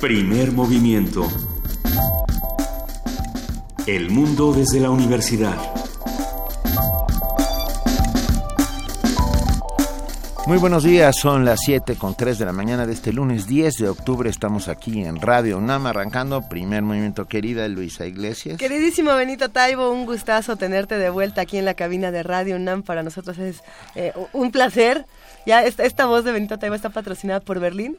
[0.00, 1.28] Primer movimiento.
[3.86, 5.58] El mundo desde la universidad.
[10.46, 13.76] Muy buenos días, son las 7 con 3 de la mañana de este lunes 10
[13.76, 14.30] de octubre.
[14.30, 17.26] Estamos aquí en Radio UNAM arrancando primer movimiento.
[17.26, 18.56] Querida Luisa Iglesias.
[18.56, 22.84] Queridísimo Benito Taibo, un gustazo tenerte de vuelta aquí en la cabina de Radio UNAM.
[22.84, 23.62] Para nosotros es
[23.94, 25.04] eh, un placer.
[25.44, 27.98] Ya esta, esta, voz de Benito Taibo está patrocinada por Berlín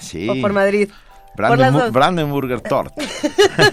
[0.00, 0.30] sí.
[0.30, 0.88] o por Madrid.
[1.36, 2.94] Brandenburg, Brandenburger Tort.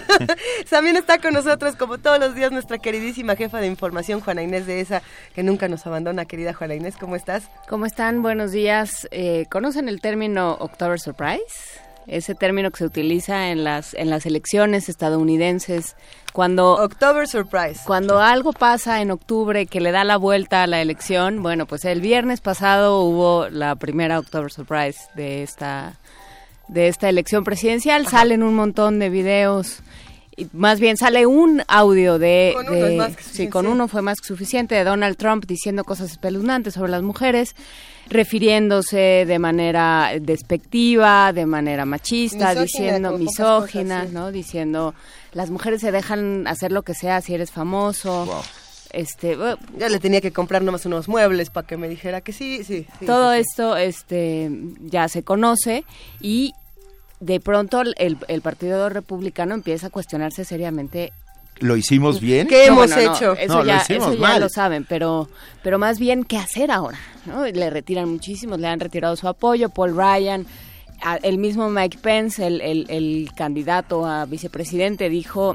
[0.70, 4.66] También está con nosotros, como todos los días, nuestra queridísima jefa de información, Juana Inés
[4.66, 5.02] de esa,
[5.34, 6.24] que nunca nos abandona.
[6.24, 7.48] Querida Juana Inés, ¿cómo estás?
[7.68, 8.22] ¿Cómo están?
[8.22, 9.08] Buenos días.
[9.10, 11.80] Eh, ¿Conocen el término October Surprise?
[12.06, 15.96] Ese término que se utiliza en las, en las elecciones estadounidenses
[16.32, 17.82] cuando October Surprise.
[17.86, 21.84] Cuando algo pasa en octubre que le da la vuelta a la elección, bueno, pues
[21.84, 25.99] el viernes pasado hubo la primera October Surprise de esta
[26.72, 28.06] de esta elección presidencial.
[28.06, 29.82] Salen un montón de videos.
[30.36, 34.20] Y más bien sale un audio de, con de uno sí, con uno fue más
[34.20, 37.54] que suficiente de Donald Trump diciendo cosas espeluznantes sobre las mujeres,
[38.08, 44.14] refiriéndose de manera despectiva, de manera machista, Misógina, diciendo misógina, cosas, sí.
[44.14, 44.32] ¿no?
[44.32, 44.94] Diciendo
[45.32, 48.24] las mujeres se dejan hacer lo que sea si eres famoso.
[48.24, 48.42] Wow.
[48.92, 52.32] Este, uh, Ya le tenía que comprar nomás unos muebles para que me dijera que
[52.32, 52.86] sí, sí.
[52.98, 53.40] sí, todo sí.
[53.40, 55.84] esto este ya se conoce
[56.20, 56.54] y
[57.20, 61.12] de pronto el, el partido republicano empieza a cuestionarse seriamente
[61.58, 62.48] ¿Lo hicimos bien?
[62.48, 63.32] ¿Qué No, hemos bueno, no, hecho?
[63.34, 64.40] eso No, lo ya, hicimos eso ya mal.
[64.40, 65.28] lo saben, pero,
[65.62, 66.98] pero más bien qué hacer ahora.
[67.26, 67.44] ¿no?
[67.44, 69.68] Le retiran muchísimos, le han retirado su apoyo.
[69.68, 70.46] Paul Ryan,
[71.22, 75.54] el mismo Mike Pence, el, el- el candidato a vicepresidente, dijo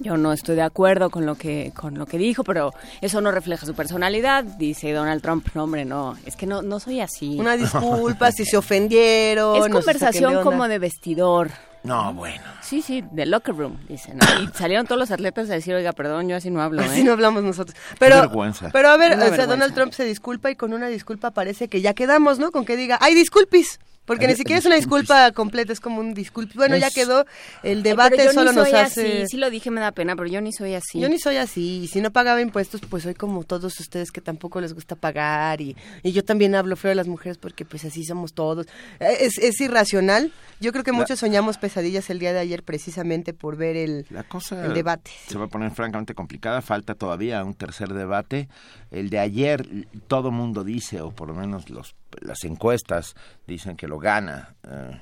[0.00, 3.30] yo no estoy de acuerdo con lo que con lo que dijo, pero eso no
[3.30, 4.44] refleja su personalidad.
[4.44, 7.36] Dice Donald Trump, no hombre, no, es que no no soy así.
[7.38, 9.56] Una disculpa si se ofendieron.
[9.56, 11.50] es conversación como de vestidor.
[11.84, 12.42] No, bueno.
[12.60, 14.12] Sí, sí, de locker room, dice.
[14.12, 14.20] ¿no?
[14.42, 16.82] Y salieron todos los atletas a decir, oiga, perdón, yo así no hablo.
[16.82, 17.04] Así ¿eh?".
[17.04, 17.76] no hablamos nosotros.
[17.98, 18.70] Pero, vergüenza.
[18.72, 19.46] pero a ver, Una o sea, vergüenza.
[19.54, 22.50] Donald Trump se disculpa y con una disculpa parece que ya quedamos, ¿no?
[22.50, 23.78] Con que diga, ¡ay, disculpis!
[24.08, 25.08] Porque ni siquiera es una disculpis.
[25.10, 26.54] disculpa completa, es como un disculpe.
[26.56, 27.24] Bueno, ya Es- quedó,
[27.62, 29.18] el debate yo solo ni nos soy hace...
[29.22, 30.98] así, sí lo dije, me da pena, pero yo ni soy así.
[30.98, 34.20] Yo ni soy así, y si no pagaba impuestos, pues soy como todos ustedes que
[34.20, 37.84] tampoco les gusta pagar, y, y yo también hablo feo de las mujeres porque pues
[37.84, 38.66] así somos todos.
[38.98, 42.62] Eh, Es, es irracional, yo creo que La- muchos soñamos pesadillas el día de ayer
[42.62, 45.10] precisamente por ver el, La cosa el debate.
[45.28, 46.62] se va a poner francamente complicada.
[46.62, 48.48] Falta todavía un tercer debate.
[48.90, 49.66] El de ayer,
[50.06, 53.14] todo mundo dice, o por lo menos los, las encuestas
[53.46, 55.00] dicen que lo gana eh,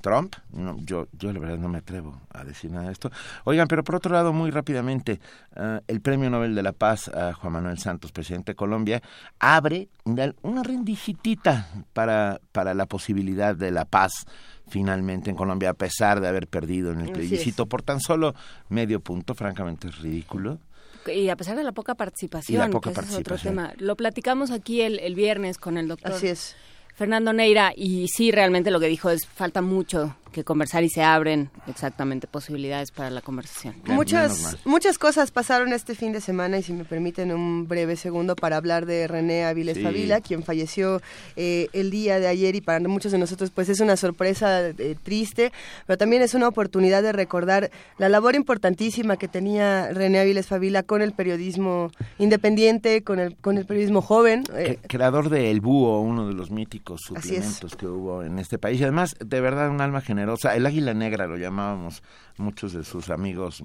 [0.00, 0.36] Trump.
[0.52, 3.10] No, yo, yo la verdad no me atrevo a decir nada de esto.
[3.44, 5.20] Oigan, pero por otro lado, muy rápidamente,
[5.56, 9.02] eh, el Premio Nobel de la Paz a Juan Manuel Santos, presidente de Colombia,
[9.38, 14.26] abre una, rendijitita para, para la posibilidad de la paz
[14.68, 18.34] finalmente en Colombia, a pesar de haber perdido en el plebiscito por tan solo
[18.68, 20.58] medio punto, francamente es ridículo.
[21.08, 23.54] Y a pesar de la poca participación, Y la poca que ese es otro participación.
[23.54, 23.74] tema.
[23.78, 26.56] Lo platicamos aquí el, el viernes con el doctor Así es.
[26.94, 31.02] Fernando Neira y sí, realmente lo que dijo es falta mucho que conversar y se
[31.02, 33.74] abren exactamente posibilidades para la conversación.
[33.86, 38.36] Muchas, muchas cosas pasaron este fin de semana y si me permiten un breve segundo
[38.36, 39.82] para hablar de René Aviles Sí.
[39.82, 41.00] Favila, quien falleció
[41.36, 44.96] eh, el día de ayer y para muchos de nosotros pues es una sorpresa eh,
[45.02, 45.52] triste,
[45.86, 50.82] pero también es una oportunidad de recordar la labor importantísima que tenía René Aviles Favila
[50.82, 54.44] con el periodismo independiente, con el, con el periodismo joven.
[54.54, 57.44] eh, Cre- creador de El Búho, uno de los míticos Así es.
[57.44, 58.78] suplementos que hubo en este país.
[58.80, 60.17] Y además, de verdad, un alma generosa.
[60.20, 62.02] El águila negra lo llamábamos
[62.36, 63.62] muchos de sus amigos.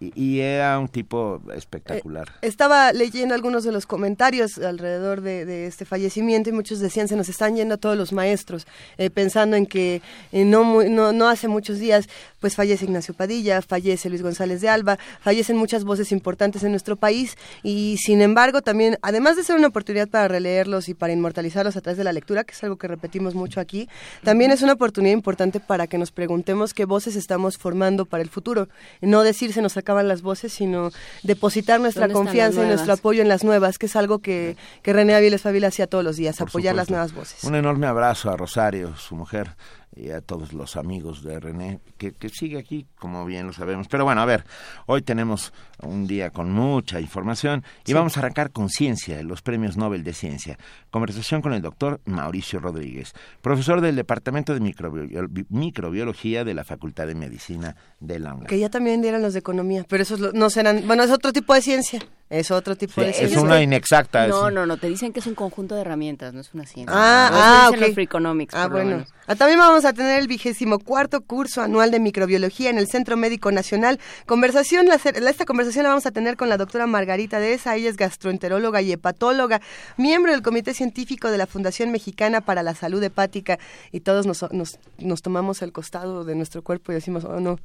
[0.00, 2.28] Y, y era un tipo espectacular.
[2.42, 7.16] Estaba leyendo algunos de los comentarios alrededor de, de este fallecimiento y muchos decían se
[7.16, 8.66] nos están yendo todos los maestros,
[8.98, 12.08] eh, pensando en que eh, no, no, no hace muchos días
[12.40, 16.96] pues fallece Ignacio Padilla, fallece Luis González de Alba, fallecen muchas voces importantes en nuestro
[16.96, 21.76] país y sin embargo también, además de ser una oportunidad para releerlos y para inmortalizarlos
[21.76, 23.88] a través de la lectura, que es algo que repetimos mucho aquí,
[24.22, 28.28] también es una oportunidad importante para que nos preguntemos qué voces estamos formando para el
[28.28, 28.68] futuro.
[29.00, 30.90] No decir se nos acaban las voces, sino
[31.22, 34.18] depositar nuestra ¿Dónde están las confianza y nuestro apoyo en las nuevas, que es algo
[34.18, 37.44] que, que René Aviles Favila hacía todos los días, Por apoyar las nuevas voces.
[37.44, 39.50] Un enorme abrazo a Rosario, su mujer,
[39.96, 43.86] y a todos los amigos de René, que, que sigue aquí, como bien lo sabemos.
[43.88, 44.44] Pero bueno, a ver,
[44.86, 45.52] hoy tenemos
[45.82, 50.12] un día con mucha información y vamos a arrancar con ciencia, los premios Nobel de
[50.12, 50.58] Ciencia.
[50.90, 56.64] Conversación con el doctor Mauricio Rodríguez, profesor del Departamento de Microbio- Bi- Microbiología de la
[56.64, 58.46] Facultad de Medicina de la UNAM.
[58.46, 61.54] Que ya también dieran los de economía, pero esos no serán, bueno, es otro tipo
[61.54, 62.00] de ciencia.
[62.34, 63.40] Es otro tipo de es ciencia.
[63.40, 64.26] una inexacta.
[64.26, 66.66] No, es- no, no, te dicen que es un conjunto de herramientas, no es una
[66.66, 66.92] ciencia.
[66.96, 67.86] Ah, ah, dicen ok.
[67.86, 68.90] los Free Economics, Ah, por lo bueno.
[68.96, 69.14] menos.
[69.26, 73.16] Ah, También vamos a tener el vigésimo cuarto curso anual de microbiología en el Centro
[73.16, 73.98] Médico Nacional.
[74.26, 77.96] Conversación, la, esta conversación la vamos a tener con la doctora Margarita Deza, ella es
[77.96, 79.60] gastroenteróloga y hepatóloga,
[79.96, 83.58] miembro del Comité Científico de la Fundación Mexicana para la Salud Hepática
[83.92, 87.58] y todos nos, nos, nos tomamos el costado de nuestro cuerpo y decimos, oh no,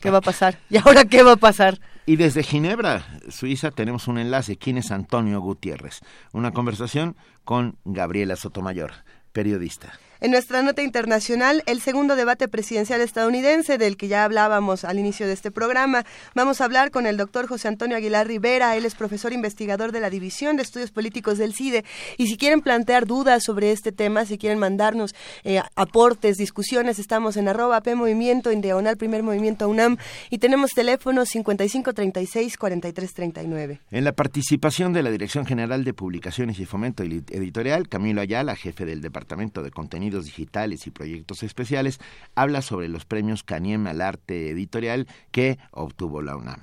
[0.00, 0.58] ¿qué va a pasar?
[0.70, 1.78] ¿Y ahora qué va a pasar?
[2.06, 4.56] Y desde Ginebra, Suiza, tenemos un enlace.
[4.56, 6.00] ¿Quién es Antonio Gutiérrez?
[6.32, 8.92] Una conversación con Gabriela Sotomayor,
[9.32, 9.98] periodista.
[10.18, 15.26] En nuestra nota internacional, el segundo debate presidencial estadounidense del que ya hablábamos al inicio
[15.26, 16.06] de este programa.
[16.34, 18.76] Vamos a hablar con el doctor José Antonio Aguilar Rivera.
[18.76, 21.84] Él es profesor investigador de la División de Estudios Políticos del CIDE.
[22.16, 25.14] Y si quieren plantear dudas sobre este tema, si quieren mandarnos
[25.44, 29.98] eh, aportes, discusiones, estamos en arroba P Movimiento, en diagonal Primer Movimiento UNAM.
[30.30, 33.80] Y tenemos teléfonos 5536-4339.
[33.90, 38.86] En la participación de la Dirección General de Publicaciones y Fomento Editorial, Camilo Ayala, jefe
[38.86, 39.70] del Departamento de
[40.06, 41.98] Contenidos Digitales y Proyectos Especiales,
[42.36, 46.60] habla sobre los premios Caniem al Arte Editorial que obtuvo la UNAM.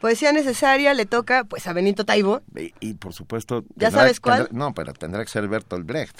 [0.00, 2.42] Poesía necesaria le toca pues a Benito Taibo.
[2.56, 3.64] Y, y, por supuesto...
[3.74, 4.46] ¿Ya tendrá- sabes cuál?
[4.46, 6.16] tendrá- no, pero tendrá que ser Bertolt Brecht.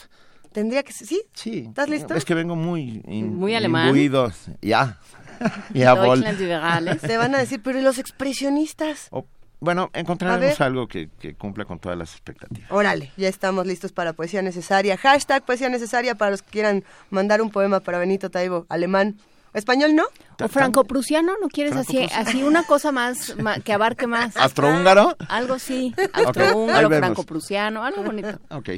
[0.53, 1.23] Tendría que ser, ¿sí?
[1.35, 1.67] Sí.
[1.69, 2.15] ¿Estás listo?
[2.15, 3.01] Es que vengo muy...
[3.07, 3.87] in- Muy alemán.
[3.89, 4.33] imbuido.
[4.63, 4.99] Ya.
[5.75, 5.95] ya.
[5.95, 9.07] Te van a decir, pero ¿y los expresionistas?
[9.13, 9.29] O-
[9.67, 12.71] bueno, encontraremos algo que, que cumpla con todas las expectativas.
[12.71, 14.97] Órale, ya estamos listos para Poesía Necesaria.
[14.97, 18.65] Hashtag Poesía Necesaria para los que quieran mandar un poema para Benito Taibo.
[18.71, 19.17] Alemán.
[19.55, 20.05] ¿Español no?
[20.45, 21.33] ¿O franco-prusiano?
[21.41, 24.37] ¿No quieres así, así una cosa más, ma- que abarque más?
[24.37, 25.17] ¿Astrohúngaro?
[25.31, 27.07] Algo sí, ahí austrohúngaro, vemos.
[27.07, 28.39] franco-prusiano, algo bonito.
[28.51, 28.69] Ok.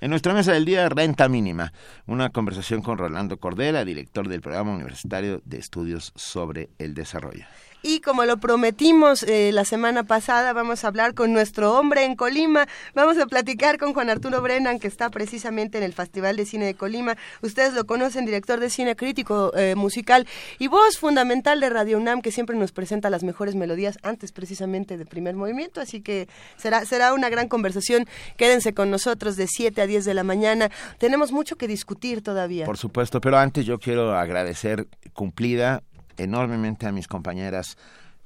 [0.00, 1.72] En nuestra mesa del día, renta mínima.
[2.06, 7.44] Una conversación con Rolando Cordera, director del programa universitario de estudios sobre el desarrollo.
[7.86, 12.16] Y como lo prometimos eh, la semana pasada, vamos a hablar con nuestro hombre en
[12.16, 12.66] Colima.
[12.94, 16.64] Vamos a platicar con Juan Arturo Brennan, que está precisamente en el Festival de Cine
[16.64, 17.18] de Colima.
[17.42, 20.26] Ustedes lo conocen, director de cine crítico eh, musical
[20.58, 24.96] y voz fundamental de Radio UNAM, que siempre nos presenta las mejores melodías antes precisamente
[24.96, 25.82] de primer movimiento.
[25.82, 26.26] Así que
[26.56, 28.06] será, será una gran conversación.
[28.38, 30.70] Quédense con nosotros de 7 a 10 de la mañana.
[30.96, 32.64] Tenemos mucho que discutir todavía.
[32.64, 35.82] Por supuesto, pero antes yo quiero agradecer cumplida
[36.16, 37.76] enormemente a mis compañeras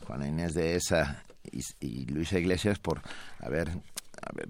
[0.06, 1.22] Juana Inés de Esa
[1.80, 3.00] y, Luisa Iglesias por
[3.40, 3.70] haber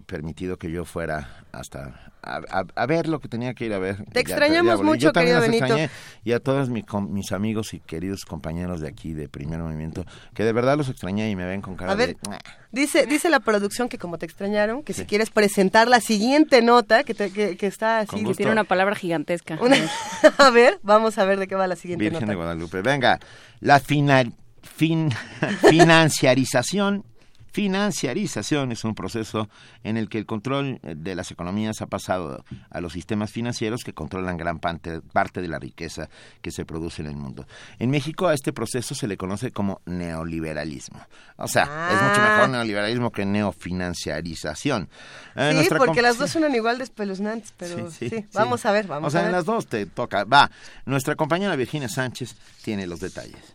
[0.07, 3.79] permitido que yo fuera hasta a, a- a ver lo que tenía que ir a
[3.79, 3.97] ver.
[4.05, 5.65] Te Ya- extrañamos mucho, Yo también querido Benito.
[5.67, 5.91] extrañé,
[6.25, 10.05] y a todos mi- com- mis amigos y queridos compañeros de aquí de Primer Movimiento,
[10.35, 12.39] que de verdad los extrañé y me ven con cara A ver, de...
[12.73, 17.05] dice, dice la producción que como te extrañaron, que si quieres presentar la siguiente nota,
[17.05, 18.25] que, te- que, que está así.
[18.25, 19.59] Que tiene una palabra gigantesca.
[19.61, 19.77] Una-
[20.39, 22.31] a ver, vamos a ver de qué va la siguiente Virgen nota.
[22.33, 22.83] de Guadalupe.
[22.83, 23.19] Venga,
[23.61, 24.33] la final,
[24.63, 25.11] fin,
[25.69, 27.05] financiarización.
[27.53, 29.49] Financiarización es un proceso
[29.83, 33.85] en el que el control eh, de las economías ha pasado a los sistemas financieros
[33.85, 36.09] que controlan gran parte, parte de la riqueza
[36.43, 37.47] que se produce en el mundo.
[37.79, 41.01] En México a este proceso se le conoce como neoliberalismo.
[41.37, 42.33] O sea, es mucho Ah.
[42.35, 44.89] mejor neoliberalismo que neofinanciarización.
[45.37, 49.09] Eh, Sí, porque las dos suenan igual de espeluznantes, pero sí, vamos a ver, vamos
[49.09, 49.31] o sea, a ver.
[49.31, 50.25] en las dos te toca.
[50.25, 50.51] Va,
[50.87, 53.55] nuestra compañera Virginia Sánchez tiene los detalles.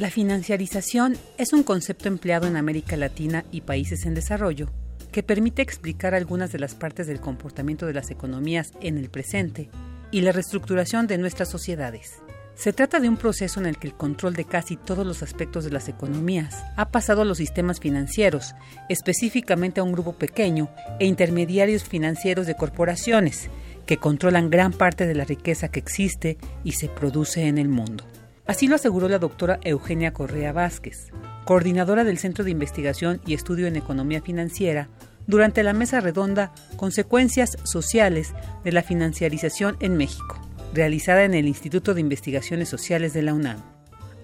[0.00, 4.70] La financiarización es un concepto empleado en América Latina y países en desarrollo
[5.12, 9.68] que permite explicar algunas de las partes del comportamiento de las economías en el presente
[10.10, 12.14] y la reestructuración de nuestras sociedades.
[12.54, 15.64] Se trata de un proceso en el que el control de casi todos los aspectos
[15.64, 18.54] de las economías ha pasado a los sistemas financieros,
[18.88, 23.50] específicamente a un grupo pequeño e intermediarios financieros de corporaciones,
[23.84, 28.09] que controlan gran parte de la riqueza que existe y se produce en el mundo.
[28.50, 31.12] Así lo aseguró la doctora Eugenia Correa Vázquez,
[31.44, 34.88] coordinadora del Centro de Investigación y Estudio en Economía Financiera,
[35.28, 40.36] durante la mesa redonda Consecuencias Sociales de la Financiarización en México,
[40.74, 43.62] realizada en el Instituto de Investigaciones Sociales de la UNAM.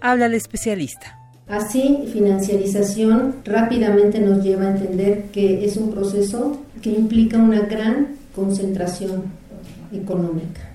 [0.00, 1.16] Habla el especialista.
[1.46, 8.16] Así, financiarización rápidamente nos lleva a entender que es un proceso que implica una gran
[8.34, 9.22] concentración
[9.92, 10.65] económica,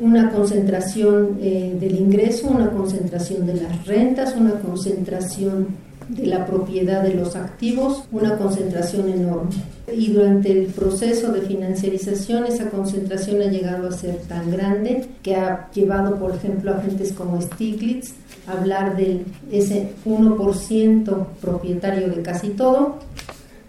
[0.00, 7.02] una concentración eh, del ingreso, una concentración de las rentas, una concentración de la propiedad
[7.02, 9.50] de los activos, una concentración enorme.
[9.92, 15.36] Y durante el proceso de financiarización esa concentración ha llegado a ser tan grande que
[15.36, 18.12] ha llevado, por ejemplo, a agentes como Stiglitz
[18.46, 22.98] a hablar de ese 1% propietario de casi todo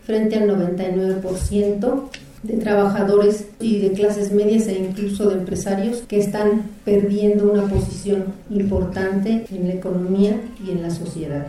[0.06, 2.10] frente al 99%
[2.44, 8.26] de trabajadores y de clases medias e incluso de empresarios que están perdiendo una posición
[8.50, 11.48] importante en la economía y en la sociedad.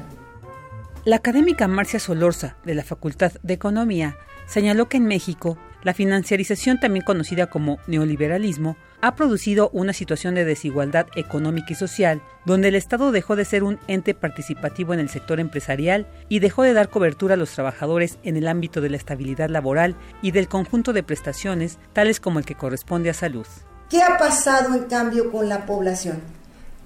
[1.04, 4.16] La académica Marcia Solorza, de la Facultad de Economía,
[4.46, 10.44] señaló que en México la financiarización, también conocida como neoliberalismo, ha producido una situación de
[10.44, 15.08] desigualdad económica y social, donde el Estado dejó de ser un ente participativo en el
[15.08, 18.96] sector empresarial y dejó de dar cobertura a los trabajadores en el ámbito de la
[18.96, 23.46] estabilidad laboral y del conjunto de prestaciones, tales como el que corresponde a salud.
[23.88, 26.39] ¿Qué ha pasado en cambio con la población?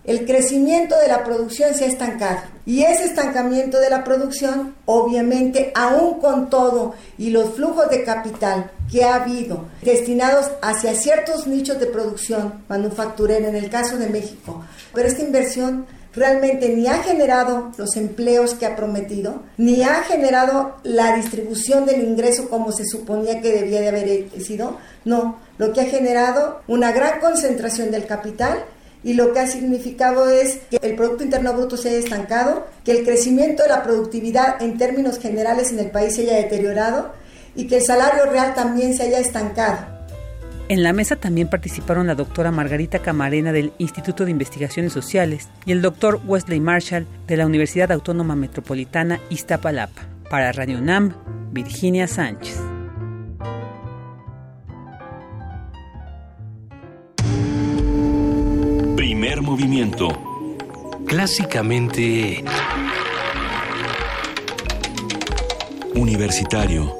[0.05, 2.41] El crecimiento de la producción se ha estancado.
[2.67, 8.71] Y ese estancamiento de la producción, obviamente, aún con todo y los flujos de capital
[8.91, 14.63] que ha habido destinados hacia ciertos nichos de producción manufacturera, en el caso de México,
[14.93, 20.77] pero esta inversión realmente ni ha generado los empleos que ha prometido, ni ha generado
[20.85, 24.79] la distribución del ingreso como se suponía que debía de haber sido.
[25.05, 28.65] No, lo que ha generado una gran concentración del capital
[29.05, 32.93] y lo que ha significado es que el Producto Interno Bruto se haya estancado, que
[32.93, 37.13] el crecimiento de la productividad en términos generales en el país se haya deteriorado
[37.55, 39.95] y que el salario real también se haya estancado.
[40.69, 45.73] En la mesa también participaron la doctora Margarita Camarena del Instituto de Investigaciones Sociales y
[45.73, 50.09] el doctor Wesley Marshall de la Universidad Autónoma Metropolitana Iztapalapa.
[50.31, 51.15] Para Radio NAM,
[51.53, 52.74] Virginia Sánchez.
[59.55, 60.09] Movimiento.
[61.07, 62.43] Clásicamente...
[65.95, 66.93] Universitario.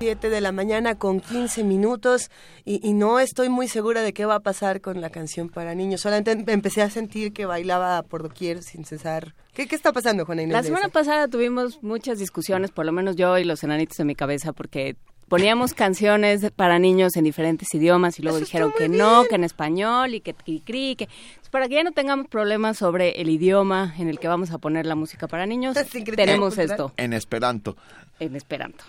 [0.00, 2.28] 7 de la mañana con 15 minutos
[2.64, 6.00] y, no estoy muy segura de qué va a pasar con la canción para niños.
[6.00, 9.36] Solamente em, empecé a sentir que bailaba por doquier sin cesar.
[9.54, 10.54] ¿Qué, qué está pasando, Juana Inés?
[10.54, 14.16] La semana pasada tuvimos muchas discusiones, por lo menos yo y los enanitos de mi
[14.16, 14.96] cabeza, porque
[15.28, 20.14] poníamos canciones para niños en diferentes idiomas y luego dijeron que no, que en español
[20.14, 21.08] y que cri, que
[21.50, 24.86] para que ya no tengamos problemas sobre el idioma en el que vamos a poner
[24.86, 25.76] la música para niños,
[26.14, 26.92] tenemos esto.
[26.96, 27.76] En esperanto.
[28.20, 28.84] En esperanto.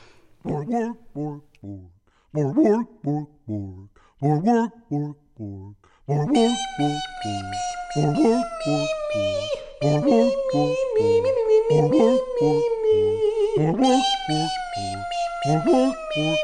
[15.46, 16.40] Boop, boop, boop.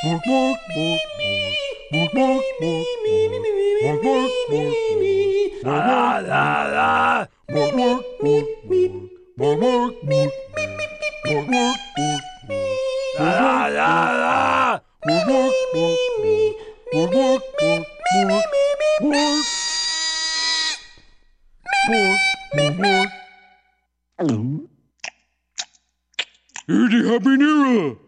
[0.00, 0.58] Hello.
[27.08, 27.98] Happy new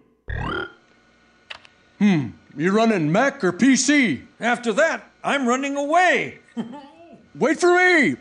[2.01, 4.23] Hmm, you running Mac or PC?
[4.41, 6.39] After that, I'm running away.
[7.35, 8.17] Wait for me.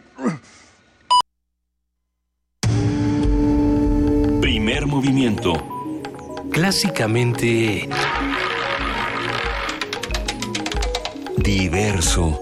[4.41, 5.53] Primer movimiento.
[6.51, 7.87] Clásicamente...
[11.37, 12.37] Diverso.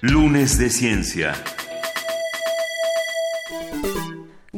[0.00, 1.34] Lunes de Ciencia.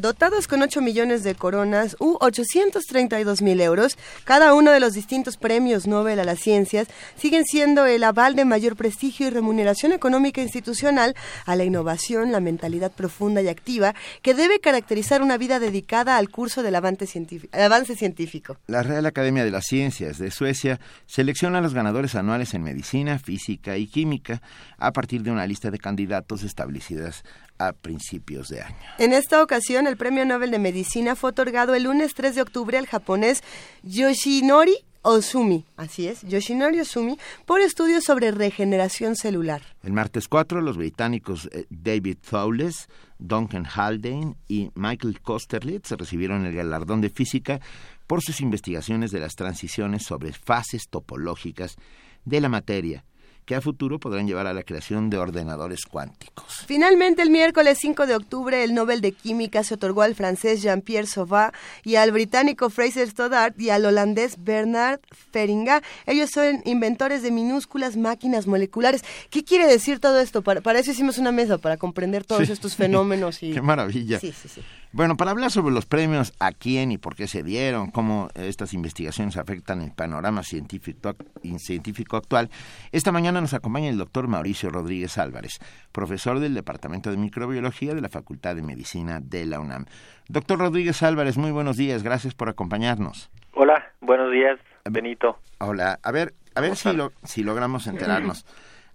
[0.02, 5.36] Dotados con 8 millones de coronas u 832 mil euros, cada uno de los distintos
[5.36, 10.42] premios Nobel a las ciencias siguen siendo el aval de mayor prestigio y remuneración económica
[10.42, 11.14] institucional
[11.46, 16.30] a la innovación, la mentalidad profunda y activa que debe caracterizar una vida dedicada al
[16.30, 18.56] curso del avance científico.
[18.66, 23.20] La Real Academia de las Ciencias de Suecia selecciona a los ganadores anuales en medicina,
[23.20, 24.42] física y química
[24.78, 27.22] a partir de una lista de candidatos establecidas
[27.68, 28.76] a principios de año.
[28.98, 32.78] En esta ocasión, el Premio Nobel de Medicina fue otorgado el lunes 3 de octubre
[32.78, 33.42] al japonés
[33.82, 39.62] Yoshinori Osumi, así es, Yoshinori Osumi, por estudios sobre regeneración celular.
[39.82, 42.88] El martes 4, los británicos eh, David Fowles,
[43.18, 47.60] Duncan Haldane y Michael Kosterlitz recibieron el galardón de física
[48.06, 51.76] por sus investigaciones de las transiciones sobre fases topológicas
[52.24, 53.04] de la materia
[53.44, 56.64] que a futuro podrán llevar a la creación de ordenadores cuánticos.
[56.66, 61.06] Finalmente, el miércoles 5 de octubre, el Nobel de Química se otorgó al francés Jean-Pierre
[61.06, 61.52] Sauvage
[61.84, 65.00] y al británico Fraser Stoddart y al holandés Bernard
[65.32, 65.82] Feringa.
[66.06, 69.02] Ellos son inventores de minúsculas máquinas moleculares.
[69.30, 70.42] ¿Qué quiere decir todo esto?
[70.42, 73.42] Para, para eso hicimos una mesa, para comprender todos estos fenómenos.
[73.42, 73.52] Y...
[73.54, 74.20] Qué maravilla.
[74.20, 74.62] Sí, sí, sí.
[74.94, 78.74] Bueno, para hablar sobre los premios, a quién y por qué se dieron, cómo estas
[78.74, 81.14] investigaciones afectan el panorama científico,
[81.56, 82.50] científico actual,
[82.92, 85.60] esta mañana nos acompaña el doctor Mauricio Rodríguez Álvarez,
[85.92, 89.86] profesor del Departamento de Microbiología de la Facultad de Medicina de la UNAM.
[90.28, 93.30] Doctor Rodríguez Álvarez, muy buenos días, gracias por acompañarnos.
[93.54, 95.38] Hola, buenos días, Benito.
[95.56, 98.44] Hola, a ver, a ver si, lo, si logramos enterarnos.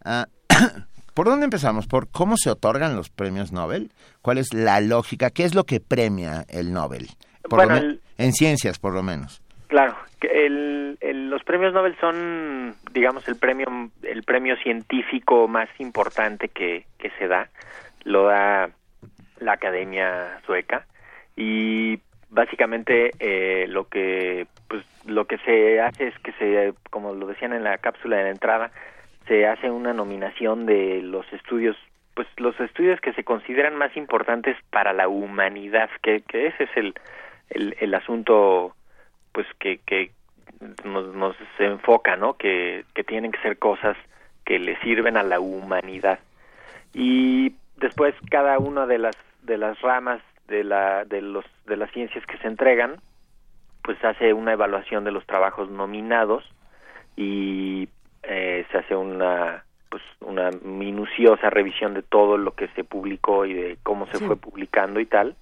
[0.06, 0.28] Ah,
[1.18, 1.88] ¿Por dónde empezamos?
[1.88, 3.92] ¿Por cómo se otorgan los premios Nobel?
[4.22, 5.32] ¿Cuál es la lógica?
[5.32, 7.08] ¿Qué es lo que premia el Nobel?
[7.42, 9.42] Por Bueno, el- En ciencias, por lo menos.
[9.66, 13.66] Claro, el- el- los premios Nobel son, digamos, el premio,
[14.04, 17.50] el premio científico más importante que, que se da.
[18.04, 18.70] Lo da
[19.40, 20.86] la Academia Sueca
[21.36, 27.26] y básicamente eh, lo que pues lo que se hace es que se como lo
[27.26, 28.72] decían en la cápsula de la entrada
[29.28, 31.76] se hace una nominación de los estudios
[32.14, 36.70] pues los estudios que se consideran más importantes para la humanidad que, que ese es
[36.76, 36.96] el,
[37.50, 38.76] el, el asunto
[39.32, 39.80] pues que,
[40.84, 43.96] nos, nos enfoca no que, que tienen que ser cosas
[44.46, 46.20] que le sirven a la humanidad.
[46.94, 51.92] Y después cada una de las de las ramas de la de los de las
[51.92, 52.96] ciencias que se entregan
[53.84, 56.44] pues hace una evaluación de los trabajos nominados
[57.16, 57.90] y
[58.28, 63.54] eh, se hace una pues una minuciosa revisión de todo lo que se publicó y
[63.54, 64.26] de cómo se Sí.
[64.26, 65.36] fue publicando y tal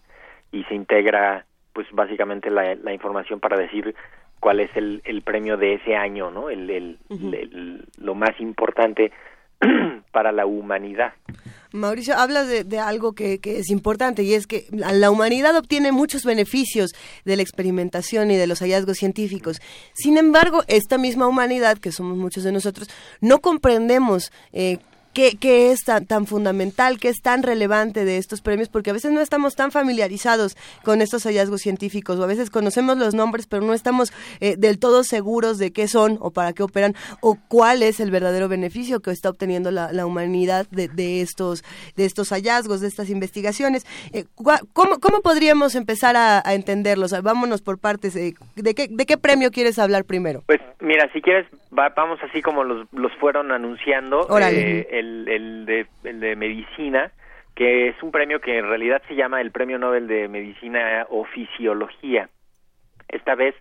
[0.52, 3.96] y se integra pues básicamente la, la información para decir
[4.40, 9.12] cuál es el, el premio de ese año no el, el- el- lo más importante
[10.12, 11.14] para la humanidad
[11.76, 15.92] Mauricio, hablas de, algo que, que es importante y es que la la humanidad obtiene
[15.92, 16.92] muchos beneficios
[17.26, 19.62] de la experimentación y de los hallazgos científicos.
[19.94, 22.90] Sin embargo, esta misma humanidad, que somos muchos de nosotros,
[23.22, 24.80] no comprendemos eh,
[25.16, 28.94] qué, qué es tan, tan fundamental, qué es tan relevante de estos premios, porque a
[28.94, 33.48] veces no estamos tan familiarizados con estos hallazgos científicos o a veces conocemos los nombres,
[33.48, 37.38] pero no estamos eh, del todo seguros de qué son o para qué operan o
[37.48, 41.64] cuál es el verdadero beneficio que está obteniendo la, la humanidad de, de estos
[41.96, 43.86] de estos hallazgos, de estas investigaciones.
[44.12, 47.12] Eh, ¿cómo, ¿Cómo podríamos empezar a, a entenderlos?
[47.24, 48.16] Vámonos por partes.
[48.18, 50.44] eh, ¿de, qué, ¿De qué premio quieres hablar primero?
[50.46, 51.48] Pues mira, si quieres,
[51.78, 54.26] va- vamos así como los, los fueron anunciando.
[54.28, 54.82] Órale.
[54.82, 57.12] eh, el, el, de, el de medicina,
[57.56, 61.24] que es un premio que en realidad se llama el Premio Nobel de Medicina o
[61.26, 62.30] Fisiología.
[63.08, 63.56] Esta vez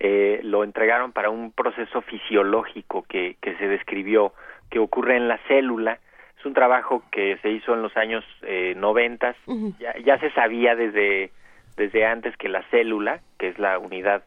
[0.00, 4.32] eh, lo entregaron para un proceso fisiológico que, que se describió,
[4.70, 5.98] que ocurre en la célula.
[6.38, 9.36] Es un trabajo que se hizo en los años eh, 90.
[9.78, 11.30] Ya, ya se sabía desde,
[11.76, 14.24] desde antes que la célula, que es la unidad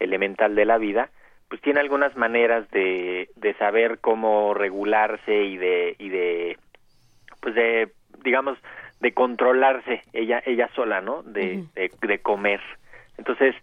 [0.00, 1.10] elemental de la vida,
[1.48, 6.58] pues tiene algunas maneras de, de saber cómo regularse y de, y de,
[7.40, 7.88] pues de,
[8.24, 8.58] digamos,
[9.00, 11.22] de controlarse ella, ella sola, ¿no?
[11.22, 12.60] De, de, de comer.
[13.18, 13.54] Entonces,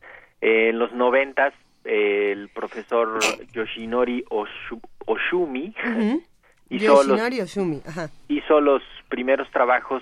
[0.42, 1.54] eh, en los noventas,
[1.86, 5.76] eh, el profesor Yoshinori Oshu- Oshumi
[6.70, 8.10] hizo los, Oshumi, ajá.
[8.30, 10.02] hizo los primeros trabajos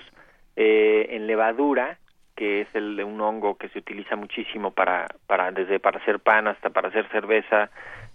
[0.54, 1.98] eh, en levadura,
[2.42, 6.18] que es el de un hongo que se utiliza muchísimo para, para desde para hacer
[6.18, 7.70] pan hasta para hacer cerveza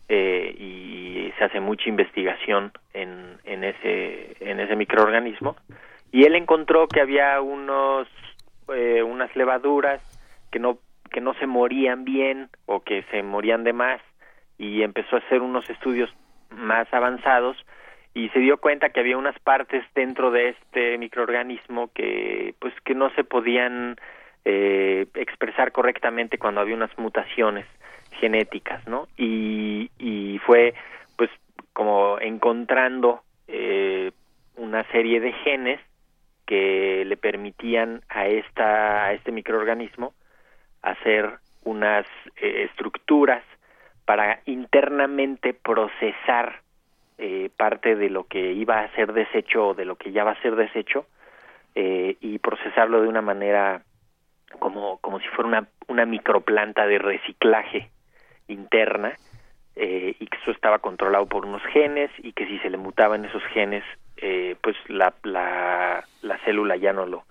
[0.09, 5.55] eh, y se hace mucha investigación en, en ese en ese microorganismo.
[6.11, 8.09] Y él encontró que había unos
[8.75, 10.01] eh, unas levaduras
[10.51, 10.77] que no
[11.09, 14.01] que no se morían bien o que se morían de más
[14.57, 16.13] y empezó a hacer unos estudios
[16.49, 17.55] más avanzados
[18.13, 22.93] y se dio cuenta que había unas partes dentro de este microorganismo que pues que
[22.93, 23.95] no se podían
[24.49, 27.65] eh, expresar correctamente cuando había unas mutaciones
[28.11, 30.73] genéticas no y, y fue
[31.17, 31.29] pues
[31.73, 34.11] como encontrando eh,
[34.55, 35.81] una serie de genes
[36.45, 40.13] que le permitían a esta a este microorganismo
[40.81, 42.05] hacer unas
[42.37, 43.43] eh, estructuras
[44.05, 46.61] para internamente procesar
[47.17, 50.31] eh, parte de lo que iba a ser desecho o de lo que ya va
[50.31, 51.05] a ser desecho
[51.75, 53.81] eh, y procesarlo de una manera
[54.59, 57.89] como, como si fuera una, una microplanta de reciclaje
[58.47, 59.13] interna
[59.75, 63.25] eh, y que eso estaba controlado por unos genes y que si se le mutaban
[63.25, 63.83] esos genes
[64.17, 67.25] eh, pues la, la, la célula ya no lo,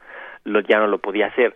[0.44, 1.54] lo ya no lo podía hacer.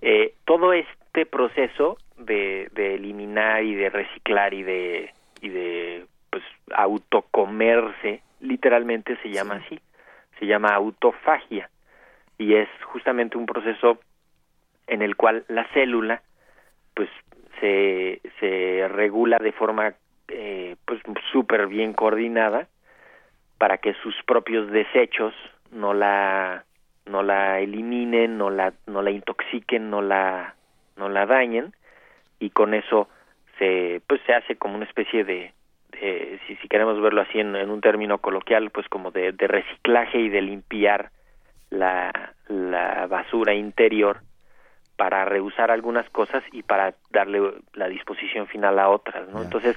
[0.00, 6.42] Eh, todo este proceso de, de eliminar y de reciclar y de y de pues
[6.74, 9.78] autocomerse literalmente se llama así,
[10.38, 11.68] se llama autofagia.
[12.38, 13.98] Y es justamente un proceso
[14.90, 16.20] en el cual la célula
[16.94, 17.08] pues
[17.60, 19.94] se, se regula de forma
[20.28, 21.00] eh, pues
[21.32, 22.66] súper bien coordinada
[23.56, 25.32] para que sus propios desechos
[25.70, 26.64] no la
[27.06, 30.54] no la eliminen, no la no la intoxiquen, no la
[30.96, 31.72] no la dañen.
[32.40, 33.08] Y con eso
[33.58, 35.52] se pues se hace como una especie de,
[36.46, 40.18] si, si queremos verlo así en, en, un término coloquial pues como de, de reciclaje
[40.18, 41.10] y de limpiar
[41.70, 44.20] la, la basura interior
[45.00, 47.40] para reusar algunas cosas y para darle
[47.72, 49.42] la disposición final a otras, ¿no?
[49.42, 49.74] Entonces,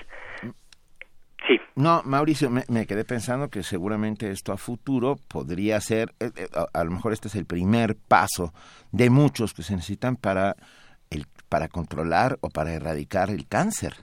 [1.48, 1.62] sí.
[1.76, 6.48] No, Mauricio, me, me, quedé pensando que seguramente esto a futuro podría ser, eh, eh,
[6.54, 8.52] a, a, lo mejor este es el primer paso
[8.92, 10.58] de muchos que se necesitan para
[11.10, 13.94] el, para controlar o para erradicar el cáncer.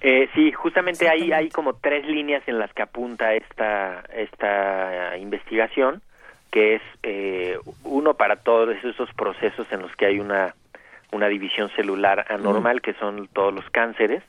[0.00, 6.02] Eh, sí, justamente ahí hay como tres líneas en las que apunta esta esta investigación,
[6.50, 10.56] que es eh, uno para todos esos procesos en los que hay una
[11.14, 14.22] una división celular anormal, que son todos los cánceres.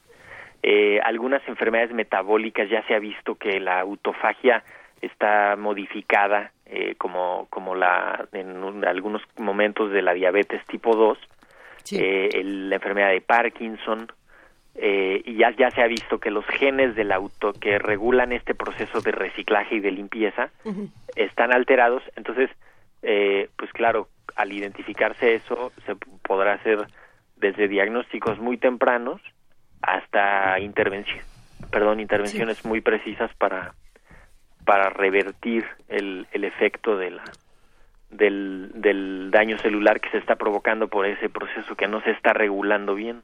[0.63, 4.63] Eh, algunas enfermedades metabólicas ya se ha visto que la autofagia
[5.01, 11.17] está modificada, eh, como, como la, en un, algunos momentos de la diabetes tipo 2,
[11.83, 11.97] sí.
[11.99, 14.11] eh, el, la enfermedad de Parkinson,
[14.75, 18.55] eh, y ya, ya se ha visto que los genes del auto que regulan este
[18.55, 20.89] proceso de reciclaje y de limpieza uh -huh.
[21.15, 22.49] están alterados, entonces,
[23.05, 26.87] eh, pues claro, al identificarse eso, se podrá hacer
[27.35, 29.21] desde diagnósticos muy tempranos
[29.81, 31.23] hasta intervención,
[31.71, 32.67] perdón, intervenciones sí.
[32.67, 33.73] muy precisas para
[34.65, 37.23] para revertir el, el efecto de la
[38.09, 42.33] del, del daño celular que se está provocando por ese proceso que no se está
[42.33, 43.21] regulando bien.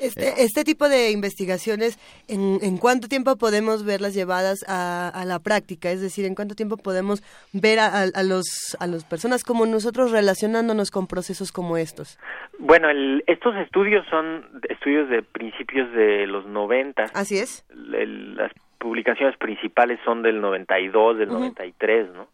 [0.00, 5.38] Este, este, tipo de investigaciones, ¿en, ¿en, cuánto tiempo podemos verlas llevadas a, a, la
[5.38, 5.90] práctica?
[5.90, 10.10] Es decir, ¿en cuánto tiempo podemos ver a, a, los a las personas como nosotros
[10.10, 12.18] relacionándonos con procesos como estos?
[12.58, 17.04] Bueno, el, estos estudios son estudios de principios de los 90.
[17.14, 17.64] Así es.
[17.70, 21.38] El, las publicaciones principales son del 92, del uh -huh.
[21.40, 22.28] 93, ¿no?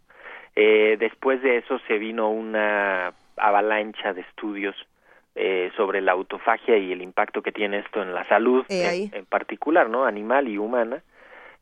[0.57, 4.75] Eh, después de eso se vino una avalancha de estudios
[5.35, 9.27] eh, sobre la autofagia y el impacto que tiene esto en la salud en, en,
[9.27, 10.05] particular, ¿no?
[10.05, 11.03] Animal y humana.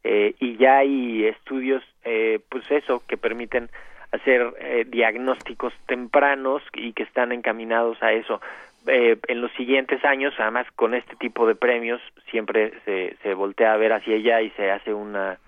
[0.05, 3.69] Eh, y ya hay estudios, eh, pues eso, que permiten
[4.13, 8.41] hacer eh, diagnósticos tempranos y que están encaminados a eso.
[8.87, 12.01] Eh, en los siguientes años, además con este tipo de premios,
[12.31, 15.39] siempre se, se voltea a ver hacia allá y se hace una,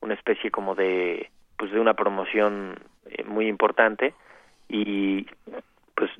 [0.00, 2.78] una especie como de, pues de una promoción
[3.26, 4.14] muy importante
[4.68, 5.26] y
[6.02, 6.10] pues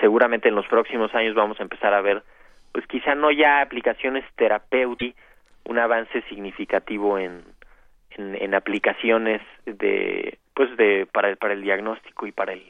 [0.00, 2.22] seguramente en los próximos años vamos a empezar a ver,
[2.70, 5.20] pues quizá no ya aplicaciones terapéuticas,
[5.64, 7.42] un avance significativo en,
[8.10, 12.62] en, en, aplicaciones de, pues de, para, para el diagnóstico y para el,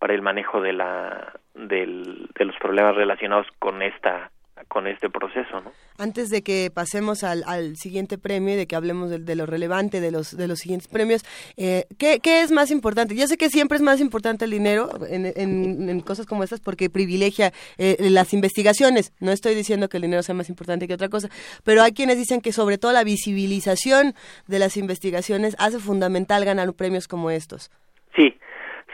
[0.00, 4.32] para el manejo de la, del, de los problemas relacionados con esta
[4.68, 5.72] con este proceso, ¿no?
[5.98, 9.46] Antes de que pasemos al, al siguiente premio y de que hablemos de, de, lo
[9.46, 11.24] relevante de los de los siguientes premios,
[11.56, 13.14] eh, ¿qué, ¿qué, es más importante?
[13.14, 16.60] Yo sé que siempre es más importante el dinero en, en, en cosas como estas
[16.60, 19.12] porque privilegia eh, las investigaciones.
[19.20, 21.28] No estoy diciendo que el dinero sea más importante que otra cosa,
[21.64, 24.14] pero hay quienes dicen que sobre todo la visibilización
[24.46, 27.70] de las investigaciones hace fundamental ganar premios como estos.
[28.16, 28.38] Sí,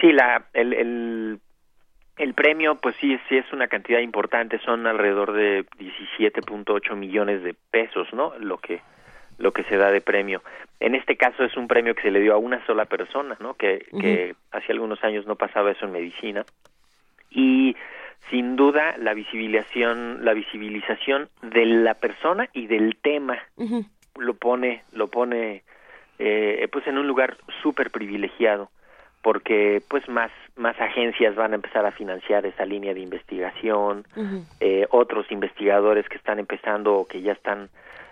[0.01, 1.41] sí, la, el, el
[2.17, 7.55] el premio, pues sí, sí es una cantidad importante, son alrededor de 17.8 millones de
[7.71, 8.33] pesos, ¿no?
[8.39, 8.81] Lo que
[9.39, 10.43] lo que se da de premio.
[10.81, 13.53] En este caso es un premio que se le dio a una sola persona, ¿no?
[13.53, 14.01] Que, uh -huh.
[14.01, 16.47] que hace algunos años no pasaba eso en medicina.
[17.31, 17.77] Y
[18.31, 23.87] sin duda la visibilización, la visibilización de la persona y del tema uh -huh.
[24.19, 25.65] lo pone, lo pone,
[26.19, 28.71] eh, pues en un lugar súper privilegiado
[29.27, 34.21] porque pues más más agencias van a empezar a financiar esa línea de investigación uh
[34.21, 34.45] -huh.
[34.61, 37.69] eh, otros investigadores que están empezando o que ya están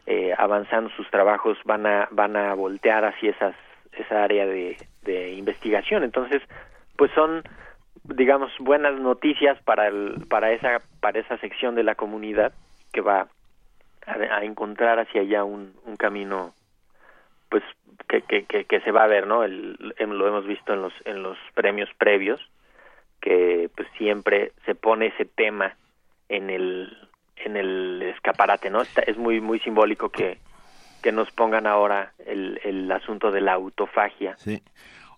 [0.07, 3.55] eh, avanzando sus trabajos van a van a voltear hacia esas
[3.93, 6.43] esa área de, de investigación entonces
[6.97, 7.43] pues son
[8.05, 12.53] digamos buenas noticias para el para esa para esa sección de la comunidad
[12.93, 13.29] que va
[14.07, 16.53] a, a encontrar hacia allá un, un camino
[17.49, 17.63] pues
[18.09, 19.45] que, que, que, que, se va a ver, ¿no?
[19.45, 22.41] El, lo hemos visto en los, en los premios previos,
[23.21, 25.77] que pues siempre se pone ese tema
[26.29, 26.97] en el,
[27.37, 28.83] en el escaparate, ¿no?
[28.83, 30.39] Está, es muy, muy simbólico que,
[31.03, 34.37] que nos pongan ahora el, el asunto de la autofagia.
[34.39, 34.63] Sí.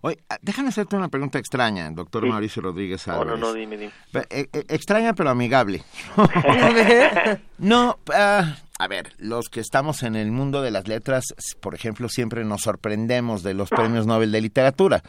[0.01, 2.29] Oye, ah, déjame hacerte una pregunta extraña, doctor sí.
[2.29, 3.31] Mauricio Rodríguez Álvarez.
[3.31, 3.91] No, no, no, dime, dime.
[4.29, 5.81] Eh, eh, extraña pero amigable.
[7.57, 8.43] no, uh,
[8.79, 11.25] a ver, los que estamos en el mundo de las letras,
[11.59, 15.01] por ejemplo, siempre nos sorprendemos de los premios Nobel de literatura,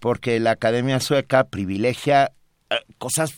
[0.00, 2.32] porque la Academia Sueca privilegia
[2.70, 3.30] eh, cosas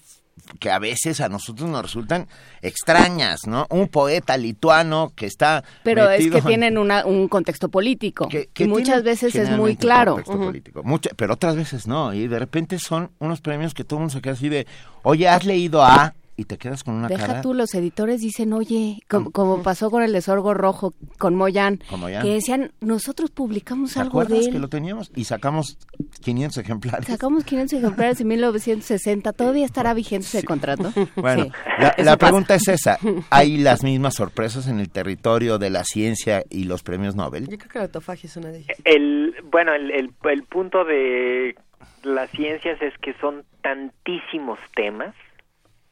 [0.60, 2.28] que a veces a nosotros nos resultan
[2.62, 3.66] extrañas, ¿no?
[3.70, 8.28] Un poeta lituano que está Pero es que en- tienen una, un contexto político.
[8.28, 10.12] que- y muchas tienen veces es muy generalmente un claro.
[10.14, 10.82] contexto político.
[10.84, 12.12] Mucha- pero otras veces no.
[12.14, 14.66] Y de repente son unos premios que todo el mundo se queda así de,
[15.02, 16.14] oye, ¿has leído a...?
[16.38, 17.40] Y te quedas con una Deja cara...
[17.40, 21.79] tú, los editores dicen, oye, como, como pasó con el de Sorgo Rojo, con Moyan,
[22.22, 24.51] que decían, nosotros publicamos ¿Te algo de él.
[24.53, 25.11] que lo teníamos?
[25.16, 25.79] Y sacamos
[26.20, 27.07] 500 ejemplares.
[27.07, 29.33] Sacamos 500 ejemplares en 1960.
[29.33, 30.92] ¿Todavía estará vigente ese contrato?
[31.16, 32.03] Bueno, Sí.
[32.03, 32.99] la, pregunta es esa.
[33.31, 37.49] ¿Hay las mismas sorpresas en el territorio de la ciencia y los premios Nobel?
[37.49, 38.79] Yo creo que la autofagia es una de ellas.
[38.85, 41.57] El, bueno, el, el, el punto de
[42.03, 45.14] las ciencias es que son tantísimos temas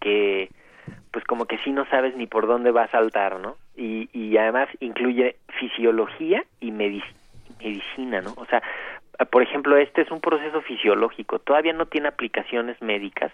[0.04, 0.50] que
[1.10, 3.56] pues como que sí no sabes ni por dónde va a saltar, ¿no?
[3.76, 7.14] Y, y además incluye fisiología y medic-
[7.60, 8.34] medicina, ¿no?
[8.36, 8.62] O sea,
[9.30, 13.32] por ejemplo, este es un proceso fisiológico, todavía no tiene aplicaciones médicas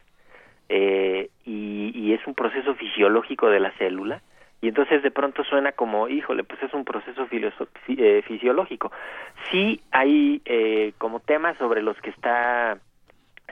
[0.68, 4.20] eh, y, es un proceso fisiológico de la célula
[4.60, 7.26] y entonces de pronto suena como, híjole, pues es un proceso
[7.88, 8.92] eh, fisiológico.
[9.50, 12.78] Sí hay eh, como temas sobre los que está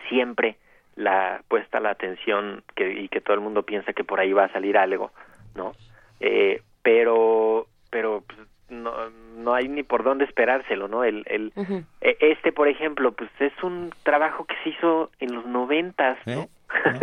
[0.09, 0.57] siempre
[0.99, 4.45] la puesta la atención que, y que todo el mundo piensa que por ahí va
[4.45, 5.13] a salir algo,
[5.55, 5.73] ¿no?
[6.21, 8.93] Eh, pero pero pues, no,
[9.37, 11.05] no hay ni por dónde esperárselo, ¿no?
[11.05, 11.53] El, el,
[12.01, 16.33] e- este, por ejemplo, pues es un trabajo que se hizo en los noventas, ¿no?
[16.43, 16.49] ¿Eh?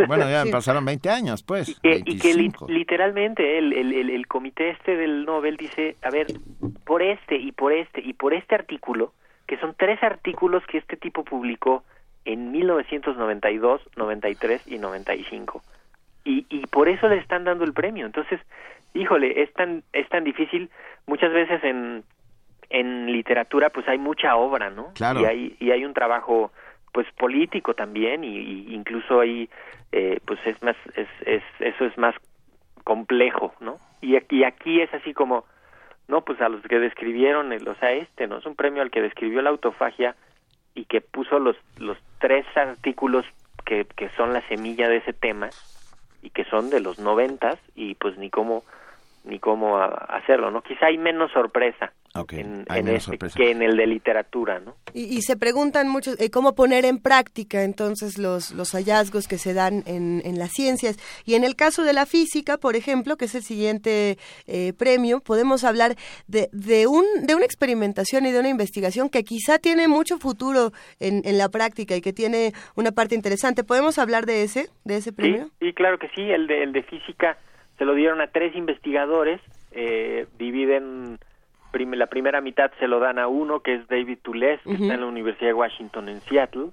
[0.06, 0.52] Bueno, ya Sí.
[0.52, 1.80] pasaron 20 años, pues.
[1.82, 2.66] Que- y que li- 25.
[2.68, 6.26] literalmente el, el, el, el comité este del Nobel dice, a ver,
[6.84, 9.12] por este y por este y por este artículo,
[9.46, 11.82] que son tres artículos que este tipo publicó
[12.26, 15.62] en 1992, 93 y 95.
[16.24, 18.04] Y, y por eso le están dando el premio.
[18.04, 18.40] Entonces,
[18.92, 20.70] híjole, es tan, es tan difícil.
[21.06, 22.02] Muchas veces en,
[22.68, 24.92] en literatura pues hay mucha obra, ¿no?
[24.94, 25.20] Claro.
[25.20, 26.52] Y hay, y hay un trabajo
[26.92, 29.50] pues político también y, y incluso ahí
[29.92, 32.14] eh, pues es más es, es eso es más
[32.84, 35.44] complejo no y aquí aquí es así como
[36.08, 38.90] no pues a los que describieron el, o sea este no es un premio al
[38.90, 40.16] que describió la autofagia
[40.76, 43.24] y que puso los los tres artículos
[43.64, 45.50] que, que son la semilla de ese tema
[46.22, 48.62] y que son de los noventas y pues ni cómo
[49.26, 51.92] ni cómo a- hacerlo no quizá hay menos sorpresa
[52.30, 53.36] en, hay en menos este sorpresa.
[53.36, 56.98] que en el de literatura no Y, y se preguntan muchos eh, cómo poner en
[56.98, 60.96] práctica entonces los, los hallazgos que se dan en, en las ciencias.
[61.26, 65.20] Y en el caso de la física, por ejemplo, que es el siguiente eh, premio,
[65.20, 69.86] podemos hablar de, de, un, de una experimentación y de una investigación que quizá tiene
[69.88, 73.62] mucho futuro en, en la práctica y que tiene una parte interesante.
[73.64, 75.46] ¿Podemos hablar de ese, de ese premio?
[75.60, 76.22] Sí, sí, claro que sí.
[76.30, 77.36] El de, el de física
[77.78, 79.40] se lo dieron a tres investigadores.
[79.72, 81.18] Eh, dividen,
[81.72, 84.94] prim- la primera mitad se lo dan a uno, que es David Toules, que está
[84.94, 86.68] en la Universidad de Washington en Seattle.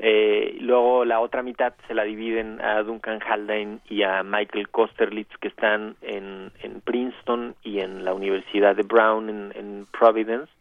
[0.00, 5.36] Eh, luego la otra mitad se la dividen a Duncan Haldane y a Michael Kosterlitz,
[5.40, 10.52] que están en, en Princeton y en la Universidad de Brown en, en Providence.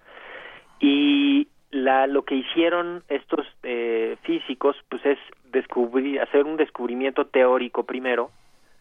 [0.79, 5.19] Y la, lo que hicieron estos eh, físicos, pues es
[5.51, 8.31] descubrir, hacer un descubrimiento teórico primero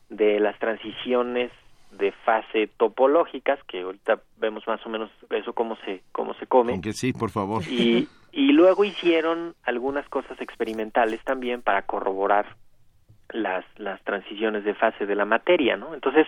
[0.08, 1.50] de las transiciones
[1.92, 6.72] de fase topológicas, que ahorita vemos más o menos eso cómo se, cómo se come.
[6.72, 7.62] Aunque sí, por favor.
[7.68, 12.56] Y, y luego hicieron algunas cosas experimentales también para corroborar
[13.30, 15.94] las, las transiciones de fase de la materia, ¿no?
[15.94, 16.26] Entonces,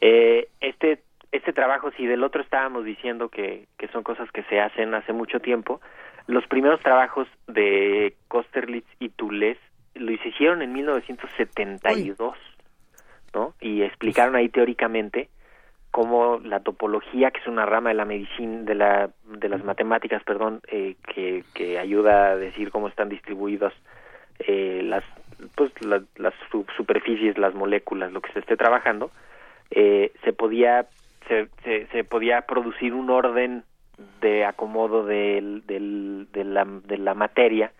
[0.00, 1.02] eh, este,
[1.32, 5.12] este trabajo, si del otro estábamos diciendo que, que son cosas que se hacen hace
[5.12, 5.80] mucho tiempo,
[6.26, 9.58] los primeros trabajos de Kosterlitz y Toules
[9.94, 12.36] lo hicieron en 1972,
[13.36, 13.54] ¿no?
[13.60, 15.28] Y explicaron ahí teóricamente
[15.90, 19.10] cómo la topología, que es una rama de la medicina, de la
[19.42, 23.72] de las matemáticas, perdón, eh, que, que ayuda a decir cómo están distribuidas
[24.40, 25.04] eh, las
[25.54, 29.10] pues la- las su- superficies, las moléculas, lo que se esté trabajando,
[29.70, 30.86] eh, se podía
[31.28, 31.48] se,
[31.92, 33.64] se, podía producir un orden
[34.20, 37.72] de acomodo del, del, de, la, de la materia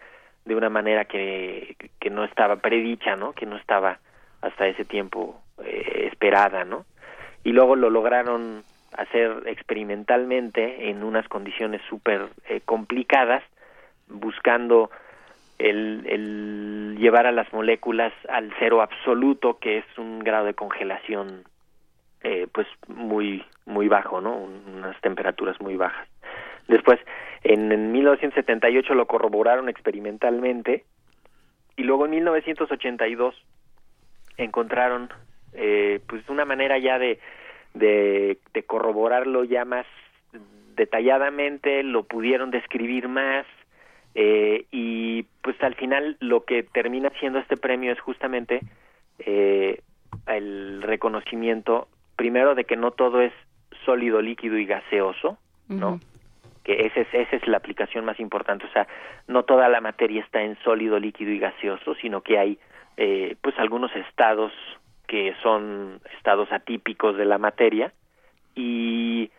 [0.44, 3.32] de una manera que, que no estaba predicha, ¿no?
[3.34, 3.98] Que no estaba
[4.42, 6.84] hasta ese tiempo eh, esperada, ¿no?
[7.44, 8.62] Y luego lo lograron
[8.96, 13.42] hacer experimentalmente en unas condiciones súper eh, complicadas,
[14.08, 14.90] buscando
[15.58, 21.44] el, llevar a las moléculas al cero absoluto, que es un grado de congelación
[22.22, 24.36] eh, pues muy muy bajo, ¿no?
[24.36, 26.08] Un- Unas temperaturas muy bajas.
[26.68, 26.98] Después,
[27.44, 30.84] en, en 1978 lo corroboraron experimentalmente
[31.76, 33.34] y luego en 1982
[34.36, 35.08] encontraron
[35.56, 37.18] eh, pues una manera ya de
[37.74, 39.86] de, de corroborarlo ya más
[40.76, 43.46] detalladamente, lo pudieron describir más
[44.14, 48.60] eh, y pues al final lo que termina siendo este premio es justamente
[49.18, 49.80] eh,
[50.26, 53.32] el reconocimiento primero de que no todo es
[53.84, 55.38] sólido, líquido y gaseoso,
[55.68, 56.00] ¿no?
[56.64, 58.86] Que ese es, esa es la aplicación más importante, o sea,
[59.28, 62.58] no toda la materia está en sólido, líquido y gaseoso, sino que hay
[62.96, 64.52] eh, pues algunos estados
[65.06, 67.92] que son estados atípicos de la materia
[68.54, 69.30] y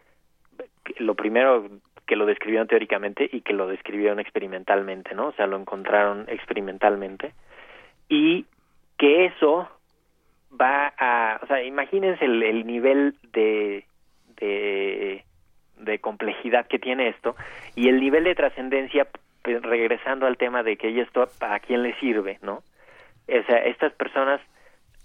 [0.98, 1.68] lo primero
[2.06, 5.28] que lo describieron teóricamente y que lo describieron experimentalmente, ¿no?
[5.28, 7.34] O sea, lo encontraron experimentalmente
[8.08, 8.46] y
[8.98, 9.70] que eso
[10.60, 13.86] va a, o sea, imagínense el, el nivel de,
[14.38, 15.24] de,
[16.00, 17.36] complejidad que tiene esto
[17.76, 19.08] y el nivel de trascendencia,
[19.42, 22.64] pues, regresando al tema de que esto a quién le sirve, ¿no?
[23.28, 24.40] O sea, estas personas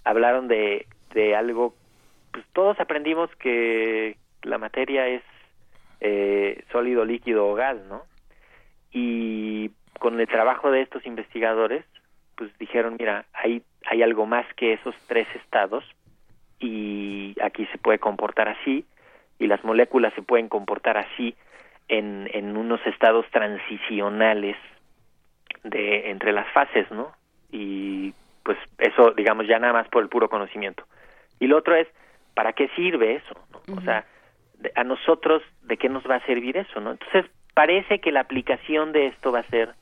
[0.03, 1.73] hablaron de, de algo,
[2.31, 5.23] pues todos aprendimos que la materia es
[6.01, 8.03] eh, sólido, líquido o gas, ¿no?
[8.91, 11.85] Y con el trabajo de estos investigadores,
[12.35, 15.83] pues dijeron, mira, hay, hay algo más que esos tres estados
[16.59, 18.85] y aquí se puede comportar así
[19.39, 21.35] y las moléculas se pueden comportar así
[21.87, 24.57] en, en unos estados transicionales
[25.63, 27.11] de entre las fases, ¿no?
[27.51, 30.83] Y pues eso, digamos, ya nada más por el puro conocimiento.
[31.39, 31.87] Y lo otro es,
[32.33, 33.35] ¿para qué sirve eso?
[33.51, 33.75] ¿no?
[33.77, 34.05] O sea,
[34.59, 36.79] de- a nosotros, ¿de qué nos va a servir eso?
[36.79, 36.91] ¿no?
[36.91, 39.73] Entonces, parece que la aplicación de esto va a ser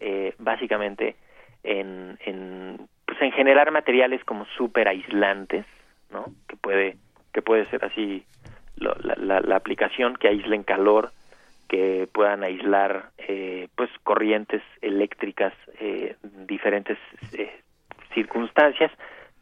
[0.00, 1.16] eh, básicamente
[1.62, 5.66] en, en, pues en generar materiales como súper aislantes,
[6.10, 6.26] ¿no?
[6.48, 6.96] Que puede,
[7.34, 8.24] que puede ser así
[8.76, 11.12] lo- la, la, la aplicación, que aíslen calor,
[11.68, 16.98] que puedan aislar eh, pues corrientes eléctricas eh, diferentes
[17.32, 17.60] eh,
[18.14, 18.90] circunstancias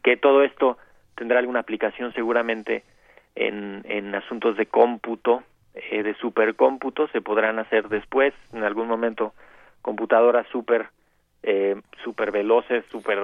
[0.03, 0.77] que todo esto
[1.15, 2.83] tendrá alguna aplicación seguramente
[3.35, 5.43] en, en asuntos de cómputo
[5.75, 9.33] eh, de supercómputo se podrán hacer después en algún momento
[9.81, 10.87] computadoras super
[11.43, 13.19] eh, super veloces super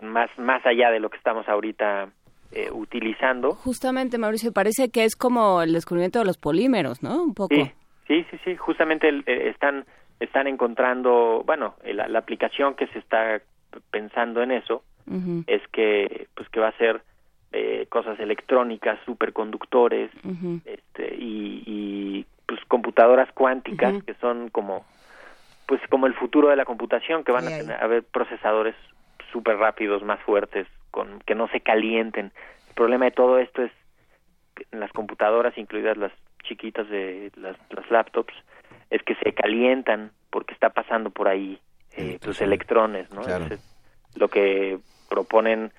[0.00, 2.08] más más allá de lo que estamos ahorita
[2.52, 7.20] eh, utilizando Justamente, Mauricio, parece que es como el descubrimiento de los polímeros, ¿no?
[7.22, 7.54] Un poco.
[7.54, 7.72] Sí,
[8.06, 8.56] sí, sí, sí.
[8.56, 9.84] Justamente el- eh, están
[10.20, 13.40] están encontrando, bueno, eh, la, la aplicación que se está
[13.90, 14.82] pensando en eso
[15.46, 17.02] es que, pues, que va a ser
[17.52, 20.10] eh, cosas electrónicas, superconductores,
[20.64, 24.84] este, y, y, pues computadoras cuánticas que son como,
[25.66, 28.74] pues, como el futuro de la computación, que van a tener, haber procesadores
[29.30, 32.32] súper rápidos, más fuertes, con que no se calienten.
[32.68, 33.72] El problema de todo esto es
[34.54, 36.12] que en las computadoras, incluidas las
[36.44, 38.34] chiquitas de las, las laptops,
[38.90, 41.60] es que se calientan porque está pasando por ahí
[41.96, 43.22] eh, pues electrones, ¿no?
[43.22, 43.44] Claro.
[43.44, 43.66] Entonces,
[44.16, 44.78] lo que
[45.08, 45.72] proponen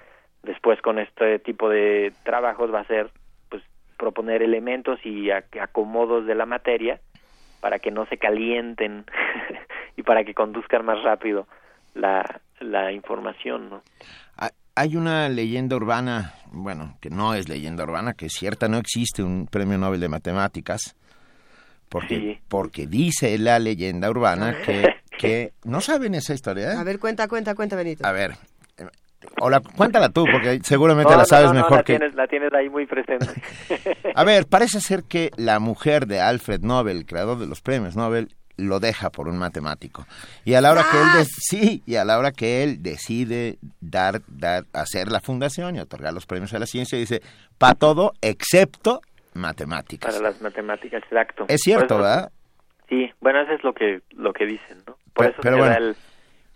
[0.43, 3.09] después con este tipo de trabajos va a ser
[3.49, 3.63] pues
[3.97, 6.99] proponer elementos y acomodos de la materia
[7.61, 9.05] para que no se calienten
[9.97, 11.47] y para que conduzcan más rápido
[11.95, 13.81] la, la información, ¿no?
[14.37, 18.77] Ha- Hay una leyenda urbana, bueno, que no es leyenda urbana, que es cierta, no
[18.77, 20.95] existe un premio Nobel de Matemáticas,
[21.89, 22.39] porque, Sí.
[22.49, 24.83] porque dice la leyenda urbana que,
[25.17, 25.53] que...
[25.63, 26.73] ¿No saben esa historia?
[26.73, 26.77] eh?
[26.77, 28.05] A ver, cuenta, cuenta, cuenta, Benito.
[28.05, 28.31] A ver,
[28.77, 28.85] eh,
[29.39, 31.97] o la, cuéntala tú, porque seguramente No, la sabes no, no, mejor la que...
[31.97, 33.27] Tienes, la tienes ahí muy presente.
[34.15, 38.33] A ver, parece ser que la mujer de Alfred Nobel, creador de los premios Nobel,
[38.57, 40.07] lo deja por un matemático.
[40.45, 43.57] Y a la hora que él de- sí, y a la hora que él decide
[43.81, 47.21] dar, dar hacer la fundación y otorgar los premios a la ciencia dice,
[47.57, 49.01] para todo excepto
[49.33, 50.15] matemáticas.
[50.15, 51.43] Para las matemáticas, exacto.
[51.49, 52.31] Es cierto, ¿verdad?
[52.89, 54.97] Sí, bueno, eso es lo que lo que dicen, ¿no?
[55.13, 55.85] Por Pe- eso pero se, da bueno.
[55.87, 55.95] el,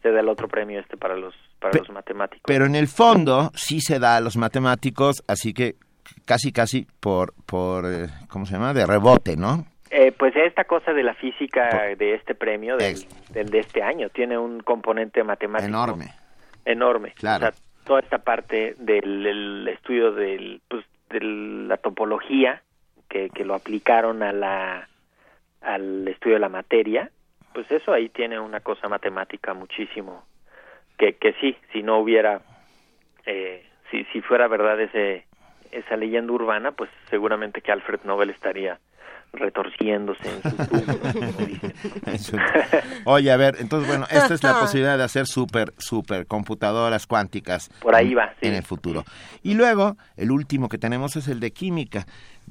[0.02, 2.44] se da el otro premio este para los para Pe- los matemáticos.
[2.46, 5.76] Pero en el fondo sí se da a los matemáticos, así que
[6.26, 8.74] casi casi por por eh, ¿cómo se llama?
[8.74, 9.66] de rebote, ¿no?
[9.92, 12.96] Eh, pues esta cosa de la física de este premio del,
[13.32, 16.14] del de este año tiene un componente matemático Enorme.
[16.64, 17.14] enorme.
[17.16, 17.48] Claro.
[17.48, 22.62] O sea, toda esta parte del el estudio del, pues, de la topología
[23.10, 24.88] que, que lo aplicaron a la,
[25.62, 27.12] al estudio de la materia,
[27.54, 30.24] pues eso ahí tiene una cosa matemática muchísimo
[30.98, 32.42] que, que sí, si no hubiera,
[33.26, 35.26] eh, si, si fuera verdad ese,
[35.72, 38.80] esa leyenda urbana, pues seguramente que Alfred Nobel estaría
[39.32, 41.74] retorciéndose en su tumba, como dicen.
[42.06, 42.38] Eso.
[43.06, 47.70] Oye, a ver, entonces, bueno, esta es la posibilidad de hacer super, super computadoras cuánticas.
[47.80, 48.48] Por ahí en- va, sí.
[48.48, 49.04] En el futuro.
[49.44, 52.06] Y luego, el último que tenemos es el de química.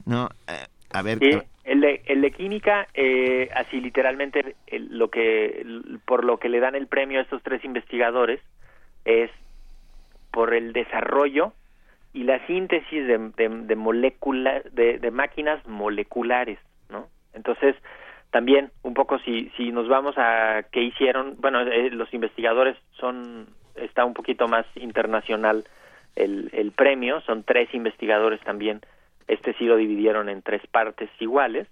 [0.07, 0.53] No, Eh,
[0.93, 1.19] a ver,
[1.65, 6.49] el de, el de química, eh, así literalmente el- lo que el- por lo que
[6.49, 8.41] le dan el premio a estos tres investigadores
[9.05, 9.31] es
[10.31, 11.53] por el desarrollo
[12.15, 16.59] y la síntesis de, de, de, de máquinas moleculares,
[16.89, 17.09] ¿no?
[17.35, 17.77] Entonces,
[18.31, 23.49] también un poco si, si nos vamos a qué hicieron, bueno, eh, los investigadores son,
[23.77, 25.65] está un poquito más internacional
[26.17, 28.81] el, el premio, son tres investigadores también,
[29.29, 31.69] este sí lo dividieron en tres partes iguales,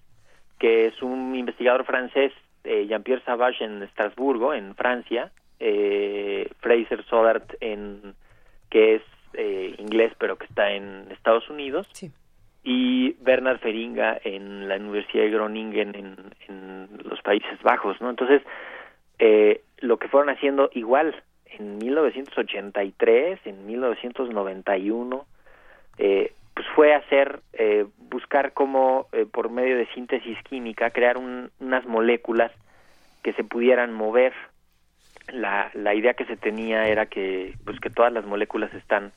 [0.58, 2.32] que es un investigador francés,
[2.64, 8.14] eh, Jean-Pierre Savage en Estrasburgo, en Francia, eh, Fraser Sodart en
[8.70, 9.02] que es
[9.34, 11.88] eh, inglés pero que está en Estados Unidos
[12.62, 16.16] y Bernard Feringa en la Universidad de Groningen en,
[16.48, 18.10] en los Países Bajos, ¿no?
[18.10, 18.42] Entonces
[19.18, 21.14] eh, lo que fueron haciendo igual
[21.46, 25.26] en 1983, en 1991,
[25.98, 31.50] eh, pues fue hacer, eh, buscar cómo eh, por medio de síntesis química crear un,
[31.60, 32.50] unas moléculas
[33.22, 34.32] que se pudieran mover.
[35.28, 39.12] La, la idea que se tenía era que, pues que todas las moléculas están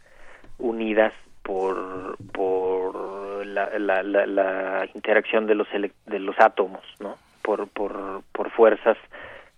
[0.58, 7.16] unidas por, por la, la, la, la interacción de los, de los átomos, ¿no?
[7.42, 8.98] Por, por, por fuerzas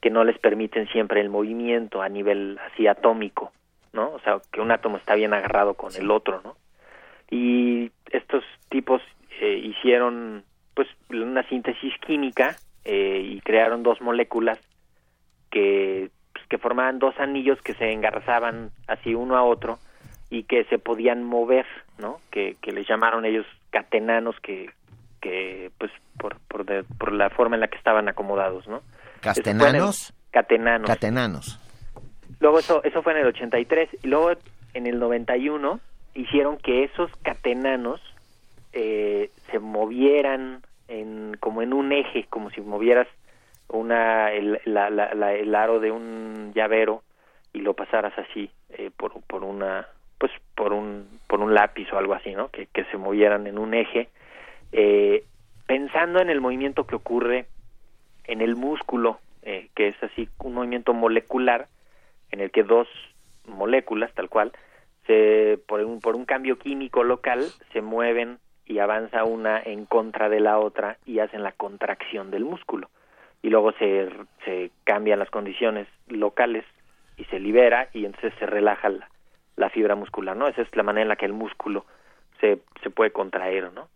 [0.01, 3.51] que no les permiten siempre el movimiento a nivel así atómico,
[3.91, 4.11] ¿no?
[4.11, 6.55] O sea, que un átomo está bien agarrado con el otro, ¿no?
[7.31, 9.01] Y estos tipos
[9.39, 10.43] eh, hicieron
[10.75, 12.55] pues una síntesis química
[12.85, 14.59] eh, y crearon dos moléculas
[15.49, 19.79] que, pues, que formaban dos anillos que se engarzaban así uno a otro
[20.29, 21.65] y que se podían mover,
[21.97, 22.19] ¿no?
[22.31, 24.69] Que, que les llamaron ellos catenanos que,
[25.21, 28.81] que pues por, por, de- por la forma en la que estaban acomodados, ¿no?
[29.21, 30.13] ¿Castenanos?
[30.31, 30.87] Catenanos.
[30.89, 31.59] Catenanos.
[32.39, 34.31] Luego eso, eso fue en el 83 y luego
[34.73, 35.79] en el 91
[36.13, 38.01] hicieron que esos catenanos
[38.73, 43.07] eh, se movieran en, como en un eje, como si movieras
[43.69, 47.03] una el, la- la- la- el aro de un llavero
[47.53, 49.87] y lo pasaras así eh, por, por una
[50.17, 52.49] pues por un por un lápiz o algo así, ¿no?
[52.49, 54.09] Que, que se movieran en un eje
[54.73, 55.23] eh,
[55.65, 57.45] pensando en el movimiento que ocurre
[58.25, 61.67] en el músculo, eh, que es así un movimiento molecular
[62.31, 62.87] en el que dos
[63.47, 64.51] moléculas, tal cual,
[65.07, 70.29] se, por, un, por un cambio químico local, se mueven y avanza una en contra
[70.29, 72.89] de la otra y hacen la contracción del músculo.
[73.41, 74.09] Y luego se,
[74.45, 76.63] se cambian las condiciones locales
[77.17, 78.89] y se libera y entonces se relaja
[79.55, 80.47] la, fibra muscular, ¿no?
[80.47, 81.85] Esa es la manera en la que el músculo
[82.39, 83.89] se, se puede contraer, ¿no?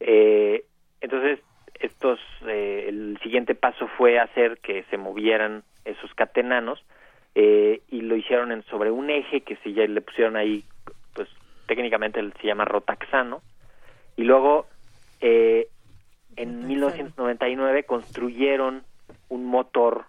[0.00, 0.64] Eh,
[1.00, 1.40] entonces,
[1.80, 6.84] estos, eh, el siguiente paso fue hacer que se movieran esos catenanos
[7.34, 10.64] eh, y lo hicieron en, sobre un eje que se ya le pusieron ahí,
[11.14, 11.28] pues
[11.66, 13.42] técnicamente se llama rotaxano
[14.16, 14.66] y luego
[15.20, 15.68] eh,
[16.36, 18.82] en 1999 construyeron
[19.28, 20.04] un motor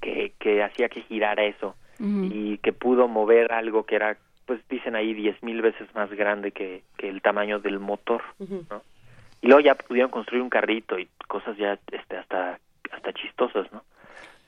[0.00, 4.16] que, que hacía que girara eso y que pudo mover algo que era,
[4.46, 8.80] pues dicen ahí, diez mil veces más grande que, que el tamaño del motor, ¿no?
[9.42, 12.58] Y luego ya pudieron construir un carrito y cosas ya este, hasta,
[12.90, 13.82] hasta chistosas, ¿no?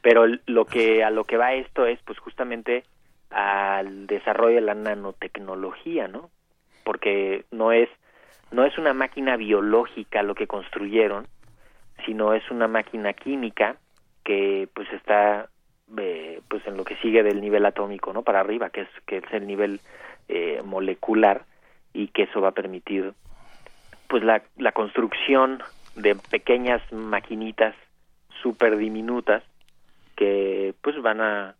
[0.03, 2.84] Pero lo que, a lo que va esto es, pues justamente
[3.30, 6.28] al desarrollo de la nanotecnología, ¿no?
[6.84, 7.88] Porque no es,
[8.50, 11.26] no es una máquina biológica lo que construyeron,
[12.05, 13.76] sino es una máquina química
[14.24, 15.48] que pues está
[15.98, 19.18] eh, pues en lo que sigue del nivel atómico no para arriba que es que
[19.18, 19.80] es el nivel
[20.28, 21.44] eh, molecular
[21.92, 23.12] y que eso va a permitir
[24.09, 25.62] pues la, la construcción
[25.96, 27.74] de pequeñas maquinitas
[28.42, 29.42] súper diminutas
[30.17, 31.55] que pues van a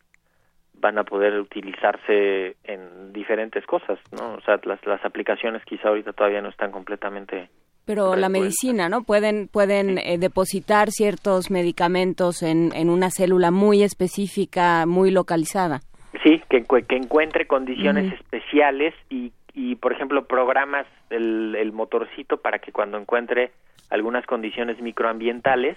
[0.75, 6.13] van a poder utilizarse en diferentes cosas no o sea las, las aplicaciones quizá ahorita
[6.13, 7.49] todavía no están completamente
[7.85, 9.03] Pero la medicina, ¿no?
[9.03, 15.81] Pueden, pueden eh, depositar ciertos medicamentos en, en una célula muy específica, muy localizada.
[16.23, 22.61] Sí, que, que encuentre condiciones especiales y, y, por ejemplo, programas el, el motorcito para
[22.61, 23.51] que cuando encuentre
[23.91, 25.77] algunas condiciones microambientales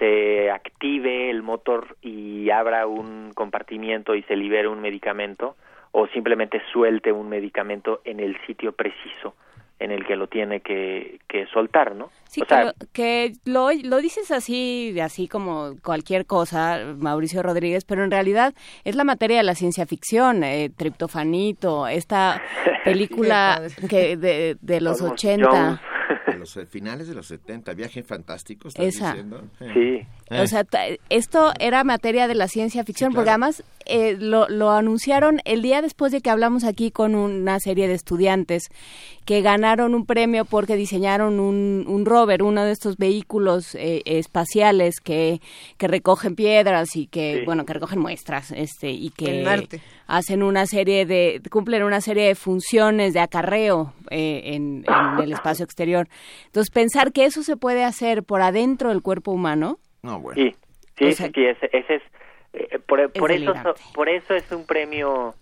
[0.00, 5.54] se active el motor y abra un compartimiento y se libere un medicamento
[5.92, 9.34] o simplemente suelte un medicamento en el sitio preciso
[9.78, 12.10] en el que lo tiene que, que soltar, ¿no?
[12.24, 17.42] Sí, o sea, que, lo, que lo, lo dices así, así como cualquier cosa, Mauricio
[17.42, 18.52] Rodríguez, pero en realidad
[18.84, 22.42] es la materia de la ciencia ficción, eh, Triptofanito, esta
[22.84, 25.50] película que de, de los Almost 80.
[25.50, 25.80] Jones.
[26.40, 29.08] los eh, finales de los 70, Viaje Fantástico, ¿estás Esa.
[29.10, 29.42] diciendo?
[29.58, 29.66] Sí.
[30.30, 30.40] Eh.
[30.42, 30.64] O sea,
[31.08, 35.82] esto era materia de la ciencia ficción, porque además eh, lo, lo anunciaron el día
[35.82, 38.68] después de que hablamos aquí con una serie de estudiantes
[39.24, 45.00] que ganaron un premio porque diseñaron un, un rover, uno de estos vehículos eh, espaciales
[45.00, 45.40] que,
[45.76, 47.44] que recogen piedras y que, Sí.
[47.44, 49.80] bueno, que recogen muestras, este, y que En Marte.
[50.06, 55.32] hacen una serie de, cumplen una serie de funciones de acarreo eh, en, en el
[55.32, 56.08] espacio exterior.
[56.46, 60.40] Entonces, pensar que eso se puede hacer por adentro del cuerpo humano, No, bueno.
[60.42, 60.54] Sí,
[60.98, 62.02] sí, O sea, sí, sí, ese, ese es,
[62.52, 63.52] eh, por, por eso,
[63.94, 65.34] por eso es un premio,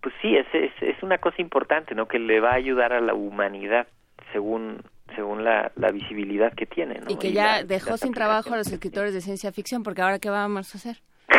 [0.00, 2.06] pues sí, es, es, es una cosa importante, ¿no?
[2.08, 3.86] Que le va a ayudar a la humanidad
[4.32, 4.82] según
[5.14, 7.10] según la, la visibilidad que tiene, ¿no?
[7.10, 10.02] y que Y ya la- dejó sin trabajo a los escritores de ciencia ficción, porque
[10.02, 10.96] ahora qué vamos a hacer.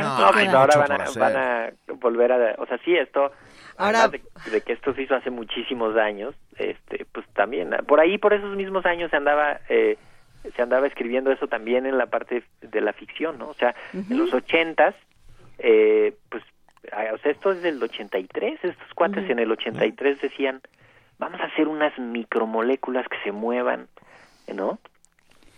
[0.00, 0.86] No, Ahora, pues ¿qué ahora queda?
[0.88, 2.54] van a, van a volver a...
[2.58, 3.30] O sea, sí, esto...
[3.84, 4.20] Ahora- de,
[4.50, 8.54] de que esto se hizo hace muchísimos años, este, pues también, por ahí, por esos
[8.56, 9.60] mismos años se andaba...
[9.68, 9.96] Eh,
[10.56, 13.50] se andaba escribiendo eso también en la parte de la ficción, ¿no?
[13.50, 14.92] O sea, en los ochentas,
[15.58, 16.42] eh, pues,
[17.14, 20.60] o sea, esto es del 83, estos cuates en el 83 decían,
[21.20, 23.86] vamos a hacer unas micromoléculas que se muevan,
[24.52, 24.80] ¿no?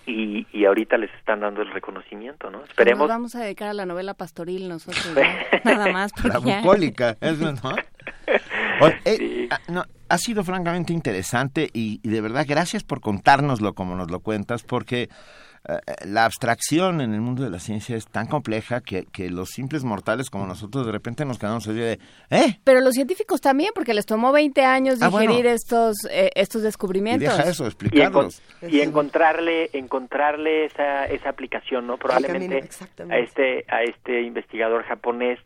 [0.05, 2.59] Y, y ahorita les están dando el reconocimiento, ¿no?
[2.59, 3.09] Nos Esperemos.
[3.09, 6.13] vamos a dedicar a la novela pastoril nosotros, ya, nada más.
[6.25, 7.75] La porque ya- bucólica, eso, ¿no?
[8.81, 13.75] Oye, eh, ah, no, ha sido francamente interesante y, y de verdad gracias por contárnoslo
[13.75, 15.09] como nos lo cuentas, porque
[15.67, 19.49] eh, la abstracción en el mundo de la ciencia es tan compleja que, que los
[19.51, 21.99] simples mortales como nosotros de repente nos quedamos así de,
[22.31, 22.59] ¿eh?
[22.65, 25.31] Pero los científicos también, porque les tomó 20 años Ah, bueno.
[25.31, 27.35] digerir estos eh, estos Y descubrimientos.
[27.37, 28.43] deja eso, y, encon- explicarlos.
[28.69, 32.69] y encontrarle encontrarle esa esa aplicación no probablemente
[32.99, 35.39] camino, a este a este investigador japonés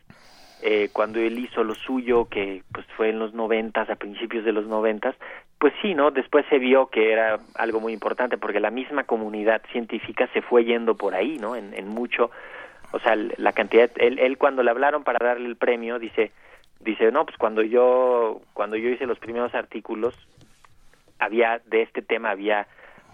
[0.61, 4.51] eh, cuando él hizo lo suyo que pues fue en los noventas a principios de
[4.51, 5.15] los noventas
[5.57, 9.61] pues sí no después se vio que era algo muy importante porque la misma comunidad
[9.71, 12.31] científica se fue yendo por ahí no en, en mucho.
[12.91, 16.31] O sea la cantidad él, él cuando le hablaron para darle el premio dice
[16.79, 20.15] dice no pues cuando yo cuando yo hice los primeros artículos
[21.19, 22.67] había de este tema había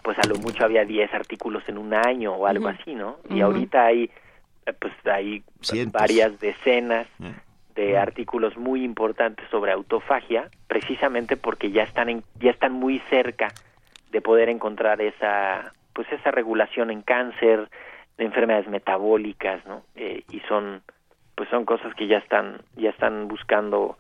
[0.06, 3.18] pues a lo mucho había 10 artículos en un año o algo así, ¿no?
[3.28, 4.12] Y ahorita hay
[4.68, 6.00] eh, pues hay Cientos.
[6.00, 7.34] varias decenas Eh.
[7.76, 13.50] de artículos muy importantes sobre autofagia, precisamente porque ya están en, ya están muy cerca
[14.12, 17.70] de poder encontrar esa pues esa regulación en cáncer,
[18.18, 19.84] de enfermedades metabólicas, ¿no?
[19.96, 20.82] Eh, y son
[21.36, 23.98] pues son cosas que ya están ya están buscando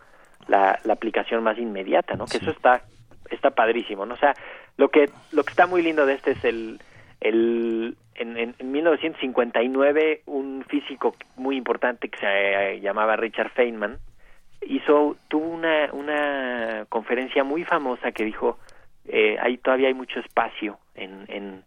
[0.47, 2.25] la, la aplicación más inmediata, ¿no?
[2.27, 2.81] Que eso está
[3.29, 4.13] está padrísimo, ¿no?
[4.13, 4.33] O sea,
[4.77, 6.79] lo que lo que está muy lindo de este es el
[7.21, 13.97] el en, en, en 1959 un físico muy importante que se eh, llamaba Richard Feynman
[14.61, 18.57] hizo tuvo una una conferencia muy famosa que dijo
[19.07, 21.63] eh, ahí todavía hay mucho espacio en en,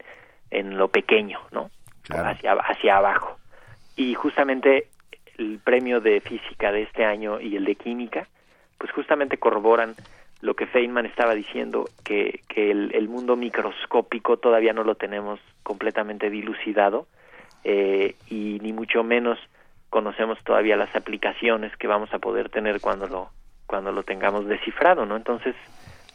[0.50, 1.70] en lo pequeño, ¿no?
[2.10, 3.38] Hacia hacia abajo
[3.96, 4.88] y justamente
[5.36, 8.26] el premio de física de este año y el de química
[8.78, 9.94] pues justamente corroboran
[10.40, 15.40] lo que Feynman estaba diciendo, que, que el, el mundo microscópico todavía no lo tenemos
[15.62, 17.06] completamente dilucidado
[17.64, 19.38] eh, y ni mucho menos
[19.90, 23.30] conocemos todavía las aplicaciones que vamos a poder tener cuando lo
[23.66, 25.16] cuando lo tengamos descifrado, ¿no?
[25.16, 25.54] Entonces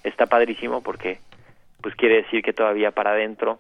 [0.04, 1.20] está padrísimo porque
[1.82, 3.60] pues quiere decir que todavía para adentro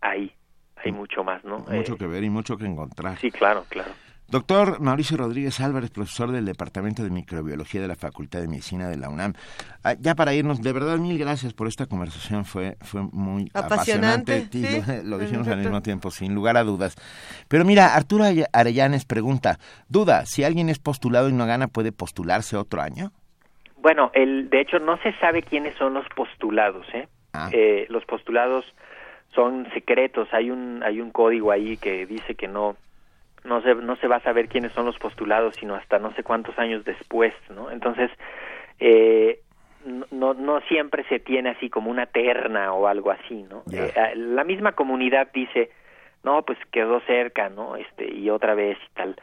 [0.00, 0.32] hay
[0.76, 1.58] hay mucho más, ¿no?
[1.60, 3.16] Mucho Eh, que ver y mucho que encontrar.
[3.18, 3.90] sí, claro, claro.
[4.30, 8.98] Doctor Mauricio Rodríguez Álvarez, profesor del Departamento de Microbiología de la Facultad de Medicina de
[8.98, 9.32] la UNAM.
[9.82, 12.44] Ah, ya para irnos, de verdad, mil gracias por esta conversación.
[12.44, 15.00] Fue, fue muy Apasionante, apasionante.
[15.00, 16.94] Sí, lo, lo dijimos al mismo tiempo, sin lugar a dudas.
[17.48, 19.58] Pero mira, Arturo Are- Arellanes pregunta,
[19.88, 23.12] duda, si alguien es postulado y no gana, ¿puede postularse otro año?
[23.78, 27.08] Bueno, el, de hecho no se sabe quiénes son los postulados, ¿eh?
[27.32, 27.48] Ah.
[27.52, 28.66] Eh, los postulados
[29.34, 32.76] son secretos, hay un hay un código ahí que dice que no
[33.48, 36.22] no se no se va a saber quiénes son los postulados sino hasta no sé
[36.22, 37.70] cuántos años después, ¿no?
[37.70, 38.10] Entonces
[38.78, 39.40] eh,
[40.10, 43.62] no- no siempre se tiene así como una terna o algo así, ¿no?
[43.72, 45.70] Eh, ah, la misma comunidad dice
[46.24, 47.76] no pues quedó cerca, ¿no?
[47.76, 49.16] Este y otra vez y tal,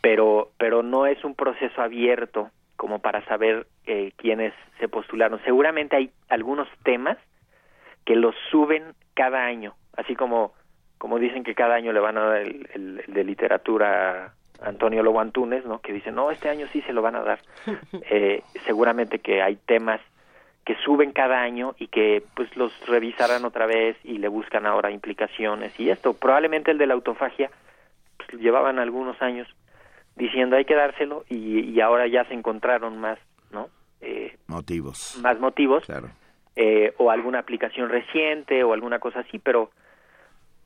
[0.00, 5.40] pero pero no es un proceso abierto como para saber eh, quiénes se postularon.
[5.44, 7.16] Seguramente hay algunos temas
[8.04, 10.52] que los suben cada año, así como
[10.98, 14.68] como dicen que cada año le van a dar el, el- el de literatura a
[14.68, 15.80] Antonio Lobo Antunes, ¿no?
[15.80, 17.38] Que dicen, no, este año sí se lo van a dar.
[18.10, 20.00] Eh, seguramente que hay temas
[20.64, 24.90] que suben cada año y que pues los revisarán otra vez y le buscan ahora
[24.90, 26.12] implicaciones y esto.
[26.14, 27.50] Probablemente el de la autofagia
[28.16, 29.46] pues, llevaban algunos años
[30.16, 33.18] diciendo hay que dárselo y, y ahora ya se encontraron más,
[33.52, 33.68] ¿no?
[34.00, 35.18] Eh, Motivos.
[35.22, 36.08] más motivos Claro.
[36.56, 39.70] eh, o alguna aplicación reciente o alguna cosa así, pero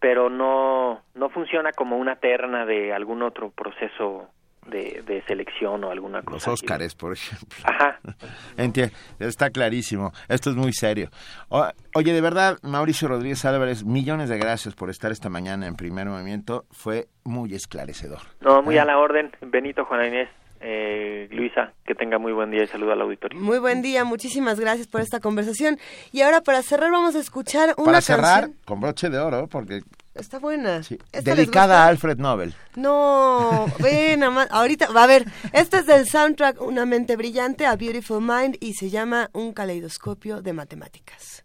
[0.00, 4.28] pero no no funciona como una terna de algún otro proceso
[4.66, 6.50] de, de selección o alguna cosa.
[6.50, 6.60] Los.
[6.62, 7.58] Óscares, por ejemplo.
[7.64, 7.98] Ajá.
[8.56, 10.12] Enti- está clarísimo.
[10.28, 11.08] Esto es muy serio.
[11.48, 15.76] O- oye, de verdad, Mauricio Rodríguez Álvarez, millones de gracias por estar esta mañana en
[15.76, 16.64] Primer Movimiento.
[16.70, 18.20] Fue muy esclarecedor.
[18.40, 19.32] No, muy Eh, a la orden.
[19.40, 20.28] Benito, Juana Inés,
[20.60, 23.40] eh, Luisa, que tenga muy buen día y saludo al auditorio.
[23.40, 25.78] Muy buen día, muchísimas gracias por esta conversación.
[26.12, 28.58] Y ahora para cerrar vamos a escuchar una Para cerrar, canción.
[28.64, 29.80] con broche de oro, porque
[30.14, 30.78] Está buena.
[30.78, 32.52] ¿Esta les dedicada a Alfred Nobel.
[32.76, 38.20] No, ven, ahorita, va a ver, este es del soundtrack Una mente brillante, A Beautiful
[38.20, 41.44] Mind, y se llama Un caleidoscopio de matemáticas.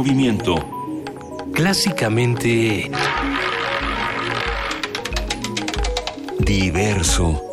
[0.00, 0.54] Movimiento.
[1.52, 2.90] Clásicamente...
[6.38, 7.49] Diverso.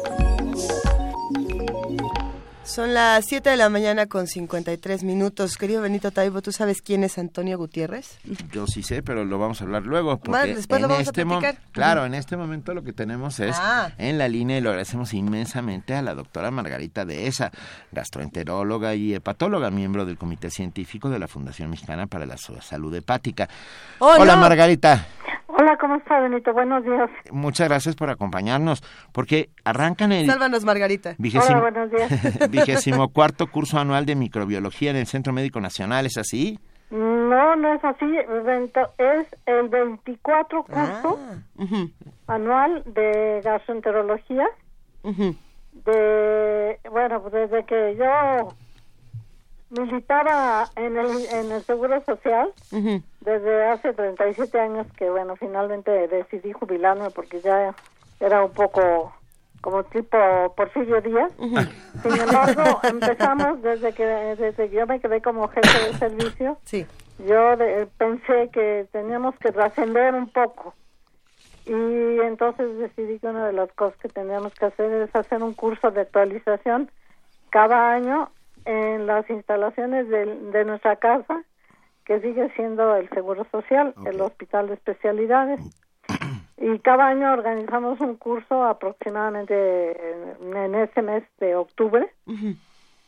[2.77, 5.57] Son las 7 de la mañana con 53 minutos.
[5.57, 8.19] Querido Benito Taibo, ¿tú sabes quién es Antonio Gutiérrez?
[8.51, 10.17] Yo sí sé, pero lo vamos a hablar luego.
[10.19, 11.57] Porque Bueno, después lo vamos a este platicar.
[11.71, 13.89] Claro, en este momento lo que tenemos es Ah.
[13.97, 17.49] en la línea y lo agradecemos inmensamente a la doctora Margarita Dehesa,
[17.91, 23.49] gastroenteróloga y hepatóloga, miembro del Comité Científico de la Fundación Mexicana para la Salud Hepática.
[23.97, 24.41] Oh, Hola no.
[24.41, 25.07] Margarita,
[25.59, 26.53] Hola, ¿cómo está, Benito?
[26.53, 27.09] Buenos días.
[27.31, 31.15] muchas gracias por acompañarnos, porque arrancan el Sálvanos, Margarita.
[31.17, 32.11] vigésimo, Hola, buenos días.
[32.71, 36.59] vigésimo cuarto curso anual de microbiología en el Centro Médico Nacional, ¿es así?
[36.89, 38.05] No, no es así.
[38.97, 41.01] Es el 24 Ah.
[41.01, 41.19] curso
[41.57, 41.89] Ujú,
[42.27, 44.47] anual de gastroenterología.
[45.85, 48.53] De, bueno, pues desde que yo
[49.69, 53.01] militaba en el, en el Seguro Social, Ujú.
[53.21, 57.75] desde hace 37 años que, bueno, finalmente decidí jubilarme porque ya
[58.19, 59.13] era un poco
[59.61, 60.17] como tipo
[60.55, 61.31] Porfirio Díaz.
[62.03, 66.57] Sin embargo, empezamos desde que, desde que yo me quedé como jefe de servicio.
[66.65, 66.85] Sí.
[67.27, 70.73] Yo de- pensé que teníamos que trascender un poco.
[71.65, 71.71] Y
[72.21, 75.89] entonces decidí que una de las cosas que teníamos que hacer es hacer un curso
[75.91, 76.89] de actualización
[77.49, 78.29] cada año
[78.65, 81.43] en las instalaciones del- de, nuestra casa,
[82.05, 85.59] que sigue siendo el Seguro Social, el Hospital de Especialidades.
[86.57, 89.91] Y cada año organizamos un curso aproximadamente
[90.41, 92.11] en, en ese mes de octubre.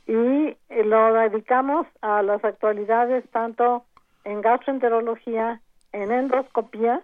[0.07, 3.85] Y lo dedicamos a las actualidades tanto
[4.23, 7.01] en gastroenterología, en endoscopía,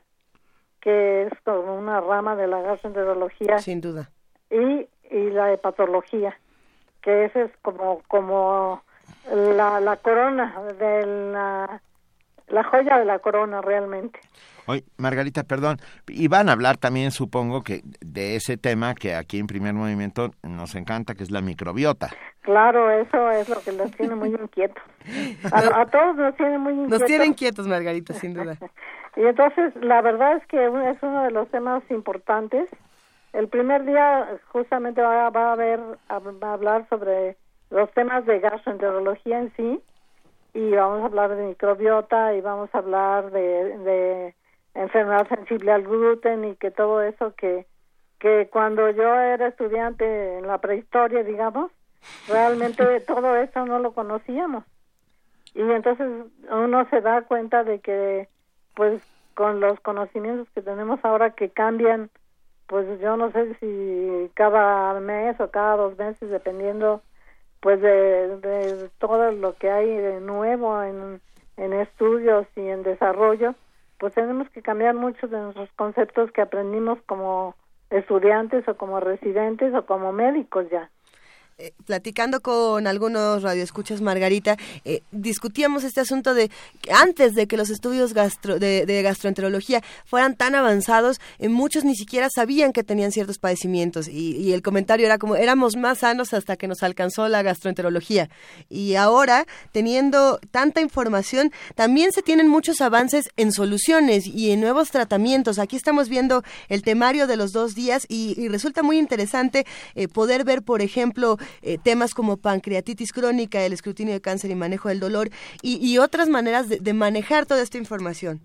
[0.82, 4.10] que es como una rama de la gastroenterología, Sin duda.
[4.50, 6.38] y, y la hepatología,
[7.02, 8.82] que esa es como, como
[9.32, 11.82] la, la corona de la,
[12.48, 14.20] la joya de la corona realmente.
[14.68, 15.78] Oye, Margarita, perdón,
[16.08, 20.32] y van a hablar también, supongo, que de ese tema que aquí en Primer Movimiento
[20.43, 22.10] nos encanta, que es la microbiota.
[22.41, 24.84] Claro, eso es lo que nos tiene muy inquietos.
[25.52, 27.00] A, a todos nos tiene muy inquietos.
[27.00, 28.58] Nos tienen quietos, Margarita, sin duda.
[29.18, 32.68] Y entonces, la verdad es que es uno de los temas importantes.
[33.32, 35.80] El primer día justamente va, va a haber,
[36.10, 37.38] a- va a hablar sobre
[37.70, 39.80] los temas de gastroenterología en sí,
[40.56, 44.36] y vamos a hablar de microbiota, y vamos a hablar de, de
[44.74, 47.68] enfermedad sensible al gluten, y que todo eso que,
[48.20, 51.72] que cuando yo era estudiante en la prehistoria, digamos,
[52.30, 54.64] realmente todo eso no lo conocíamos.
[55.53, 56.08] Y entonces
[56.49, 58.30] uno se da cuenta de que
[58.76, 59.01] pues
[59.34, 62.10] con los conocimientos que tenemos ahora que cambian,
[62.68, 67.01] pues yo no sé si cada mes o cada dos meses, dependiendo
[67.66, 71.20] pues de, de todo lo que hay de nuevo en,
[71.57, 73.55] en estudios y en desarrollo,
[73.97, 77.55] pues tenemos que cambiar muchos de nuestros conceptos que aprendimos como
[77.89, 80.91] estudiantes o como residentes o como médicos ya.
[81.58, 86.51] Eh, platicando con algunos radioescuchas, Margarita, eh, discutíamos este asunto de
[86.82, 92.28] que antes de que los estudios de, gastroenterología fueran tan avanzados, eh, muchos ni siquiera
[92.30, 96.58] sabían que tenían ciertos padecimientos y, y el comentario era como éramos más sanos hasta
[96.58, 98.30] que nos alcanzó la gastroenterología.
[98.68, 104.91] Y ahora, teniendo tanta información, también se tienen muchos avances en soluciones y en nuevos
[104.91, 105.58] tratamientos.
[105.58, 110.10] Aquí estamos viendo el temario de los dos días y, y resulta muy interesante eh,
[110.10, 114.89] poder ver, por ejemplo, eh, temas como pancreatitis crónica, el escrutinio de cáncer y manejo
[114.89, 115.30] del dolor
[115.62, 118.41] y, y otras maneras de, de manejar toda esta información.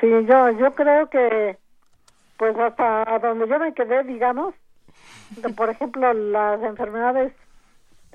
[0.00, 1.56] Sí, yo, yo creo que,
[2.36, 4.54] pues hasta donde yo me quedé, digamos,
[5.56, 7.32] por ejemplo, las enfermedades,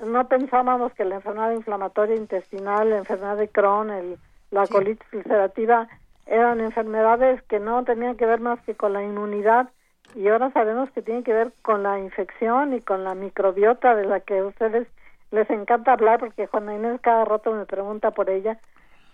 [0.04, 4.18] no pensábamos que la enfermedad inflamatoria intestinal, la enfermedad de Crohn, el,
[4.50, 5.88] la colitis ulcerativa,
[6.26, 9.68] eran enfermedades que no tenían que ver más que con la inmunidad
[10.14, 14.06] y ahora sabemos que tienen que ver con la infección y con la microbiota de
[14.06, 14.88] la que a ustedes
[15.30, 18.58] les encanta hablar porque Juana Inés cada rato me pregunta por ella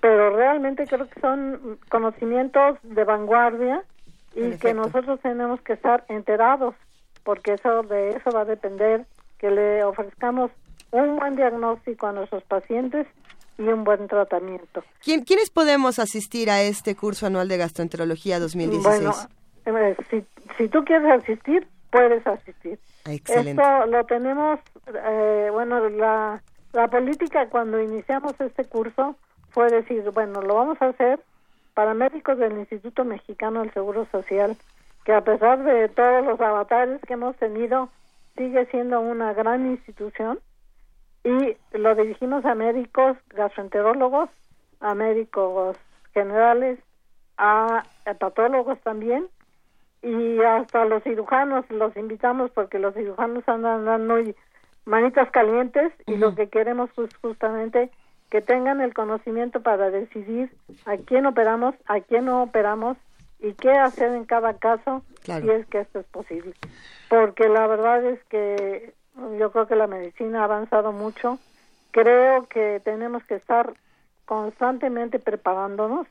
[0.01, 3.83] pero realmente creo que son conocimientos de vanguardia
[4.35, 6.75] y que nosotros tenemos que estar enterados
[7.25, 9.07] porque eso de eso va a depender
[9.39, 10.51] que le ofrezcamos
[10.93, 13.07] un buen diagnóstico a nuestros pacientes
[13.59, 14.85] y un buen tratamiento.
[15.03, 18.85] ¿Quién, ¿Quiénes podemos asistir a este curso anual de gastroenterología 2016?
[18.85, 19.15] Bueno,
[20.11, 20.25] si,
[20.57, 22.79] si tú quieres asistir, puedes asistir.
[23.05, 23.63] Excelente.
[23.63, 26.43] Esto lo tenemos, eh, bueno, la,
[26.73, 29.17] la política cuando iniciamos este curso
[29.51, 31.21] fue decir, bueno, lo vamos a hacer
[31.75, 34.57] para médicos del Instituto Mexicano del Seguro Social,
[35.05, 37.91] que a pesar de todos los avatares que hemos tenido,
[38.37, 40.39] sigue siendo una gran institución
[41.25, 44.29] y lo dirigimos a médicos gastroenterólogos,
[44.81, 45.77] a médicos
[46.13, 46.79] generales,
[47.37, 49.27] a hepatólogos también
[50.03, 54.37] y hasta los cirujanos los invitamos porque los cirujanos andan, muy
[54.85, 57.91] manitas calientes y lo que queremos es justamente
[58.31, 60.51] que tengan el conocimiento para decidir
[60.85, 62.97] a quién operamos, a quién no operamos
[63.41, 65.45] y qué hacer en cada caso Claro.
[65.45, 66.55] si es que esto es posible.
[67.09, 68.95] Porque la verdad es que
[69.39, 71.39] yo creo que la medicina ha avanzado mucho.
[71.91, 73.73] Creo que tenemos que estar
[74.25, 76.07] constantemente preparándonos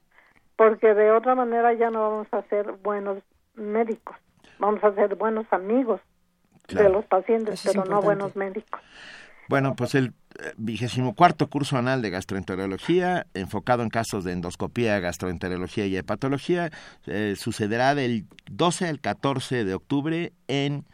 [0.55, 3.19] porque de otra manera ya no vamos a ser buenos
[3.57, 4.15] médicos,
[4.59, 6.01] vamos a ser buenos amigos
[6.67, 6.87] Claro.
[6.87, 8.81] de los pacientes, Eso pero no buenos médicos.
[9.47, 10.13] Bueno, pues el
[10.57, 16.71] vigésimo cuarto curso anual de gastroenterología, enfocado en casos de endoscopía, gastroenterología y hepatología,
[17.05, 20.85] eh, sucederá del 12 al 14 de octubre en,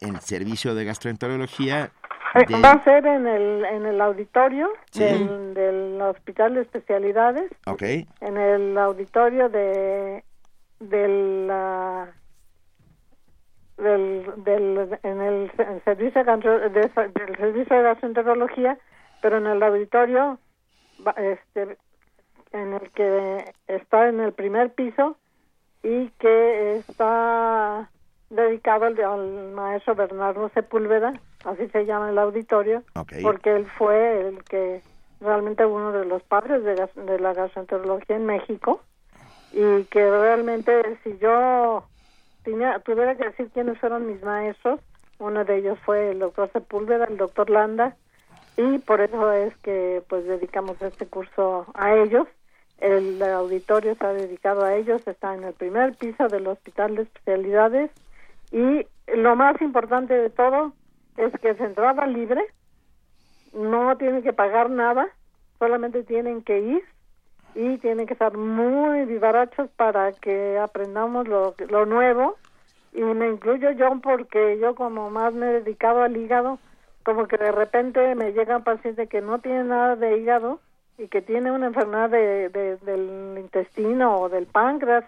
[0.00, 1.90] el servicio de gastroenterología.
[2.36, 5.00] Eh, de- Va a ser en el, en el auditorio Sí.
[5.02, 10.22] del, del Hospital de Especialidades, ok, en el auditorio de,
[10.80, 11.08] de
[11.46, 12.12] la
[13.76, 15.52] del, del en el,
[15.84, 18.78] servicio de, del servicio de gastroenterología
[19.22, 20.38] pero en el auditorio
[21.16, 21.76] este
[22.52, 25.16] en el que está en el primer piso
[25.82, 27.88] y que está
[28.30, 31.12] dedicado al, al maestro Bernardo Sepúlveda
[31.44, 32.82] así se llama el auditorio
[33.22, 34.82] porque él fue el que
[35.20, 38.80] realmente uno de los padres de, gas- de la gastroenterología en México
[39.52, 41.84] y que realmente si yo
[42.42, 44.80] tenía, tuviera que decir quiénes fueron mis maestros,
[45.18, 47.96] uno de ellos fue el doctor Sepúlveda, el doctor Landa,
[48.56, 52.26] y por eso es que pues dedicamos este curso a ellos.
[52.78, 57.90] El auditorio está dedicado a ellos, está en el primer piso del Hospital de Especialidades
[58.52, 60.72] y lo más importante de todo
[61.16, 62.44] es que es entrada libre,
[63.52, 65.08] no tienen que pagar nada,
[65.58, 66.82] solamente tienen que ir
[67.54, 72.36] y tienen que estar muy vivarachos para que aprendamos lo, lo nuevo.
[72.92, 76.58] Y me incluyo yo porque yo como más me he dedicado al hígado
[77.04, 80.60] como que de repente me llega un paciente que no tiene nada de hígado
[80.98, 85.04] y que tiene una enfermedad de, de- del intestino o del páncreas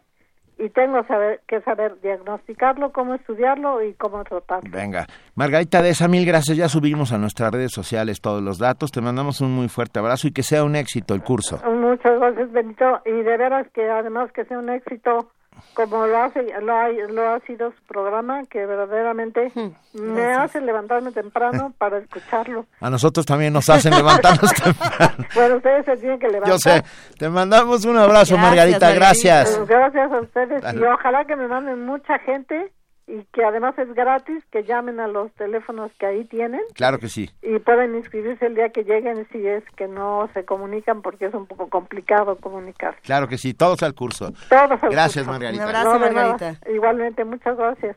[0.61, 4.71] y tengo saber, que saber diagnosticarlo, cómo estudiarlo y cómo tratarlo.
[4.71, 5.07] venga.
[5.35, 6.57] Margarita de esa mil gracias.
[6.57, 8.93] Ya subimos a nuestras redes sociales todos los datos.
[8.93, 11.61] Te mandamos un muy fuerte abrazo y que sea un éxito el curso.
[11.65, 13.01] Muchas gracias, Benito.
[13.07, 15.31] Y de veras que además que sea un éxito
[15.75, 19.53] como lo hace, lo ha, lo ha sido su programa, que verdaderamente
[19.95, 22.67] me hace levantarme temprano para escucharlo.
[22.81, 25.25] A nosotros también nos hacen levantarnos temprano.
[25.35, 26.51] Bueno, ustedes se tienen que levantar.
[26.53, 26.83] Yo sé.
[27.19, 28.93] Te mandamos un abrazo, Margarita.
[28.93, 29.59] Gracias.
[29.67, 30.81] Gracias a ustedes Dale.
[30.81, 32.73] y ojalá que me manden mucha gente
[33.13, 37.09] y que además es gratis, que llamen a los teléfonos que ahí tienen Claro que
[37.09, 37.29] sí.
[37.43, 41.35] y pueden inscribirse el día que lleguen si es que no se comunican porque es
[41.35, 42.97] un poco complicado comunicar.
[43.03, 43.53] Claro que sí.
[43.55, 44.33] Todos al curso.
[44.49, 45.31] Todos al Gracias, curso.
[45.33, 45.65] Margarita.
[45.65, 46.29] Un abrazo, No, de nada.
[46.33, 46.71] Margarita.
[46.71, 47.97] Igualmente, muchas gracias.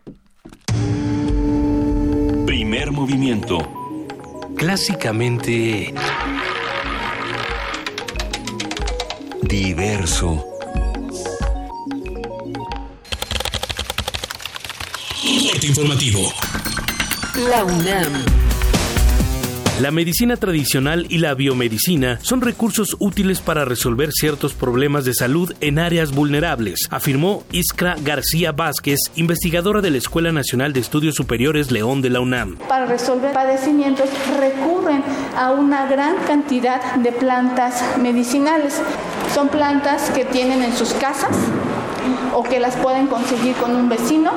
[2.46, 3.58] Primer movimiento.
[4.58, 5.94] Clásicamente
[9.42, 10.53] diverso.
[15.54, 16.20] Corte informativo.
[17.48, 18.12] La UNAM.
[19.80, 25.54] La medicina tradicional y la biomedicina son recursos útiles para resolver ciertos problemas de salud
[25.62, 31.70] en áreas vulnerables, afirmó Iskra García Vázquez, investigadora de la Escuela Nacional de Estudios Superiores
[31.70, 32.58] León de la UNAM.
[32.68, 35.04] Para resolver padecimientos recurren
[35.38, 38.82] a una gran cantidad de plantas medicinales.
[39.36, 41.38] Son plantas que tienen en sus casas
[42.34, 44.32] o que las pueden conseguir con un vecino.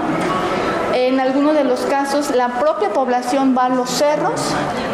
[0.97, 4.41] En algunos de los casos la propia población va a los cerros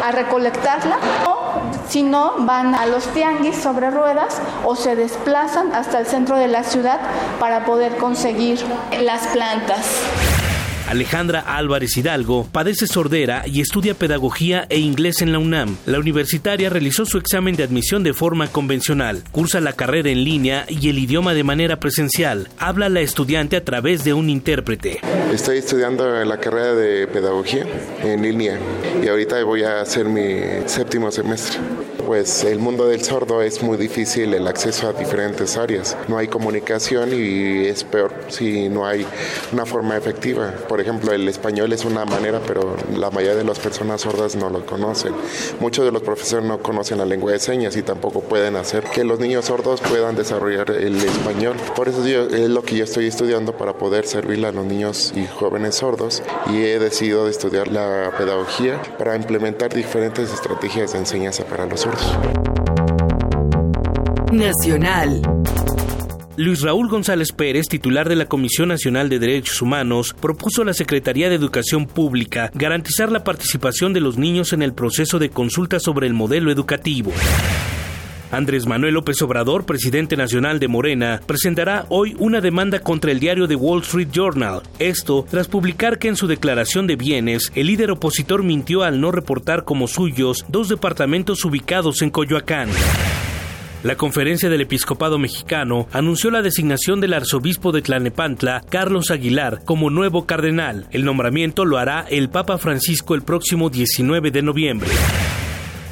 [0.05, 5.99] a recolectarla o si no van a los tianguis sobre ruedas o se desplazan hasta
[5.99, 6.99] el centro de la ciudad
[7.39, 8.59] para poder conseguir
[8.99, 10.01] las plantas.
[10.87, 15.77] Alejandra Álvarez Hidalgo padece sordera y estudia pedagogía e inglés en la UNAM.
[15.85, 20.65] La universitaria realizó su examen de admisión de forma convencional, cursa la carrera en línea
[20.67, 22.49] y el idioma de manera presencial.
[22.59, 24.99] Habla la estudiante a través de un intérprete.
[25.33, 27.65] Estoy estudiando la carrera de pedagogía
[28.03, 28.59] en línea
[29.01, 31.59] y ahorita voy a hacer mi séptimo semestre.
[32.05, 35.95] Pues el mundo del sordo es muy difícil el acceso a diferentes áreas.
[36.09, 39.05] No hay comunicación y es peor si no hay
[39.53, 40.53] una forma efectiva.
[40.73, 44.49] Por ejemplo, el español es una manera, pero la mayoría de las personas sordas no
[44.49, 45.13] lo conocen.
[45.59, 49.03] Muchos de los profesores no conocen la lengua de señas y tampoco pueden hacer que
[49.03, 51.57] los niños sordos puedan desarrollar el español.
[51.75, 55.27] Por eso es lo que yo estoy estudiando para poder servirle a los niños y
[55.27, 61.67] jóvenes sordos y he decidido estudiar la pedagogía para implementar diferentes estrategias de enseñanza para
[61.67, 62.17] los sordos.
[64.31, 65.21] Nacional.
[66.35, 70.73] Luis Raúl González Pérez, titular de la Comisión Nacional de Derechos Humanos, propuso a la
[70.73, 75.79] Secretaría de Educación Pública garantizar la participación de los niños en el proceso de consulta
[75.79, 77.11] sobre el modelo educativo.
[78.31, 83.47] Andrés Manuel López Obrador, presidente nacional de Morena, presentará hoy una demanda contra el diario
[83.47, 84.63] The Wall Street Journal.
[84.79, 89.11] Esto tras publicar que en su declaración de bienes, el líder opositor mintió al no
[89.11, 92.69] reportar como suyos dos departamentos ubicados en Coyoacán.
[93.83, 99.89] La Conferencia del Episcopado Mexicano anunció la designación del arzobispo de Tlanepantla, Carlos Aguilar, como
[99.89, 100.87] nuevo cardenal.
[100.91, 104.89] El nombramiento lo hará el Papa Francisco el próximo 19 de noviembre.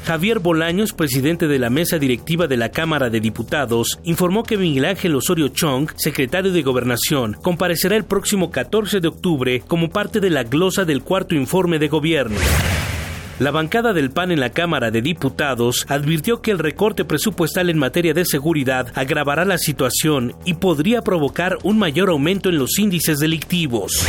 [0.05, 4.85] Javier Bolaños, presidente de la mesa directiva de la Cámara de Diputados, informó que Miguel
[4.85, 10.29] Ángel Osorio Chong, secretario de Gobernación, comparecerá el próximo 14 de octubre como parte de
[10.29, 12.37] la glosa del cuarto informe de gobierno.
[13.39, 17.77] La bancada del PAN en la Cámara de Diputados advirtió que el recorte presupuestal en
[17.77, 23.19] materia de seguridad agravará la situación y podría provocar un mayor aumento en los índices
[23.19, 24.05] delictivos.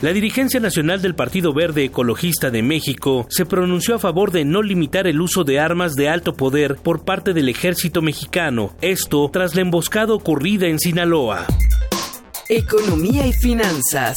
[0.00, 4.62] La dirigencia nacional del Partido Verde Ecologista de México se pronunció a favor de no
[4.62, 9.56] limitar el uso de armas de alto poder por parte del ejército mexicano, esto tras
[9.56, 11.46] la emboscada ocurrida en Sinaloa.
[12.48, 14.14] Economía y finanzas.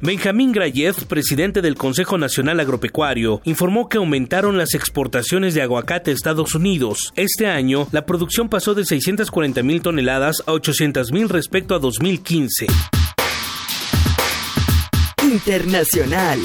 [0.00, 6.14] Benjamín Grayev, presidente del Consejo Nacional Agropecuario, informó que aumentaron las exportaciones de aguacate a
[6.14, 7.12] Estados Unidos.
[7.16, 12.66] Este año, la producción pasó de 640 mil toneladas a 800 mil respecto a 2015.
[15.24, 16.38] Internacional.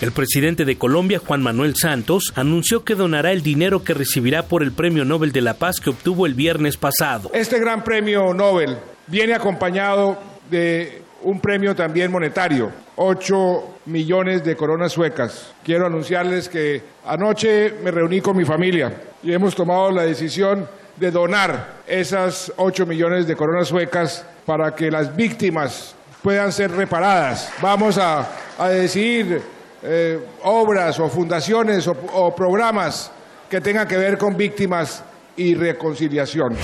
[0.00, 4.64] El presidente de Colombia, Juan Manuel Santos, anunció que donará el dinero que recibirá por
[4.64, 7.30] el Premio Nobel de la Paz que obtuvo el viernes pasado.
[7.32, 10.18] Este gran premio Nobel viene acompañado
[10.50, 15.52] de un premio también monetario, 8 millones de coronas suecas.
[15.64, 18.92] Quiero anunciarles que anoche me reuní con mi familia
[19.22, 24.90] y hemos tomado la decisión de donar esas 8 millones de coronas suecas para que
[24.90, 27.52] las víctimas puedan ser reparadas.
[27.60, 29.40] Vamos a, a decidir
[29.82, 33.10] eh, obras o fundaciones o, o programas
[33.48, 35.02] que tengan que ver con víctimas
[35.36, 36.56] y reconciliación.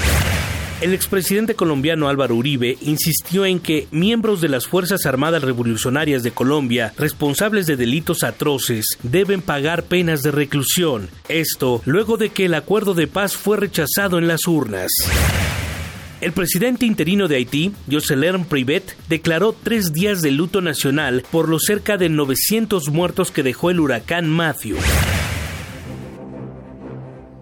[0.83, 6.33] El expresidente colombiano Álvaro Uribe insistió en que miembros de las Fuerzas Armadas Revolucionarias de
[6.33, 11.09] Colombia, responsables de delitos atroces, deben pagar penas de reclusión.
[11.31, 14.93] Esto luego de que el acuerdo de paz fue rechazado en las urnas.
[16.21, 21.65] El presidente interino de Haití, Jocelyn Privet, declaró tres días de luto nacional por los
[21.65, 24.77] cerca de 900 muertos que dejó el huracán Matthew.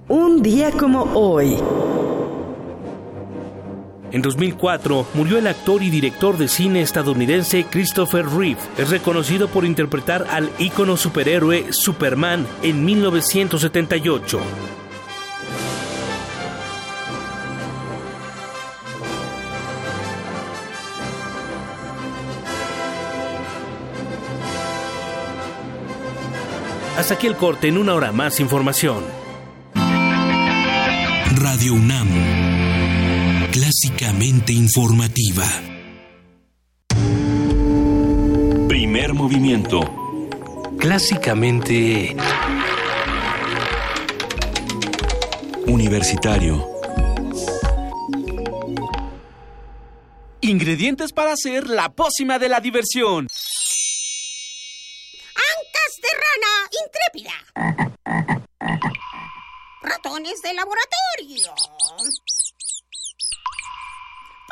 [0.07, 1.57] Un día como hoy.
[4.15, 8.61] En 2004 murió el actor y director de cine estadounidense Christopher Reeve.
[8.79, 14.41] Es reconocido por interpretar al ícono superhéroe Superman en 1978.
[26.97, 29.03] Hasta aquí el corte en una hora más información.
[31.35, 32.44] Radio UNAM.
[33.85, 35.45] Clásicamente informativa.
[38.67, 39.81] Primer movimiento.
[40.79, 42.17] Clásicamente...
[45.67, 46.67] Universitario.
[50.41, 53.27] Ingredientes para hacer la pócima de la diversión.
[55.37, 57.35] Ancas de rana intrépida.
[59.83, 61.74] Ratones de laboratorio.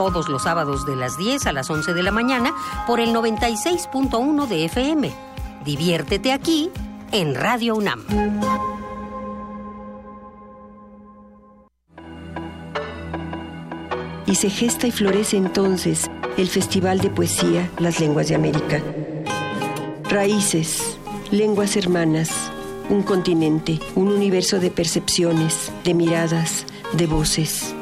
[0.00, 2.54] Todos los sábados de las 10 a las 11 de la mañana
[2.86, 5.12] por el 96.1 de FM.
[5.62, 6.70] Diviértete aquí
[7.12, 8.06] en Radio UNAM.
[14.26, 18.80] y se gesta y florece entonces el Festival de Poesía Las Lenguas de América.
[20.08, 20.96] Raíces,
[21.30, 22.30] lenguas hermanas,
[22.88, 27.74] un continente, un universo de percepciones, de miradas, de voces.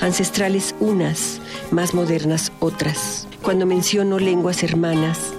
[0.00, 1.40] Ancestrales unas,
[1.70, 3.28] más modernas otras.
[3.42, 5.34] Cuando menciono lenguas hermanas,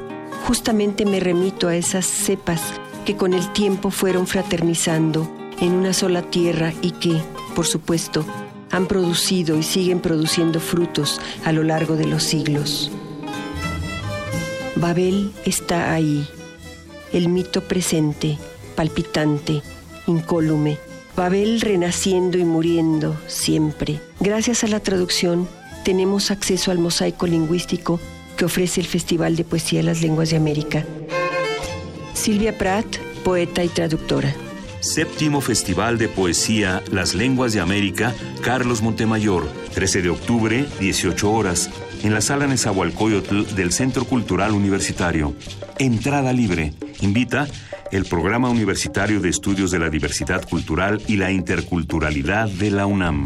[0.48, 2.62] justamente me remito a esas cepas
[3.06, 5.28] que con el tiempo fueron fraternizando
[5.60, 7.22] en una sola tierra y que,
[7.56, 8.24] por supuesto,
[8.70, 12.92] han producido y siguen produciendo frutos a lo largo de los siglos.
[14.76, 16.28] Babel está ahí,
[17.14, 18.38] el mito presente,
[18.76, 19.64] palpitante,
[20.08, 20.91] incólume.
[21.16, 24.00] Babel renaciendo y muriendo siempre.
[24.20, 25.48] Gracias a la traducción
[25.84, 28.00] tenemos acceso al mosaico lingüístico
[28.38, 30.86] que ofrece el Festival de Poesía de las Lenguas de América.
[32.14, 34.34] Silvia Pratt, poeta y traductora.
[34.80, 41.70] Séptimo Festival de Poesía Las Lenguas de América, Carlos Montemayor, 13 de octubre, 18 horas,
[42.04, 45.36] en la sala Nezahualcóyotl del Centro Cultural Universitario.
[45.78, 46.74] Entrada libre.
[47.02, 47.48] Invita
[47.92, 53.26] el Programa Universitario de Estudios de la Diversidad Cultural y la Interculturalidad de la UNAM.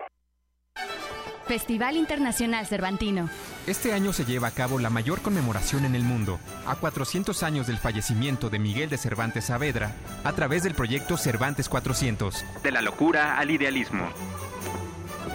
[1.47, 3.29] Festival Internacional Cervantino.
[3.67, 7.67] Este año se lleva a cabo la mayor conmemoración en el mundo, a 400 años
[7.67, 12.45] del fallecimiento de Miguel de Cervantes Saavedra, a través del proyecto Cervantes 400.
[12.63, 14.07] De la locura al idealismo.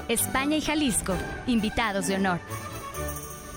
[0.09, 1.15] España y Jalisco,
[1.47, 2.41] invitados de honor.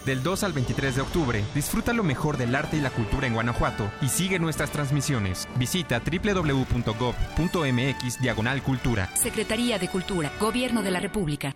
[0.05, 3.35] Del 2 al 23 de octubre, disfruta lo mejor del arte y la cultura en
[3.35, 5.47] Guanajuato y sigue nuestras transmisiones.
[5.55, 6.89] Visita www.gov.mx
[8.19, 9.07] Diagonal Cultura.
[9.15, 11.55] Secretaría de Cultura, Gobierno de la República.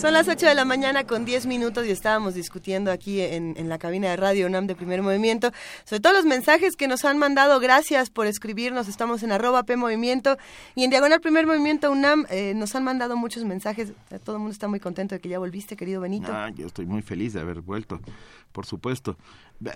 [0.00, 3.68] Son las 8 de la mañana con 10 minutos y estábamos discutiendo aquí en, en,
[3.68, 5.52] la cabina de Radio UNAM de Primer Movimiento
[5.84, 7.60] sobre todos los mensajes que nos han mandado.
[7.60, 8.88] Gracias por escribirnos.
[8.88, 10.38] Estamos en arroba P Movimiento
[10.74, 13.92] y en Diagonal Primer Movimiento UNAM eh, nos han mandado muchos mensajes.
[14.24, 16.32] Todo el mundo está muy contento de que ya volviste, querido Benito.
[16.32, 18.00] Ah, yo estoy muy feliz de haber vuelto,
[18.52, 19.16] por supuesto.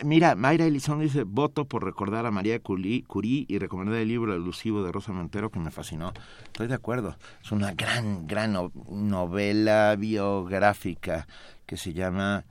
[0.03, 3.05] Mira, Mayra Elizón dice, voto por recordar a María Curie,
[3.49, 6.13] y recomendar el libro elusivo de Rosa Montero que me fascinó.
[6.45, 7.17] Estoy de acuerdo.
[7.43, 8.57] Es una gran, gran
[8.89, 11.27] novela biográfica
[11.67, 12.45] que se llama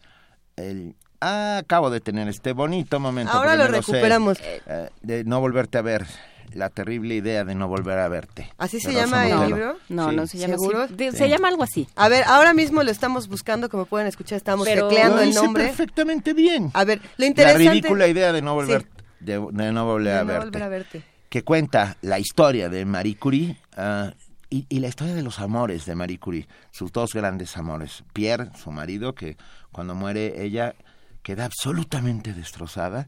[0.56, 3.34] el ah, acabo de tener este bonito momento.
[3.34, 4.38] Ahora lo recuperamos.
[4.38, 6.06] Sé, eh, de no volverte a ver.
[6.54, 8.52] La terrible idea de no volver a verte.
[8.58, 9.78] ¿Así se llama el libro?
[9.90, 10.16] No, sí.
[10.16, 10.82] no se llama ¿Seguro?
[10.84, 11.12] así.
[11.12, 11.88] Se llama algo así.
[11.96, 15.34] A ver, ahora mismo lo estamos buscando, como pueden escuchar, estamos Pero tecleando lo el
[15.34, 15.66] nombre.
[15.66, 16.70] perfectamente bien.
[16.74, 17.66] A ver, lo interesante...
[17.66, 19.04] La ridícula idea de no volver, sí.
[19.22, 21.04] de, de, no volver, de a, no verte, volver a verte.
[21.30, 24.12] Que cuenta la historia de Marie Curie uh,
[24.50, 28.04] y, y, la historia de los amores de Marie Curie, sus dos grandes amores.
[28.14, 29.38] Pierre, su marido, que
[29.72, 30.76] cuando muere ella
[31.24, 33.08] queda absolutamente destrozada,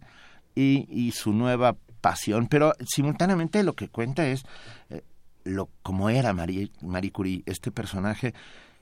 [0.55, 1.75] y, y su nueva
[2.05, 4.43] pasión, pero simultáneamente lo que cuenta es
[4.91, 5.01] eh,
[5.43, 8.35] lo como era Marie, Marie Curie, este personaje.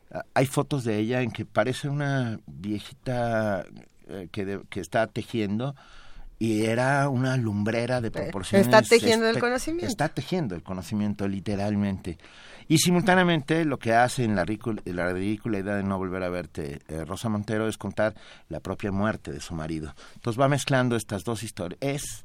[0.10, 3.64] Uh, hay fotos de ella en que parece una viejita
[4.10, 5.74] eh, que, de, que está tejiendo
[6.38, 8.68] y era una lumbrera de proporciones.
[8.68, 9.88] Está tejiendo el conocimiento.
[9.88, 12.18] Está tejiendo el conocimiento literalmente.
[12.68, 16.30] Y simultáneamente lo que hace en la, ridícula, la ridícula idea de no volver a
[16.30, 18.16] verte eh, Rosa Montero es contar
[18.50, 19.96] la propia muerte de su marido.
[20.16, 21.78] Entonces va mezclando estas dos historias.
[21.80, 22.24] Es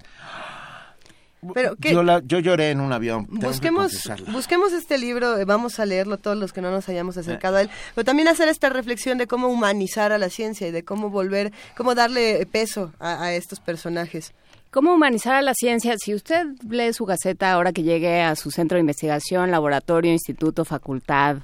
[1.54, 1.92] pero ¿qué?
[1.92, 3.26] Yo, la, yo lloré en un avión.
[3.30, 7.58] Busquemos, busquemos este libro, vamos a leerlo todos los que no nos hayamos acercado eh.
[7.58, 10.84] a él, pero también hacer esta reflexión de cómo humanizar a la ciencia y de
[10.84, 14.32] cómo volver, cómo darle peso a, a estos personajes.
[14.70, 15.94] ¿Cómo humanizar a la ciencia?
[15.96, 20.66] Si usted lee su gaceta ahora que llegue a su centro de investigación, laboratorio, instituto,
[20.66, 21.38] facultad,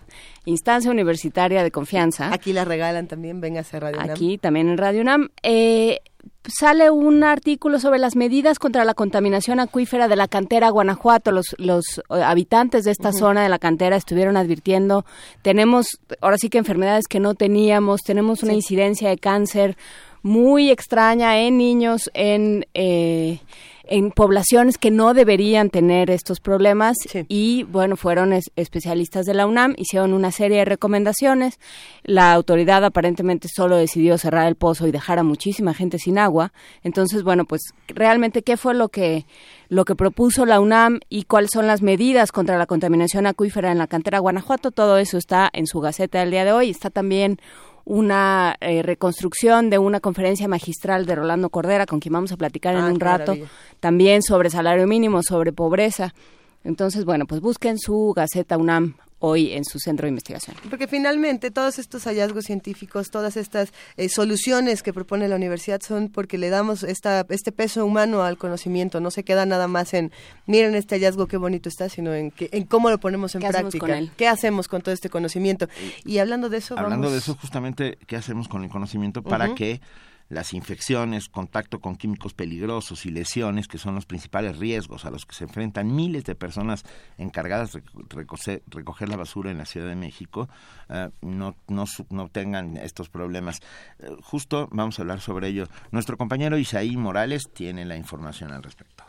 [0.45, 2.31] instancia universitaria de confianza.
[2.35, 4.11] Aquí la regalan también, venga a Radio UNAM.
[4.11, 5.31] Aquí también en Radio UNAM.
[5.43, 6.01] Eh,
[6.47, 11.33] sale un artículo sobre las medidas contra la contaminación acuífera de la cantera Guanajuato.
[11.33, 13.19] Los, los habitantes de esta uh -huh.
[13.19, 15.05] zona de la cantera estuvieron advirtiendo,
[15.43, 15.87] tenemos
[16.21, 18.57] ahora sí que enfermedades que no teníamos, tenemos una sí.
[18.57, 19.77] incidencia de cáncer
[20.23, 22.67] muy extraña en niños, en...
[22.75, 23.41] Eh,
[23.87, 26.97] en poblaciones que no deberían tener estos problemas
[27.29, 31.59] y bueno, fueron especialistas de la UNAM, hicieron una serie de recomendaciones,
[32.03, 36.53] la autoridad aparentemente solo decidió cerrar el pozo y dejar a muchísima gente sin agua,
[36.83, 39.27] entonces bueno, pues realmente qué fue lo que
[39.69, 43.79] lo que propuso la UNAM y cuáles son las medidas contra la contaminación acuífera en
[43.79, 47.39] la cantera Guanajuato, todo eso está en su gaceta del día de hoy, está también
[47.85, 52.75] una eh, reconstrucción de una conferencia magistral de Rolando Cordera, con quien vamos a platicar
[52.75, 53.37] en ah, un rato,
[53.81, 56.15] también sobre salario mínimo, sobre pobreza.
[56.65, 58.97] Entonces, bueno, pues busquen su Gaceta UNAM
[59.27, 60.57] hoy en su centro de investigación.
[60.69, 66.11] Porque finalmente todos estos hallazgos científicos, todas estas eh, soluciones que propone la universidad son
[66.11, 70.13] porque le damos esta, este peso humano al conocimiento, no se queda nada más en
[70.47, 74.01] miren este hallazgo qué bonito está, sino en, que, en cómo lo ponemos en práctica,
[74.17, 75.69] qué hacemos con todo este conocimiento.
[76.05, 79.81] Y hablando de eso, hablando de eso justamente, qué hacemos con el conocimiento para que
[80.29, 85.27] las infecciones, contacto con químicos peligrosos y lesiones, que son los principales riesgos a los
[85.27, 86.85] que se enfrentan miles de personas
[87.19, 90.49] encargadas de recoger, la basura en la Ciudad de México,
[90.89, 93.61] eh, no, no, no, tengan estos problemas.
[93.99, 95.69] Eh, justo vamos a hablar sobre ello.
[95.91, 99.05] Nuestro compañero Isaí Morales tiene la información al respecto.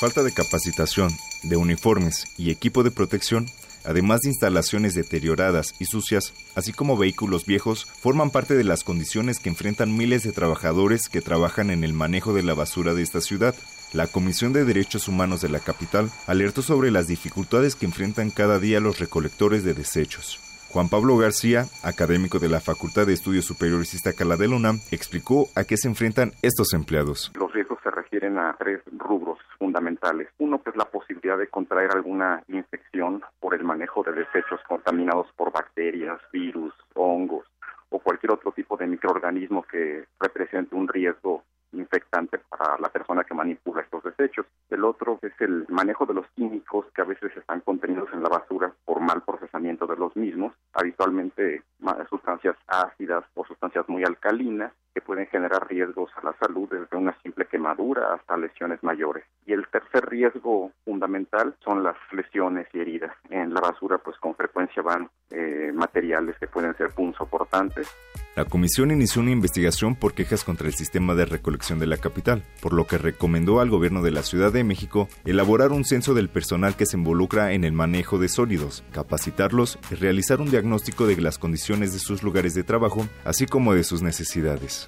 [0.00, 1.10] Falta de capacitación,
[1.42, 3.46] de uniformes y equipo de protección
[3.88, 9.40] además de instalaciones deterioradas y sucias, así como vehículos viejos, forman parte de las condiciones
[9.40, 13.22] que enfrentan miles de trabajadores que trabajan en el manejo de la basura de esta
[13.22, 13.54] ciudad.
[13.94, 18.58] La Comisión de Derechos Humanos de la capital alertó sobre las dificultades que enfrentan cada
[18.58, 20.38] día los recolectores de desechos.
[20.68, 25.64] Juan Pablo García, académico de la Facultad de Estudios Superiores Iztacala de UNAM, explicó a
[25.64, 27.32] qué se enfrentan estos empleados.
[27.34, 30.28] Los riesgos se refieren a tres rubros fundamentales.
[30.38, 35.26] Uno que es la posibilidad de contraer alguna infección por el manejo de desechos contaminados
[35.36, 37.46] por bacterias, virus, hongos
[37.90, 43.34] o cualquier otro tipo de microorganismo que represente un riesgo infectante para la persona que
[43.34, 44.46] manipula estos desechos.
[44.70, 48.28] El otro es el manejo de los químicos que a veces están contenidos en la
[48.28, 51.62] basura por mal procesamiento de los mismos, habitualmente
[52.08, 57.16] sustancias ácidas o sustancias muy alcalinas que pueden generar riesgos a la salud desde una
[57.22, 59.24] simple quemadura hasta lesiones mayores.
[59.46, 63.12] Y el tercer riesgo fundamental son las lesiones y heridas.
[63.30, 67.88] En la basura pues con frecuencia van eh, materiales que pueden ser punzocortantes.
[68.34, 72.44] La comisión inició una investigación por quejas contra el sistema de recolección de la capital,
[72.60, 76.28] por lo que recomendó al gobierno de la Ciudad de México elaborar un censo del
[76.28, 81.20] personal que se involucra en el manejo de sólidos, capacitarlos y realizar un diagnóstico de
[81.20, 84.87] las condiciones de sus lugares de trabajo, así como de sus necesidades.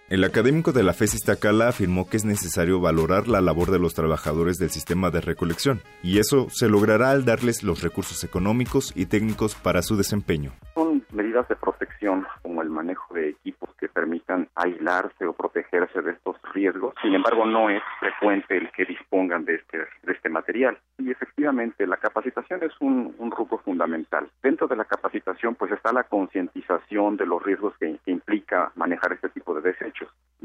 [0.11, 3.93] El académico de la FES Iztacala afirmó que es necesario valorar la labor de los
[3.93, 9.05] trabajadores del sistema de recolección, y eso se logrará al darles los recursos económicos y
[9.05, 10.51] técnicos para su desempeño.
[10.75, 16.11] Son medidas de protección como el manejo de equipos que permitan aislarse o protegerse de
[16.11, 16.93] estos riesgos.
[17.01, 20.77] Sin embargo, no es frecuente el que dispongan de este, de este material.
[20.97, 24.29] Y efectivamente, la capacitación es un, un rubro fundamental.
[24.43, 29.13] Dentro de la capacitación, pues está la concientización de los riesgos que, que implica manejar
[29.13, 30.00] este tipo de desechos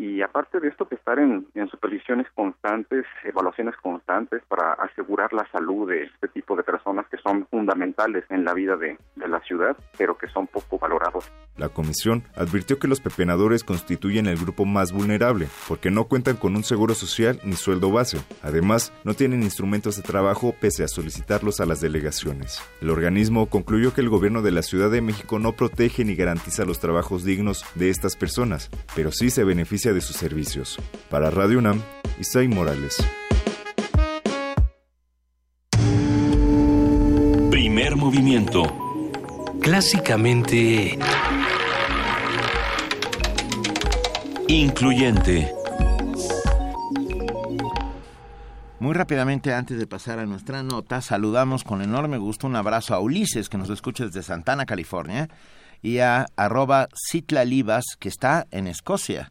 [0.07, 5.89] y aparte de esto, que estar en, supervisiones constantes, evaluaciones constantes para asegurar la salud
[5.89, 9.77] de este tipo de personas que son fundamentales en la vida de, de la ciudad,
[9.99, 11.31] pero que son poco valorados.
[11.57, 16.55] La comisión advirtió que los pepenadores constituyen el grupo más vulnerable, porque no cuentan con
[16.55, 18.19] un seguro social ni sueldo base.
[18.43, 22.63] Además, no tienen instrumentos de trabajo pese a solicitarlos a las delegaciones.
[22.81, 26.65] El organismo concluyó que el gobierno de la Ciudad de México no protege ni garantiza
[26.65, 30.79] los trabajos dignos de estas personas, pero sí se beneficia de sus servicios.
[31.11, 31.81] Para Radio UNAM,
[32.21, 32.99] Isai Morales.
[37.87, 38.65] Primer movimiento.
[39.63, 40.99] Clásicamente...
[44.49, 45.53] Incluyente.
[48.81, 52.99] Muy rápidamente, antes de pasar a nuestra nota, saludamos con enorme gusto un abrazo a
[52.99, 55.29] Ulises, que nos escucha desde Santana, California,
[55.81, 56.89] y a arroba
[57.45, 59.31] Libas, que está en Escocia.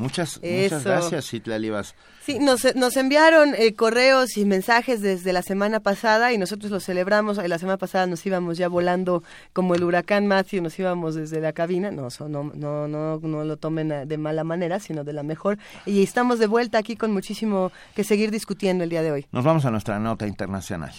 [0.00, 1.94] Muchas, muchas gracias, Citla Libas.
[2.22, 6.84] Sí, nos, nos enviaron eh, correos y mensajes desde la semana pasada y nosotros los
[6.84, 7.36] celebramos.
[7.36, 9.22] La semana pasada nos íbamos ya volando
[9.52, 11.90] como el huracán Matthew, nos íbamos desde la cabina.
[11.90, 15.58] No, no, no, no, no lo tomen de mala manera, sino de la mejor.
[15.84, 19.26] Y estamos de vuelta aquí con muchísimo que seguir discutiendo el día de hoy.
[19.32, 20.92] Nos vamos a nuestra nota internacional.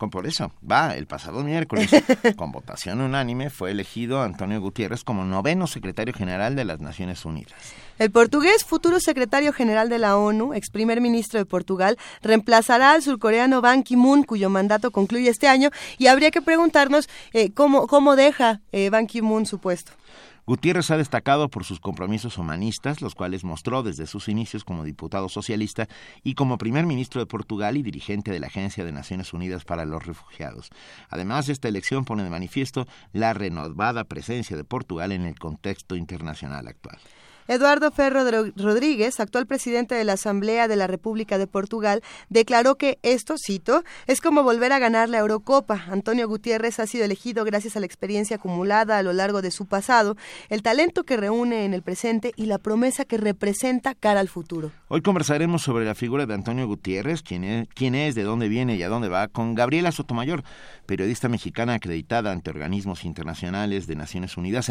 [0.00, 1.90] Con por eso, va, el pasado miércoles,
[2.36, 7.52] con votación unánime, fue elegido Antonio Gutiérrez como noveno secretario general de las Naciones Unidas.
[7.98, 13.02] El portugués, futuro secretario general de la ONU, ex primer ministro de Portugal, reemplazará al
[13.02, 15.68] surcoreano Ban Ki-moon, cuyo mandato concluye este año,
[15.98, 19.92] y habría que preguntarnos eh, cómo, cómo deja eh, Ban Ki-moon su puesto.
[20.50, 25.28] Gutiérrez ha destacado por sus compromisos humanistas, los cuales mostró desde sus inicios como diputado
[25.28, 25.86] socialista
[26.24, 29.84] y como primer ministro de Portugal y dirigente de la Agencia de Naciones Unidas para
[29.84, 30.70] los Refugiados.
[31.08, 36.66] Además, esta elección pone de manifiesto la renovada presencia de Portugal en el contexto internacional
[36.66, 36.98] actual.
[37.50, 38.22] Eduardo Ferro
[38.54, 43.82] Rodríguez, actual presidente de la Asamblea de la República de Portugal, declaró que esto, cito,
[44.06, 45.84] es como volver a ganar la Eurocopa.
[45.88, 49.66] Antonio Gutiérrez ha sido elegido gracias a la experiencia acumulada a lo largo de su
[49.66, 50.16] pasado,
[50.48, 54.70] el talento que reúne en el presente y la promesa que representa cara al futuro.
[54.92, 58.74] Hoy conversaremos sobre la figura de Antonio Gutiérrez, quién es, quién es de dónde viene
[58.74, 60.42] y a dónde va, con Gabriela Sotomayor,
[60.84, 64.68] periodista mexicana acreditada ante organismos internacionales de Naciones Unidas.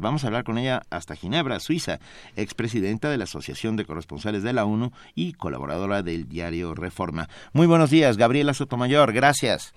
[0.00, 1.98] vamos a hablar con ella hasta Ginebra, Suiza,
[2.36, 7.28] expresidenta de la Asociación de Corresponsales de la ONU y colaboradora del diario Reforma.
[7.52, 9.74] Muy buenos días, Gabriela Sotomayor, gracias.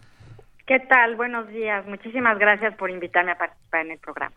[0.66, 1.18] ¿Qué tal?
[1.18, 1.86] Buenos días.
[1.88, 4.34] Muchísimas gracias por invitarme a participar en el programa.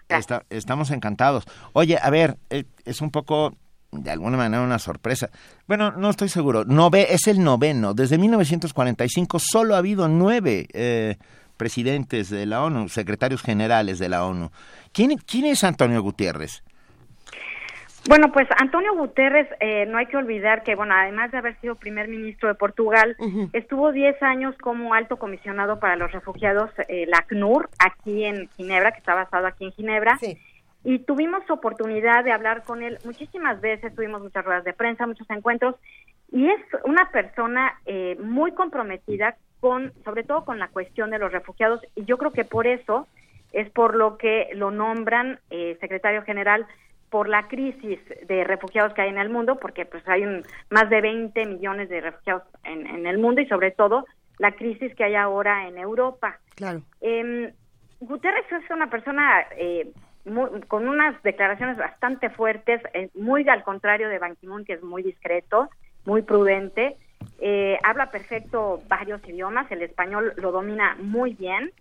[0.50, 1.44] estamos encantados.
[1.72, 3.52] Oye, a ver, eh, es un poco
[3.92, 5.30] de alguna manera una sorpresa.
[5.66, 6.64] Bueno, no estoy seguro.
[6.64, 7.94] Nove, es el noveno.
[7.94, 11.16] Desde 1945 solo ha habido nueve eh,
[11.56, 14.50] presidentes de la ONU, secretarios generales de la ONU.
[14.92, 16.62] ¿Quién, quién es Antonio Gutiérrez?
[18.08, 21.74] Bueno, pues Antonio Guterres, eh, no hay que olvidar que, bueno, además de haber sido
[21.74, 23.14] primer ministro de Portugal,
[23.52, 28.92] estuvo 10 años como alto comisionado para los refugiados, eh, la ACNUR, aquí en Ginebra,
[28.92, 30.16] que está basado aquí en Ginebra.
[30.18, 30.38] Sí
[30.84, 35.28] y tuvimos oportunidad de hablar con él muchísimas veces, tuvimos muchas ruedas de prensa, muchos
[35.30, 35.76] encuentros,
[36.32, 41.32] y es una persona eh, muy comprometida con, sobre todo con la cuestión de los
[41.32, 43.06] refugiados, y yo creo que por eso
[43.52, 46.66] es por lo que lo nombran eh, secretario general
[47.10, 47.98] por la crisis
[48.28, 51.88] de refugiados que hay en el mundo, porque pues hay un, más de 20 millones
[51.88, 54.06] de refugiados en, en el mundo y sobre todo
[54.38, 56.38] la crisis que hay ahora en Europa.
[56.54, 56.82] Claro.
[57.00, 57.52] Eh,
[58.00, 59.92] Guterres es una persona eh,
[60.68, 65.02] con unas declaraciones bastante fuertes, eh, muy al contrario de Ban Ki-moon, que es muy
[65.02, 65.70] discreto,
[66.04, 66.96] muy prudente.
[67.38, 71.72] Eh, habla perfecto varios idiomas, el español lo domina muy bien.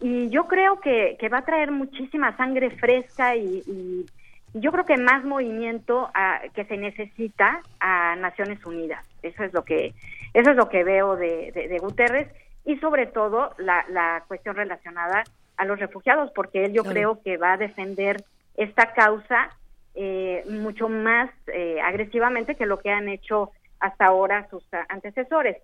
[0.00, 4.06] Y yo creo que, va a traer muchísima sangre fresca y,
[4.54, 9.06] yo creo que más movimiento a, que se necesita a Naciones Unidas.
[9.22, 9.92] Eso es lo que,
[10.32, 12.28] eso es lo que veo de, de, Guterres
[12.64, 15.22] y sobre todo la, la cuestión relacionada
[15.58, 18.24] a los refugiados, porque él yo creo que va a defender
[18.56, 19.50] esta causa
[19.94, 25.56] eh, mucho más eh, agresivamente que lo que han hecho hasta ahora sus antecesores.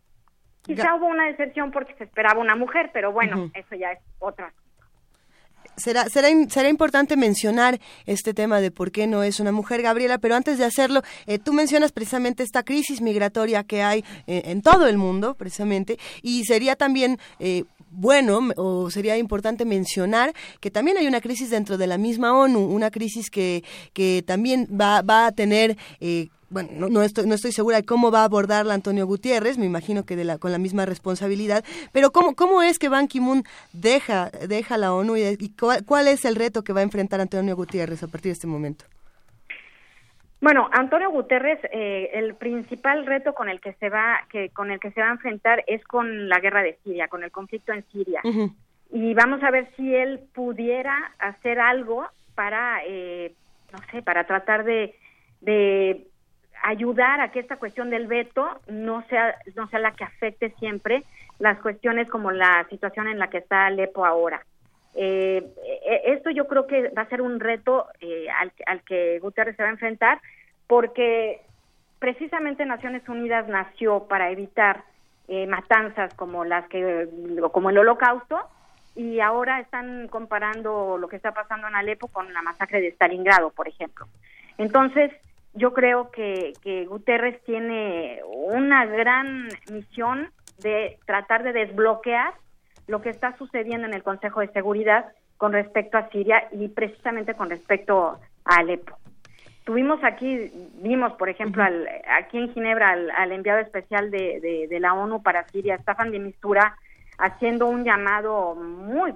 [0.62, 4.52] Quizá hubo una decepción porque se esperaba una mujer, pero bueno, eso ya es otra.
[5.76, 10.18] Será, será, será importante mencionar este tema de por qué no es una mujer, Gabriela,
[10.18, 14.86] pero antes de hacerlo, eh, tú mencionas precisamente esta crisis migratoria que hay en todo
[14.86, 17.18] el mundo, precisamente, y sería también
[17.94, 22.60] bueno o sería importante mencionar que también hay una crisis dentro de la misma ONU,
[22.60, 25.76] una crisis que, que también va, va a tener...
[26.00, 29.58] Eh, bueno, no, no, estoy, no estoy segura de cómo va a abordarla Antonio Gutiérrez,
[29.58, 33.08] me imagino que de la, con la misma responsabilidad, pero ¿cómo, cómo es que Ban
[33.08, 33.42] Ki-moon
[33.72, 37.56] deja, deja la ONU y, cuál, cuál, es el reto que va a enfrentar Antonio
[37.56, 38.84] Gutiérrez a partir de este momento?
[40.44, 44.78] Bueno, Antonio Guterres, eh, el principal reto con el que se va, que con el
[44.78, 47.82] que se va a enfrentar es con la guerra de Siria, con el conflicto en
[47.90, 48.20] Siria.
[48.92, 53.32] Y vamos a ver si él pudiera hacer algo para, eh,
[53.72, 54.94] no sé, para tratar de,
[55.40, 56.08] de
[56.62, 61.04] ayudar a que esta cuestión del veto no sea, no sea la que afecte siempre
[61.38, 64.44] las cuestiones como la situación en la que está Alepo ahora.
[64.94, 65.44] Eh,
[65.84, 69.56] e, esto yo creo que va a ser un reto eh, al, al, que Guterres
[69.56, 70.20] se va a enfrentar
[70.66, 71.40] porque
[71.98, 74.84] precisamente Naciones Unidas nació para evitar
[75.26, 77.08] eh, matanzas como las que
[77.50, 78.38] como el Holocausto
[78.94, 83.50] y ahora están comparando lo que está pasando en Alepo con la masacre de Stalingrado,
[83.50, 84.06] por ejemplo.
[84.58, 85.10] Entonces,
[85.54, 92.34] yo creo que, que Guterres tiene una gran misión de tratar de desbloquear
[92.86, 95.06] lo que está sucediendo en el Consejo de Seguridad
[95.36, 98.96] con respecto a Siria y precisamente con respecto a Alepo.
[99.64, 100.50] Tuvimos aquí,
[100.82, 105.48] vimos, por ejemplo, al, aquí en Ginebra al, enviado especial de, de, la ONU para
[105.48, 106.76] Siria, Staffan de Mistura,
[107.16, 109.14] haciendo un llamado muy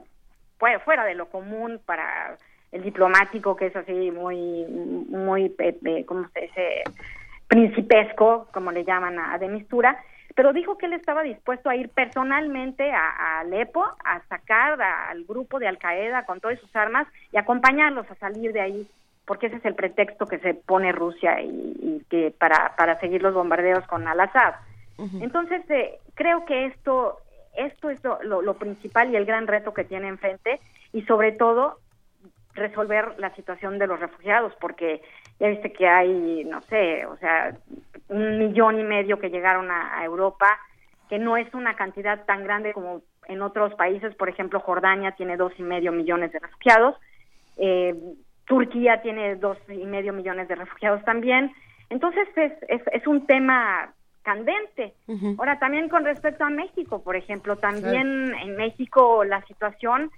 [0.85, 2.37] fuera de lo común para
[2.73, 4.65] el diplomático, que es así muy,
[5.09, 6.83] muy, eh, eh, ¿cómo se dice?
[7.47, 10.03] Principesco, como le llaman a de Mistura,
[10.39, 15.59] pero dijo que él estaba dispuesto a ir personalmente a, Alepo a sacar al grupo
[15.59, 18.89] de Al Qaeda con todas sus armas y acompañarlos a salir de ahí,
[19.27, 23.35] porque ese es el pretexto que se pone Rusia y, que para, para seguir los
[23.35, 24.55] bombardeos con Al-Assad.
[25.21, 27.19] Entonces, eh, creo que esto,
[27.57, 30.61] esto es lo, lo, principal y el gran reto que tiene enfrente
[30.93, 31.81] y sobre todo
[32.55, 35.03] resolver la situación de los refugiados, porque
[35.41, 37.55] ya viste que hay, no sé, o sea,
[38.09, 40.59] un millón y medio que llegaron a, a Europa,
[41.09, 45.37] que no es una cantidad tan grande como en otros países, por ejemplo, Jordania tiene
[45.37, 46.97] dos y medio millones de refugiados,
[47.57, 47.95] eh,
[48.47, 51.53] Turquía tiene dos y medio millones de refugiados también,
[51.91, 53.93] entonces es, es, es un tema
[54.23, 54.93] candente.
[55.39, 60.11] Ahora, también con respecto a México, por ejemplo, también en México la situación,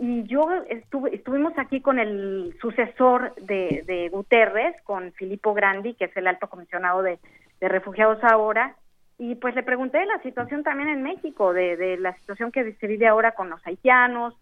[0.00, 6.16] y yo estuve, estuvimos aquí con el sucesor de, Guterres, con Filippo Grandi, que es
[6.16, 7.18] el alto comisionado de,
[7.60, 8.76] refugiados ahora,
[9.18, 12.86] y pues le pregunté de la situación también en México, de, la situación que se
[12.86, 14.34] vive ahora con los haitianos,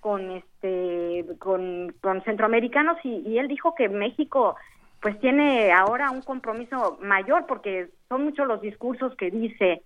[0.00, 1.94] con este, con
[2.26, 4.54] centroamericanos, y, y él dijo que México
[5.00, 9.82] pues tiene ahora un compromiso mayor porque son muchos los discursos que dice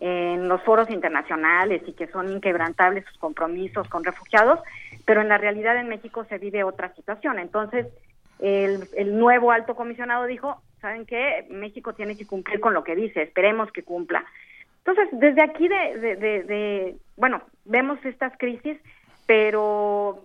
[0.00, 4.60] en los foros internacionales y que son inquebrantables sus compromisos con refugiados,
[5.04, 7.38] pero en la realidad en México se vive otra situación.
[7.38, 7.86] Entonces,
[8.38, 11.46] el, el nuevo alto comisionado dijo, ¿saben qué?
[11.50, 14.24] México tiene que cumplir con lo que dice, esperemos que cumpla.
[14.84, 18.76] Entonces, desde aquí de, de, de, de bueno, vemos estas crisis,
[19.26, 20.22] pero,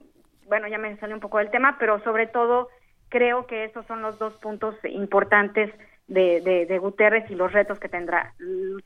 [0.47, 2.67] bueno, ya me salió un poco del tema, pero sobre todo
[3.07, 5.71] creo que esos son los dos puntos importantes
[6.07, 8.33] de, de, de Guterres y los retos que tendrá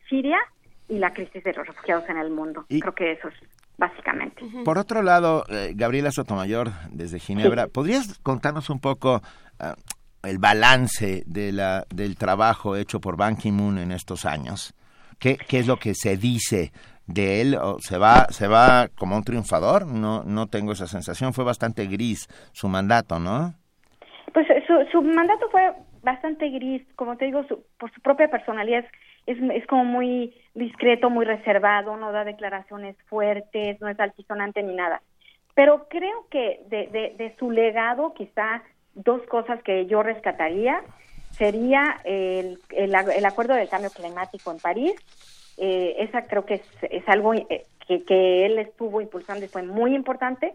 [0.10, 0.40] Siria
[0.88, 2.66] y la crisis de los refugiados en el mundo.
[2.68, 3.36] creo que eso es
[3.78, 4.44] básicamente.
[4.64, 9.22] Por otro lado, eh, Gabriela Sotomayor, desde Ginebra, ¿podrías contarnos un poco
[9.60, 14.74] uh, el balance de la, del trabajo hecho por Ban Ki-moon en estos años?
[15.20, 16.72] ¿Qué, ¿Qué es lo que se dice
[17.08, 17.56] de él?
[17.56, 19.88] ¿O ¿Se va, se va como un triunfador?
[19.88, 21.34] No, no tengo esa sensación.
[21.34, 23.54] Fue bastante gris su mandato, ¿no?
[24.34, 28.86] Pues su, su mandato fue bastante gris, como te digo, su, por su propia personalidad
[29.26, 34.76] es, es como muy discreto, muy reservado, no da declaraciones fuertes, no es altisonante ni
[34.76, 35.02] nada.
[35.56, 38.64] Pero creo que de, su legado, quizá
[38.96, 40.82] dos cosas que yo rescataría
[41.32, 44.94] sería el, el, acuerdo del cambio climático en París.
[45.58, 49.64] Eh, esa creo que es, es algo eh, que, que él estuvo impulsando y fue
[49.64, 50.54] muy importante.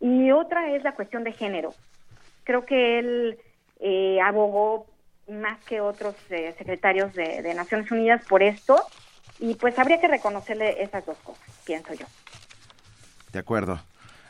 [0.00, 1.74] Y otra es la cuestión de género.
[2.44, 3.38] Creo que él
[3.80, 4.86] eh, abogó
[5.30, 8.82] más que otros eh, secretarios de, de, Naciones Unidas por esto
[9.38, 12.06] y pues habría que reconocerle esas dos cosas, pienso yo.
[13.32, 13.80] De acuerdo.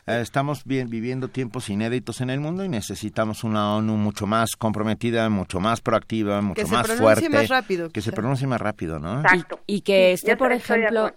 [0.07, 4.55] Eh, estamos bien, viviendo tiempos inéditos en el mundo y necesitamos una ONU mucho más
[4.55, 7.29] comprometida, mucho más proactiva, mucho que más se fuerte.
[7.29, 9.21] Más rápido, que se pronuncie más rápido, ¿no?
[9.21, 9.59] Exacto.
[9.67, 11.13] Y, y que esté, por ejemplo...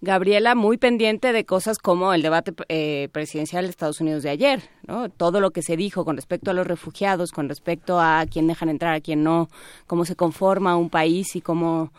[0.00, 4.60] Gabriela, muy pendiente de cosas como el debate eh, presidencial de Estados Unidos de ayer,
[4.86, 5.08] ¿no?
[5.08, 8.68] Todo lo que se dijo con respecto a los refugiados, con respecto a quién dejan
[8.68, 9.48] entrar, a quién no,
[9.88, 11.90] cómo se conforma un país y cómo,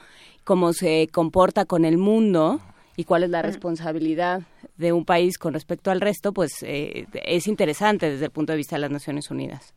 [0.45, 2.61] cómo se comporta con el mundo
[2.95, 4.41] y cuál es la responsabilidad
[4.77, 8.57] de un país con respecto al resto, pues eh, es interesante desde el punto de
[8.57, 9.73] vista de las Naciones Unidas.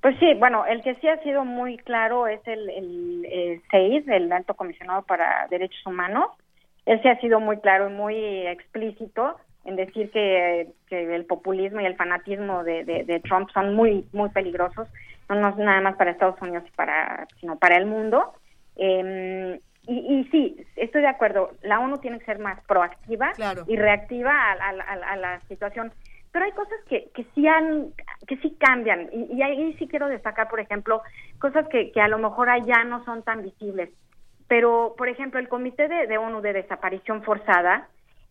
[0.00, 4.54] Pues sí, bueno, el que sí ha sido muy claro es el, el, el Alto
[4.54, 6.28] Comisionado para Derechos Humanos,
[6.88, 9.36] él se ha sido muy claro y muy explícito
[9.66, 14.06] en decir que, que el populismo y el fanatismo de, de, de, Trump son muy
[14.12, 14.88] muy peligrosos.
[15.28, 18.32] No, no nada más para Estados Unidos para sino para el mundo.
[18.76, 23.64] Eh, y, y, sí estoy de acuerdo la ONU tiene que ser más proactiva claro.
[23.66, 25.92] y reactiva a, a, a, a, la situación.
[26.32, 27.92] Pero hay cosas que, que sí han
[28.26, 29.10] que sí cambian.
[29.12, 31.02] Y, y ahí sí quiero destacar por ejemplo
[31.38, 33.90] cosas que, que a lo mejor allá no son tan visibles
[34.48, 37.88] pero, por ejemplo, el Comité de, ONU de Desaparición Forzada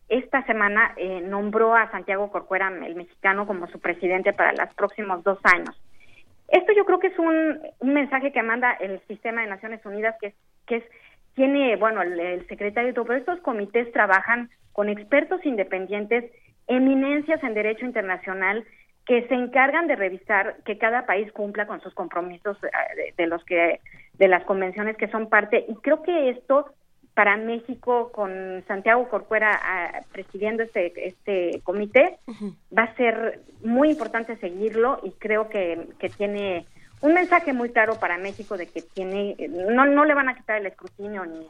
[0.09, 5.23] esta semana eh, nombró a Santiago Corcuera, el mexicano, como su presidente para los próximos
[5.23, 5.79] dos años.
[6.47, 10.15] Esto yo creo que es un, un mensaje que manda el sistema de Naciones Unidas,
[10.21, 10.33] que
[10.67, 10.83] que es
[11.37, 16.25] tiene, bueno, el, secretario todo, pero estos comités trabajan con expertos independientes,
[16.65, 18.65] eminencias en derecho internacional,
[19.07, 23.43] que se encargan de revisar que cada país cumpla con sus compromisos de, de los
[23.45, 23.79] que
[24.19, 26.73] de las convenciones que son parte y creo que esto
[27.13, 32.53] para México con Santiago Corcuera uh, presidiendo este este comité uh -huh.
[32.77, 36.65] va a ser muy importante seguirlo y creo que, que tiene
[37.01, 40.57] un mensaje muy claro para México de que tiene no no le van a quitar
[40.57, 41.47] el escrutinio ni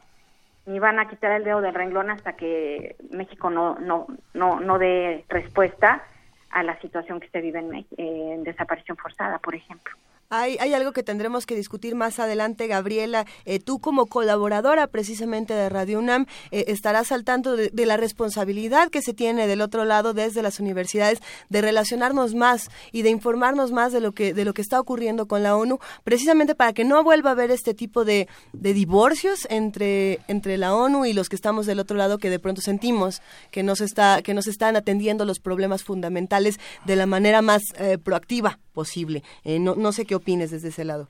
[0.67, 4.77] ni van a quitar el dedo del renglón hasta que México no no no no
[4.77, 6.03] dé respuesta
[6.51, 7.59] a la situación que se vive
[7.97, 9.93] en, desaparición forzada, por ejemplo.
[10.29, 13.25] Hay, hay algo que tendremos que discutir más adelante, Gabriela.
[13.45, 18.89] Eh, tú como colaboradora precisamente de Radio UNAM eh, estarás al tanto de, la responsabilidad
[18.89, 23.71] que se tiene del otro lado desde las universidades de relacionarnos más y de informarnos
[23.71, 26.83] más de lo que de lo que está ocurriendo con la ONU, precisamente para que
[26.83, 30.19] no vuelva a haber este tipo de, divorcios entre
[30.57, 33.79] la ONU y los que estamos del otro lado que de pronto sentimos que nos
[33.79, 39.23] está que nos están atendiendo los problemas fundamentales de la manera más eh, proactiva posible.
[39.43, 41.07] Eh, no, no sé qué opines desde ese lado.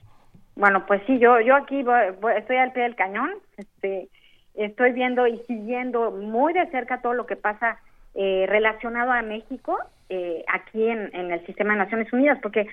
[0.56, 4.08] Bueno, pues sí, yo yo aquí voy, voy, estoy al pie del cañón, este,
[4.54, 7.78] estoy viendo y siguiendo muy de cerca todo lo que pasa
[8.14, 9.78] eh, relacionado a México
[10.08, 12.66] eh, aquí en, en, el sistema de Naciones Unidas, porque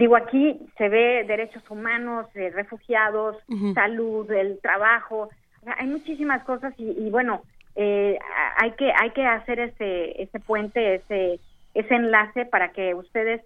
[0.00, 3.74] digo aquí se ve derechos humanos, eh, refugiados, uh -huh.
[3.74, 5.30] salud, el trabajo,
[5.60, 7.42] o sea, hay muchísimas cosas y, y bueno
[7.80, 8.18] eh,
[8.56, 11.38] hay que hay que hacer ese ese puente, ese
[11.74, 13.40] ese enlace para que ustedes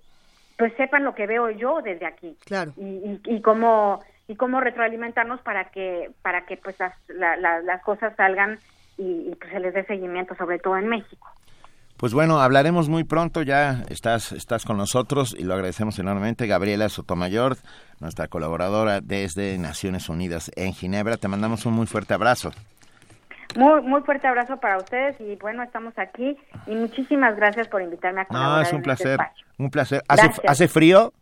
[0.62, 2.36] pues sepan lo que veo yo desde aquí.
[2.44, 2.72] Claro.
[2.76, 3.98] Y, y, y cómo
[4.28, 8.60] y cómo retroalimentarnos para que para que pues las, la, la, las cosas salgan
[8.96, 11.26] y, y, pues se les dé seguimiento sobre todo en México.
[11.96, 16.46] Pues bueno hablaremos muy pronto ya estás estás con nosotros y lo agradecemos enormemente.
[16.46, 17.56] Gabriela Sotomayor
[17.98, 22.52] nuestra colaboradora desde Naciones Unidas en Ginebra te mandamos un muy fuerte abrazo
[23.56, 28.22] muy, muy fuerte abrazo para ustedes y bueno, estamos aquí y muchísimas gracias por invitarme
[28.22, 28.56] a colaborar.
[28.56, 30.02] No, es un en placer, este un placer.
[30.08, 31.12] ¿Hace, ¿Hace frío?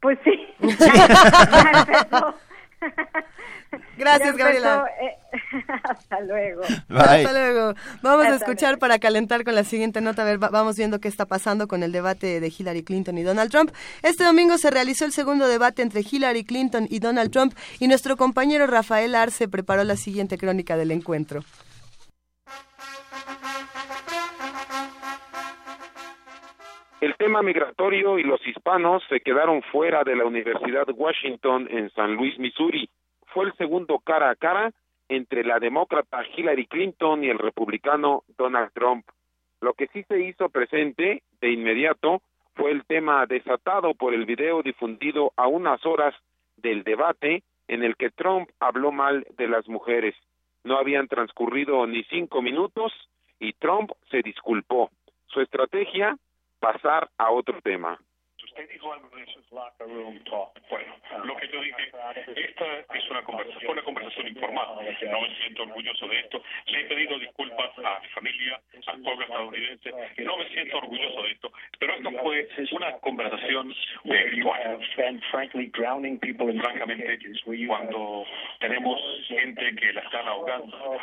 [0.00, 0.46] Pues sí.
[3.96, 4.86] Gracias, Gabriela.
[5.00, 5.16] Eh,
[5.84, 6.62] hasta luego.
[6.88, 6.98] Bye.
[6.98, 7.74] Hasta luego.
[8.02, 8.80] Vamos Hasta a escuchar luego.
[8.80, 10.22] para calentar con la siguiente nota.
[10.22, 13.22] A ver, va- vamos viendo qué está pasando con el debate de Hillary Clinton y
[13.22, 13.70] Donald Trump.
[14.02, 18.16] Este domingo se realizó el segundo debate entre Hillary Clinton y Donald Trump y nuestro
[18.16, 21.42] compañero Rafael Arce preparó la siguiente crónica del encuentro.
[27.02, 32.14] El tema migratorio y los hispanos se quedaron fuera de la Universidad Washington en San
[32.14, 32.88] Luis, Missouri.
[33.34, 34.70] Fue el segundo cara a cara
[35.08, 39.04] entre la demócrata Hillary Clinton y el republicano Donald Trump.
[39.60, 42.22] Lo que sí se hizo presente de inmediato
[42.54, 46.14] fue el tema desatado por el video difundido a unas horas
[46.56, 50.14] del debate en el que Trump habló mal de las mujeres.
[50.62, 52.92] No habían transcurrido ni cinco minutos
[53.40, 54.92] y Trump se disculpó.
[55.26, 56.16] Su estrategia,
[56.62, 57.98] pasar a otro tema.
[60.70, 61.92] Bueno, lo que yo dije,
[62.36, 62.64] esta
[62.94, 64.66] es una conversación, una conversación informal.
[65.10, 66.42] No me siento orgulloso de esto.
[66.66, 69.90] Le he pedido disculpas a mi familia, al pueblo estadounidense.
[70.18, 71.52] No me siento orgulloso de esto.
[71.78, 73.74] Pero esto fue una conversación
[74.32, 74.78] igual.
[76.60, 77.18] Frankamente,
[77.66, 78.24] cuando
[78.60, 80.98] tenemos gente que la están ahogando,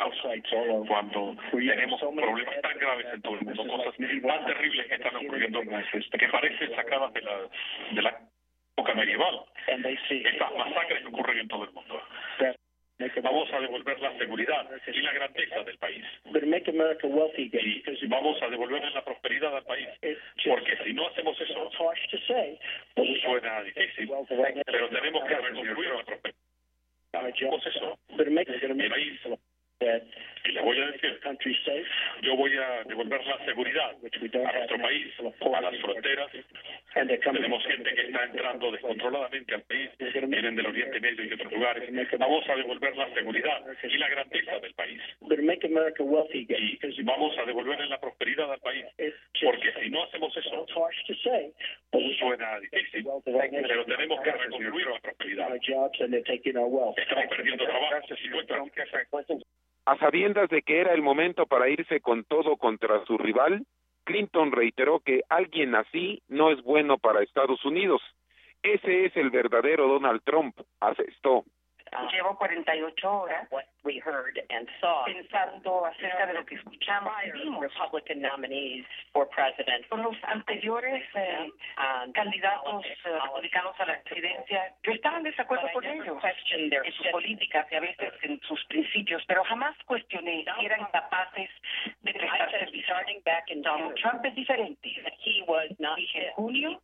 [0.86, 5.60] cuando tenemos problemas tan graves en todo el mundo, cosas tan terribles que están ocurriendo,
[5.62, 7.39] que parecen sacadas de la
[7.92, 8.20] de la
[8.72, 9.44] época medieval.
[9.66, 12.02] Estas masacres que ocurren en todo el mundo.
[13.22, 16.04] Vamos a devolver la seguridad y la grandeza del país.
[16.24, 19.88] Y vamos a devolverle la prosperidad al país.
[20.46, 21.70] Porque si no hacemos eso,
[23.22, 24.10] suena difícil.
[24.28, 26.38] Pero tenemos que reconstruir la prosperidad.
[27.12, 27.98] Hacemos eso.
[28.18, 29.20] El país
[30.44, 31.20] y le voy a decir,
[32.22, 36.30] yo voy a devolver la seguridad a nuestro país, a las fronteras.
[36.94, 41.90] Tenemos gente que está entrando descontroladamente al país, vienen del Oriente Medio y otros lugares.
[42.18, 45.00] Vamos a devolver la seguridad y la grandeza del país.
[45.20, 48.84] Y vamos a devolverle la prosperidad al país.
[49.42, 50.66] Porque si no hacemos eso,
[52.18, 55.56] suena difícil, pero tenemos que reconstruir la prosperidad.
[55.56, 58.70] Estamos perdiendo trabajo, se encuentran
[59.86, 63.66] A sabiendas de que era el momento para irse con todo contra su rival,
[64.04, 68.02] Clinton reiteró que alguien así no es bueno para Estados Unidos.
[68.62, 71.44] Ese es el verdadero Donald Trump, asestó.
[72.12, 73.48] Llevo 48 horas
[75.04, 77.66] pensando acerca de lo que escuchamos y vimos
[79.88, 81.50] con los anteriores eh,
[82.12, 84.74] candidatos eh, republicanos a la presidencia.
[84.82, 86.18] Yo estaba en desacuerdo con ellos
[86.52, 91.50] en sus políticas y a veces en sus principios, pero jamás cuestioné si eran capaces
[92.02, 92.94] de prestar servicio.
[93.62, 94.88] Donald Trump es diferente.
[95.96, 96.80] Dije en junio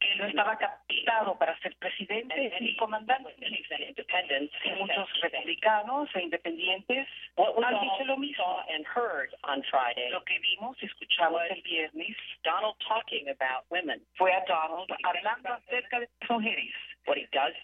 [0.00, 3.34] que no estaba capacitado para ser presidente ni comandante.
[4.78, 8.62] Muchos republicanos e independientes han dicho lo mismo.
[10.10, 12.16] Lo que vimos y escuchamos el viernes
[14.16, 16.74] fue a Donald hablando acerca de las mujeres.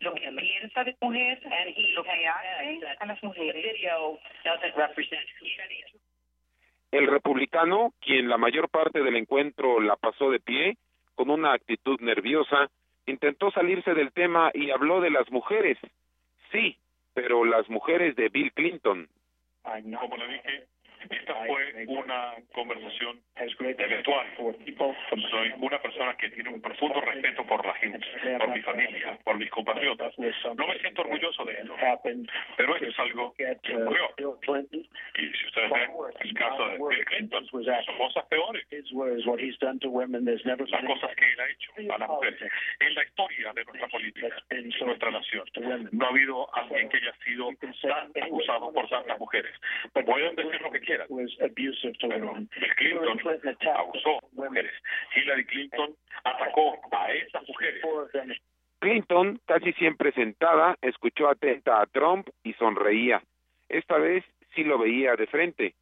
[0.00, 1.42] Lo que piensa de mujeres
[1.76, 3.76] y lo que hace a las mujeres.
[6.90, 10.76] El republicano, quien la mayor parte del encuentro la pasó de pie,
[11.14, 12.70] con una actitud nerviosa,
[13.06, 15.76] Intentó salirse del tema y habló de las mujeres.
[16.54, 16.78] Sí,
[17.14, 19.08] pero las mujeres de Bill Clinton.
[19.64, 20.68] Como le dije,
[21.10, 24.26] esta fue una conversación eventual.
[25.30, 28.06] Soy una persona que tiene un profundo respeto por la gente,
[28.38, 30.12] por mi familia, por mis compatriotas.
[30.18, 31.76] No me siento orgulloso de eso,
[32.56, 34.38] pero eso es algo que ocurrió.
[35.16, 35.90] Y si ustedes ven
[36.20, 37.62] el caso de Bill Clinton, son
[37.98, 38.66] cosas peores.
[40.70, 42.52] Las cosas que él ha hecho a las mujeres.
[42.80, 45.44] En la historia de nuestra política, de nuestra nación,
[45.92, 47.50] no ha habido alguien que haya sido
[47.82, 49.52] tan acusado por tantas mujeres.
[49.92, 51.06] Pueden decir lo que quieran pero
[51.54, 53.18] Bill Clinton
[53.76, 54.72] abusó mujeres.
[55.14, 55.94] Hillary Clinton
[56.24, 57.82] atacó a esas mujeres.
[58.78, 63.22] Clinton, casi siempre sentada, escuchó atenta a Trump y sonreía.
[63.68, 65.74] Esta vez sí lo veía de frente.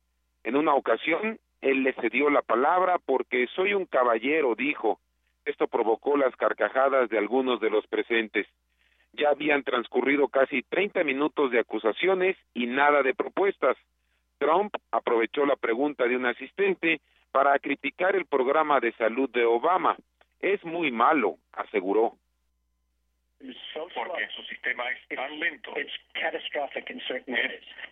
[0.44, 5.00] En una ocasión, él le cedió la palabra porque soy un caballero, dijo.
[5.44, 8.46] Esto provocó las carcajadas de algunos de los presentes.
[9.14, 13.76] Ya habían transcurrido casi 30 minutos de acusaciones y nada de propuestas.
[14.42, 17.00] Trump aprovechó la pregunta de un asistente
[17.30, 19.96] para criticar el programa de salud de Obama.
[20.40, 22.14] Es muy malo, aseguró.
[23.94, 25.74] Porque su sistema es tan lento.
[25.76, 25.90] Es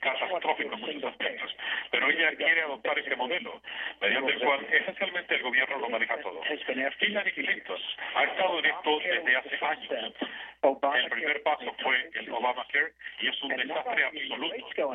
[0.00, 1.56] catastrófico en muchos aspectos.
[1.90, 3.60] Pero ella quiere adoptar ese modelo,
[4.00, 6.40] mediante el cual esencialmente el gobierno lo maneja todo.
[7.00, 7.80] Hillary Clinton
[8.14, 10.14] ha estado en esto desde hace años.
[10.62, 14.94] El primer paso fue el Obamacare y es un desastre absoluto.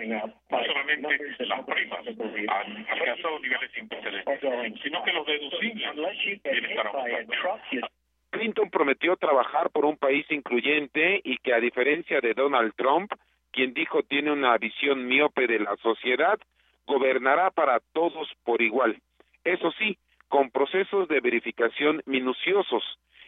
[0.50, 7.90] No solamente las primas han alcanzado niveles precedentes, sino que los deducibles tienen estar aumentando.
[8.36, 13.10] Clinton prometió trabajar por un país incluyente y que a diferencia de Donald Trump,
[13.52, 16.38] quien dijo tiene una visión miope de la sociedad,
[16.86, 19.00] gobernará para todos por igual.
[19.46, 19.98] Eso sí,
[20.28, 22.84] con procesos de verificación minuciosos.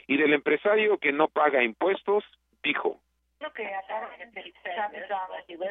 [0.07, 2.25] Y del empresario que no paga impuestos,
[2.61, 2.99] dijo,
[3.39, 3.69] lo que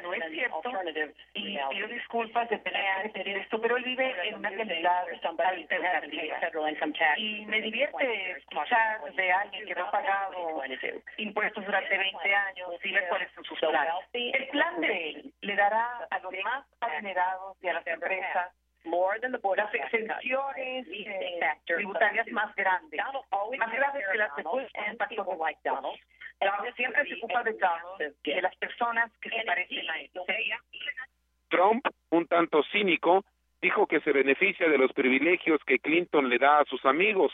[0.03, 0.71] no es cierto.
[1.35, 5.05] y pido disculpas de tener que decir esto, pero él vive en una realidad
[5.45, 6.41] alternativa
[7.17, 10.63] y me divierte escuchar de alguien que no ha pagado
[11.17, 13.93] impuestos durante 20 años y ver cuáles son sus planes.
[14.13, 18.53] El plan de él le dará a los más adinerados y a las empresas
[19.57, 20.87] las exenciones
[21.65, 23.01] tributarias más grandes,
[23.59, 24.97] más grandes que las de Bush en
[26.41, 27.55] Donald siempre se ocupa de
[28.25, 30.11] de las personas que se parecen a él.
[31.49, 33.25] Trump, un tanto cínico,
[33.63, 37.33] dijo que se beneficia de los privilegios que Clinton le da a sus amigos.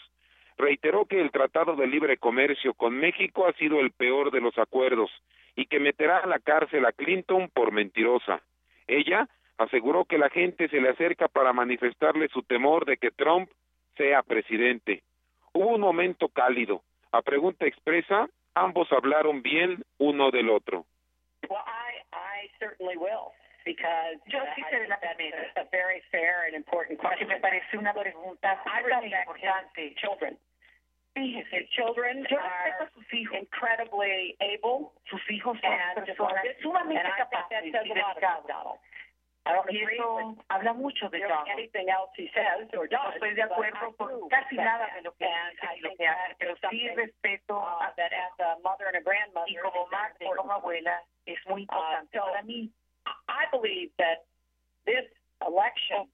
[0.56, 4.56] Reiteró que el Tratado de Libre Comercio con México ha sido el peor de los
[4.58, 5.10] acuerdos
[5.56, 8.42] y que meterá a la cárcel a Clinton por mentirosa.
[8.86, 13.50] Ella aseguró que la gente se le acerca para manifestarle su temor de que Trump
[13.96, 15.02] sea presidente.
[15.52, 16.82] Hubo un momento cálido.
[17.12, 20.84] A pregunta expresa, ambos hablaron bien uno del otro.
[24.26, 25.52] Yo sí seré la primera,
[27.00, 28.62] porque me parece una pregunta
[29.00, 29.94] muy importante.
[31.14, 37.66] Fíjese, children yo respeto a sus hijos, incredibly able, sus hijos son personas sumamente capaces
[37.66, 38.44] y dedicadas.
[39.68, 41.48] Y eso habla mucho de Donald.
[41.48, 46.34] No estoy de acuerdo con casi nada de lo que dice y lo que hace,
[46.38, 47.92] pero sí respeto a
[49.46, 52.70] y como madre, como abuela, es muy importante para mí.
[53.28, 54.22] I believe that
[54.84, 55.10] this
[55.44, 56.08] election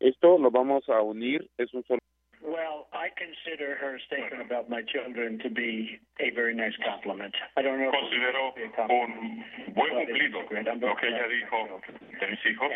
[0.00, 2.00] Esto lo vamos a unir, es un solo
[2.46, 7.34] Well, I consider her statement about my children to be a very nice compliment.
[7.58, 7.90] I don't know.
[7.90, 8.54] Considero
[8.86, 9.42] un
[9.74, 11.82] buen cumplido lo que ella dijo
[12.20, 12.70] de mis hijos.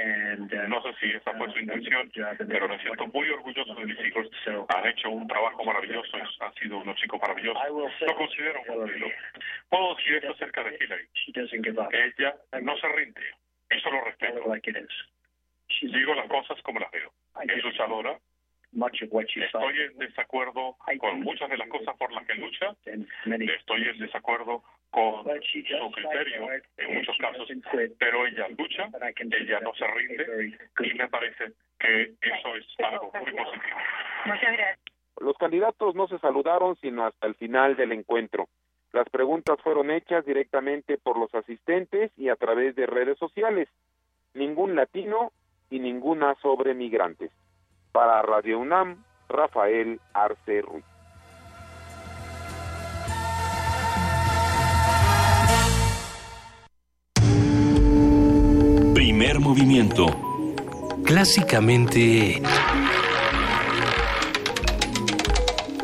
[0.66, 2.10] No sé si esa fue su intención,
[2.48, 4.26] pero me siento muy orgulloso de mis hijos.
[4.74, 7.62] Han hecho un trabajo maravilloso, han sido unos chicos maravillosos.
[8.01, 9.06] Lo considero un cumplido.
[9.68, 11.06] Puedo decir esto acerca de Hillary.
[12.18, 13.22] Ella no se rinde.
[13.68, 14.42] Eso lo respeto.
[15.80, 17.12] Digo las cosas como las veo.
[17.42, 18.18] Es luchadora,
[18.72, 22.74] Estoy en desacuerdo con muchas de las cosas por las que lucha.
[22.84, 27.48] Estoy en desacuerdo con su criterio en muchos casos,
[27.98, 28.88] pero ella lucha,
[29.18, 33.78] ella no se rinde y me parece que eso es algo muy positivo.
[35.20, 38.48] Los candidatos no se saludaron sino hasta el final del encuentro.
[38.92, 43.68] Las preguntas fueron hechas directamente por los asistentes y a través de redes sociales.
[44.34, 45.32] Ningún latino
[45.70, 47.30] y ninguna sobre migrantes.
[47.92, 48.96] Para Radio UNAM,
[49.28, 50.84] Rafael Arce Ruiz.
[58.94, 60.06] Primer movimiento.
[61.04, 62.40] Clásicamente...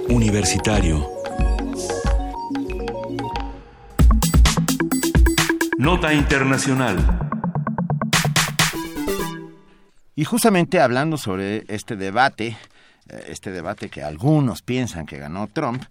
[0.09, 1.05] Universitario.
[5.79, 7.26] Nota Internacional.
[10.19, 12.57] Y justamente hablando sobre este debate,
[13.11, 15.83] eh, este debate que algunos piensan que ganó Trump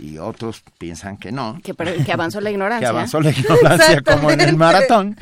[0.00, 1.60] y otros piensan que no.
[1.62, 2.88] Que, que avanzó la ignorancia.
[2.88, 5.14] que avanzó la ignorancia como en el maratón.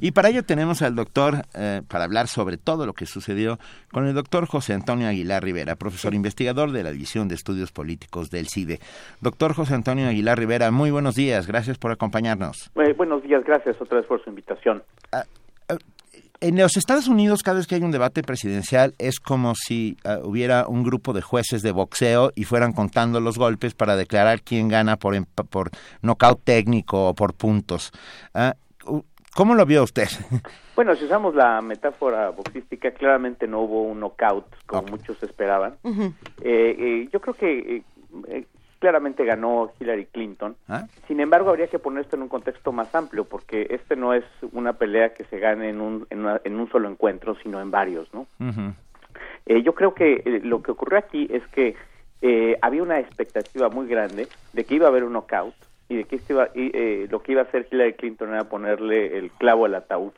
[0.00, 3.58] Y para ello tenemos al doctor, eh, para hablar sobre todo lo que sucedió,
[3.90, 8.30] con el doctor José Antonio Aguilar Rivera, profesor investigador de la División de Estudios Políticos
[8.30, 8.78] del CIDE.
[9.20, 12.70] Doctor José Antonio Aguilar Rivera, muy buenos días, gracias por acompañarnos.
[12.76, 14.84] Eh, buenos días, gracias otra vez por su invitación.
[15.10, 15.24] Ah,
[16.40, 20.26] en los Estados Unidos, cada vez que hay un debate presidencial, es como si uh,
[20.26, 24.68] hubiera un grupo de jueces de boxeo y fueran contando los golpes para declarar quién
[24.68, 25.70] gana por, por
[26.02, 27.92] nocaut técnico o por puntos.
[28.34, 29.02] Uh,
[29.34, 30.08] ¿Cómo lo vio usted?
[30.78, 35.74] Bueno, si usamos la metáfora boxística, claramente no hubo un knockout como muchos esperaban.
[35.82, 36.12] Uh -huh.
[36.40, 37.82] eh, eh, yo creo que
[38.28, 38.46] eh,
[38.78, 40.56] claramente ganó Hillary Clinton.
[40.68, 40.86] ¿Ah?
[41.06, 44.24] Sin embargo, habría que poner esto en un contexto más amplio, porque este no es
[44.52, 47.70] una pelea que se gane en un, en, una, en un solo encuentro, sino en
[47.70, 48.20] varios, ¿no?
[48.40, 48.74] Uh -huh.
[49.46, 51.74] eh, yo creo que eh, lo que ocurrió aquí es que
[52.20, 55.54] eh, había una expectativa muy grande de que iba a haber un knockout
[55.88, 58.44] y de que este iba, y, eh, lo que iba a hacer Hillary Clinton era
[58.44, 60.12] ponerle el clavo al ataúd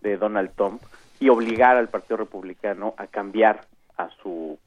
[0.00, 0.80] de Donald Trump
[1.20, 3.62] y obligar al Partido Republicano a cambiar
[3.96, 4.58] a su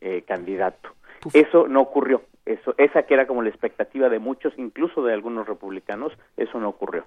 [0.00, 0.90] eh, candidato.
[1.34, 2.22] Eso no ocurrió.
[2.46, 6.68] Eso, esa que era como la expectativa de muchos, incluso de algunos republicanos, eso no
[6.68, 7.06] ocurrió.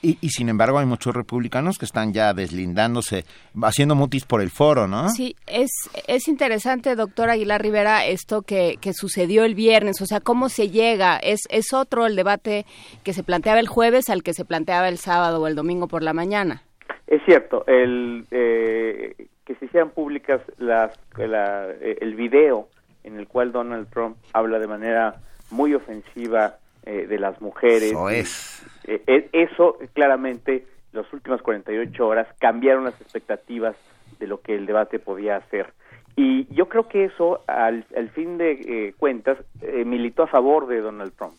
[0.00, 3.24] Y, y, sin embargo hay muchos republicanos que están ya deslindándose,
[3.62, 5.08] haciendo mutis por el foro, ¿no?
[5.08, 5.70] Sí, es,
[6.06, 10.68] es interesante, doctor Aguilar Rivera, esto que, que sucedió el viernes, o sea, cómo se
[10.68, 12.64] llega, es, es otro el debate
[13.02, 16.04] que se planteaba el jueves al que se planteaba el sábado o el domingo por
[16.04, 16.62] la mañana.
[17.08, 22.68] Es cierto, el, eh, que se hicieran públicas las, la, el video
[23.08, 25.16] en el cual Donald Trump habla de manera
[25.50, 27.90] muy ofensiva eh, de las mujeres.
[27.90, 28.66] Eso es.
[28.84, 33.76] Eh, eso claramente, las últimas 48 horas cambiaron las expectativas
[34.20, 35.72] de lo que el debate podía hacer.
[36.16, 39.38] Y yo creo que eso, al, al fin de eh, cuentas,
[39.84, 41.34] militó a favor de Donald Trump.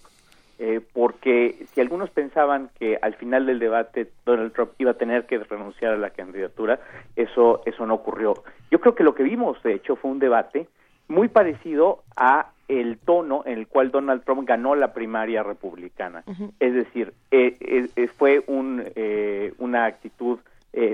[0.94, 5.38] porque si algunos pensaban que al final del debate Donald Trump iba a tener que
[5.38, 6.80] renunciar a la candidatura,
[7.16, 8.34] eso, eso no ocurrió.
[8.72, 10.68] Yo creo que lo que vimos, de hecho, fue un debate
[11.10, 16.24] muy parecido a el tono en el cual Donald Trump ganó la primaria republicana.
[16.28, 16.52] Uh -huh.
[16.60, 17.58] Es decir, eh,
[17.96, 20.40] eh, fue un, eh, una actitud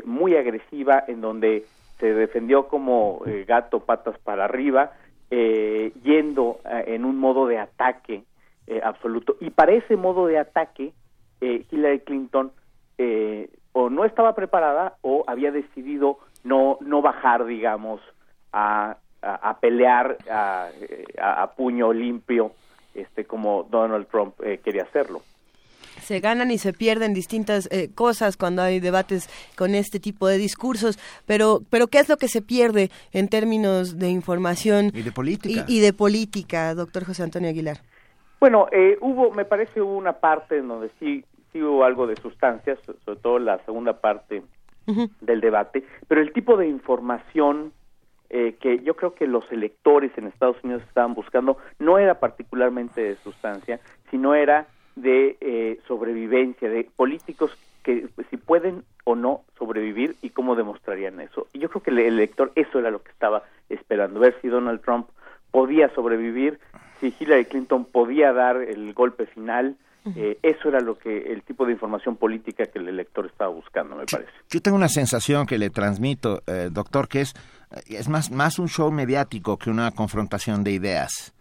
[0.05, 1.65] muy agresiva en donde
[1.99, 4.93] se defendió como gato patas para arriba,
[5.29, 8.23] yendo en un modo de ataque
[8.81, 9.35] absoluto.
[9.41, 10.93] Y para ese modo de ataque,
[11.41, 12.51] Hillary Clinton
[13.73, 17.99] o no estaba preparada o había decidido no, no bajar, digamos,
[18.53, 18.95] a
[19.25, 20.69] a, a pelear a,
[21.19, 22.51] a, a, puño limpio,
[22.93, 25.21] este, como Donald Trump eh, quería hacerlo.
[26.01, 30.37] Se ganan y se pierden distintas eh, cosas cuando hay debates con este tipo de
[30.37, 35.11] discursos, pero, pero ¿qué es lo que se pierde en términos de información y de
[35.11, 35.65] política?
[35.67, 37.77] Y, y de política, doctor José Antonio Aguilar.
[38.39, 42.17] Bueno, eh, hubo, me parece, hubo una parte en donde sí, sí hubo algo de
[42.17, 44.43] sustancia, sobre todo la segunda parte
[44.85, 45.09] uh -huh.
[45.21, 47.71] del debate, pero el tipo de información
[48.29, 53.01] eh, que yo creo que los electores en Estados Unidos estaban buscando no era particularmente
[53.01, 53.79] de sustancia,
[54.09, 57.51] sino era de eh, sobrevivencia, de políticos
[57.83, 61.47] que pues, si pueden o no sobrevivir y cómo demostrarían eso.
[61.53, 64.81] Y yo creo que el elector eso era lo que estaba esperando, ver si Donald
[64.81, 65.07] Trump
[65.51, 66.59] podía sobrevivir,
[66.99, 69.77] si Hillary Clinton podía dar el golpe final,
[70.15, 73.95] eh, eso era lo que el tipo de información política que el elector estaba buscando,
[73.95, 74.31] me parece.
[74.49, 77.33] Yo tengo una sensación que le transmito, eh, doctor, que es
[77.87, 81.33] es más más un show mediático que una confrontación de ideas.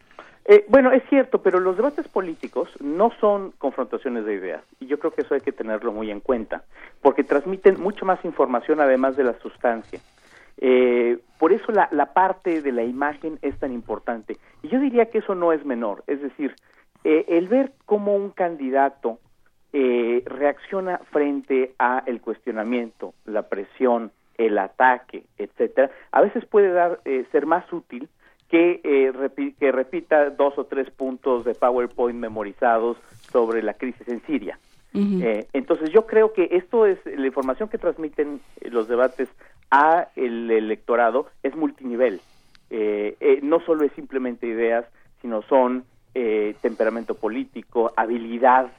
[0.46, 4.98] Eh, bueno, es cierto, pero los debates políticos no son confrontaciones de ideas y yo
[4.98, 6.64] creo que eso hay que tenerlo muy en cuenta,
[7.00, 10.00] porque transmiten mucho más información además de la sustancia.
[10.58, 15.06] Eh, por eso la, la parte de la imagen es tan importante y yo diría
[15.06, 16.54] que eso no es menor, es decir,
[17.04, 19.18] eh, el ver cómo un candidato
[19.74, 27.00] eh, reacciona frente a el cuestionamiento, la presión, el ataque, etcétera, a veces puede dar
[27.04, 28.08] eh, ser más útil
[28.48, 32.96] que, eh, repi que repita dos o tres puntos de PowerPoint memorizados
[33.32, 34.58] sobre la crisis en Siria.
[34.92, 35.24] Uh -huh.
[35.24, 38.40] eh, entonces yo creo que esto es la información que transmiten
[38.70, 39.28] los debates
[39.70, 42.20] a el electorado es multinivel.
[42.70, 44.84] Eh, eh, no solo es simplemente ideas,
[45.20, 45.84] sino son
[46.14, 48.70] eh, temperamento político, habilidad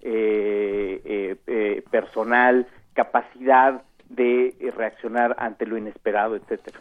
[0.00, 6.80] eh, eh, eh, personal, capacidad de reaccionar ante lo inesperado, etcétera.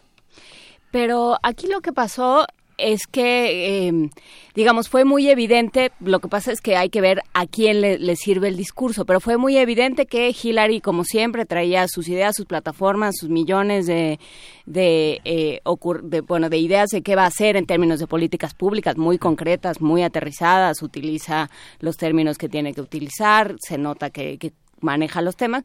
[0.91, 2.45] Pero aquí lo que pasó
[2.77, 4.09] es que, eh,
[4.55, 8.15] digamos, fue muy evidente, lo que pasa es que hay que ver a quién le,
[8.15, 12.45] sirve el discurso, pero fue muy evidente que Hillary, como siempre, traía sus ideas, sus
[12.45, 14.19] plataformas, sus millones de,
[14.65, 15.61] de, eh,
[16.03, 19.17] de, bueno, de ideas de qué va a hacer en términos de políticas públicas muy
[19.17, 25.21] concretas, muy aterrizadas, utiliza los términos que tiene que utilizar, se nota que, que maneja
[25.21, 25.63] los temas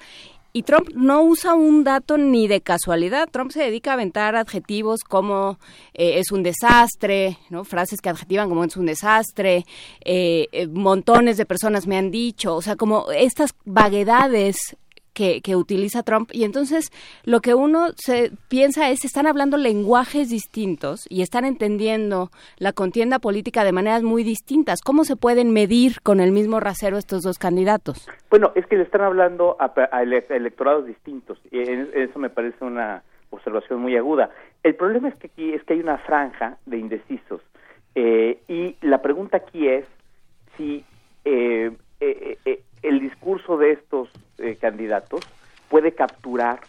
[0.52, 3.28] y Trump no usa un dato ni de casualidad.
[3.30, 5.58] Trump se dedica a aventar adjetivos como
[5.94, 7.64] eh, es un desastre, ¿no?
[7.64, 9.66] frases que adjetivan como es un desastre,
[10.04, 14.76] eh, eh, montones de personas me han dicho, o sea, como estas vaguedades
[15.42, 16.30] que, utiliza Trump.
[16.32, 16.90] Y entonces
[17.24, 23.18] lo que uno se piensa es, están hablando lenguajes distintos y están entendiendo la contienda
[23.18, 24.80] política de maneras muy distintas.
[24.80, 28.08] ¿Cómo se pueden medir con el mismo rasero estos dos candidatos?
[28.30, 29.72] Bueno, es que le están hablando a,
[30.02, 31.38] electorados distintos.
[31.50, 34.30] Y eso me parece una observación muy aguda.
[34.62, 37.40] El problema es que aquí es que hay una franja de indecisos.
[37.94, 39.84] Eh, y la pregunta aquí es
[40.56, 40.84] si
[41.24, 45.20] eh, eh, el discurso de estos eh, candidatos
[45.68, 46.60] puede capturar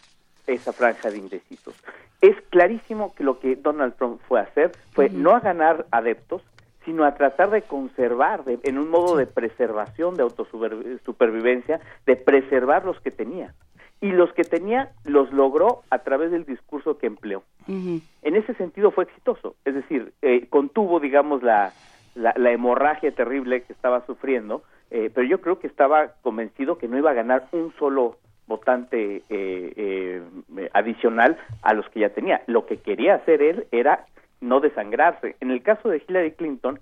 [0.48, 1.76] esa franja de indecisos.
[2.22, 6.42] Es clarísimo que lo que Donald Trump fue a hacer fue no a ganar adeptos,
[6.86, 13.00] sino a tratar de conservar, en un modo de preservación, de autosupervivencia, de preservar los
[13.00, 13.54] que tenía.
[14.02, 17.44] Y los que tenía los logró a través del discurso que empleó.
[17.68, 21.74] En ese sentido fue exitoso, es decir, eh, contuvo, digamos, la,
[22.16, 26.98] la hemorragia terrible que estaba sufriendo, eh, pero yo creo que estaba convencido que no
[26.98, 28.18] iba a ganar un solo
[28.48, 32.42] votante eh, eh, adicional a los que ya tenía.
[32.48, 34.06] Lo que quería hacer él era
[34.42, 35.36] no desangrarse.
[35.40, 36.80] En el caso de Hillary Clinton,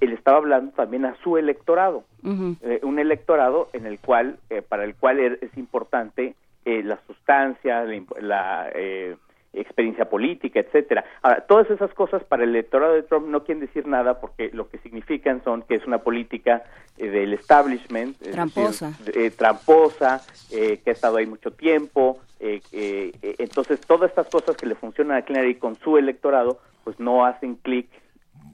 [0.00, 4.38] él estaba hablando también a su electorado, un electorado en el cual,
[4.68, 6.34] para el cual es importante
[6.66, 7.82] la sustancia,
[8.20, 9.16] la, la
[9.60, 11.04] experiencia política, etcétera.
[11.22, 14.68] Ahora, todas esas cosas para el electorado de Trump no quieren decir nada porque lo
[14.68, 16.64] que significan son que es una política
[16.98, 20.20] eh, del establishment, tramposa, eh, tramposa,
[20.50, 22.20] eh, que ha estado ahí mucho tiempo.
[22.38, 27.56] entonces, todas estas cosas que le funcionan a Hillary con su electorado, pues no hacen
[27.56, 27.88] clic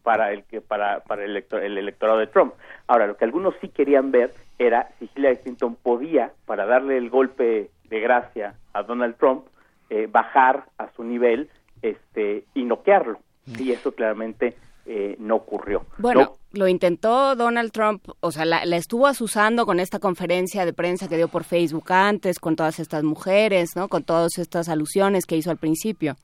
[0.03, 2.55] para el que para para el, el electorado de Trump.
[2.87, 7.11] Ahora, lo que algunos sí querían ver era si Hillary Clinton podía, para darle el
[7.11, 9.45] golpe de gracia a Donald Trump,
[9.95, 11.51] eh, bajar a su nivel
[11.83, 13.19] este, y noquearlo.
[13.59, 14.57] Y eso claramente
[14.87, 15.85] eh, no ocurrió.
[15.99, 21.11] Bueno, lo intentó Donald Trump, o sea, la, estuvo asusando con esta conferencia de prensa
[21.11, 23.89] que dio por Facebook antes, con todas estas mujeres, ¿no?
[23.89, 26.15] Con todas estas alusiones que hizo al principio.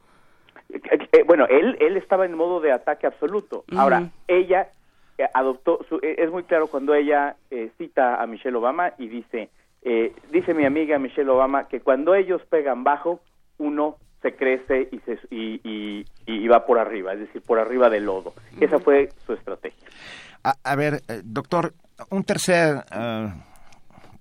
[0.70, 3.64] Eh, bueno, él, él estaba en modo de ataque absoluto.
[3.76, 4.70] Ahora, ella
[5.34, 7.36] adoptó, es muy claro cuando ella
[7.76, 9.50] cita a Michelle Obama y dice,
[10.32, 13.20] dice mi amiga Michelle Obama que cuando ellos pegan bajo,
[13.58, 18.32] uno se crece y, se, y, va por arriba, es decir, por arriba del lodo.
[18.60, 19.88] Esa fue su estrategia.
[20.42, 21.74] A, ver, eh, doctor,
[22.10, 23.28] un tercer eh,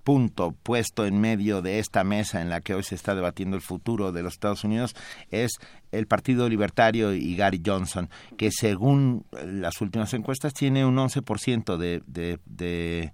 [0.04, 3.62] punto puesto en medio de esta mesa en la que hoy se está debatiendo el
[3.62, 4.94] futuro de los Estados Unidos
[5.30, 5.52] es
[5.92, 12.02] el Partido Libertario y Gary Johnson, que según las últimas encuestas tiene un 11% de...
[12.06, 13.12] de, de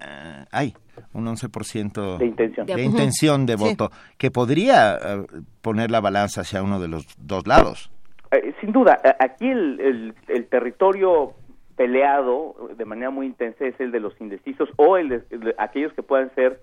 [0.00, 0.72] eh,
[1.12, 5.26] un 11% de intención de, intención de voto, que podría eh,
[5.62, 7.90] poner la balanza hacia uno de los dos lados.
[8.30, 11.32] Eh, sin duda, aquí el, el, territorio
[11.76, 16.02] peleado de manera muy intensa es el de los indecisos o el de, aquellos que
[16.02, 16.60] puedan ser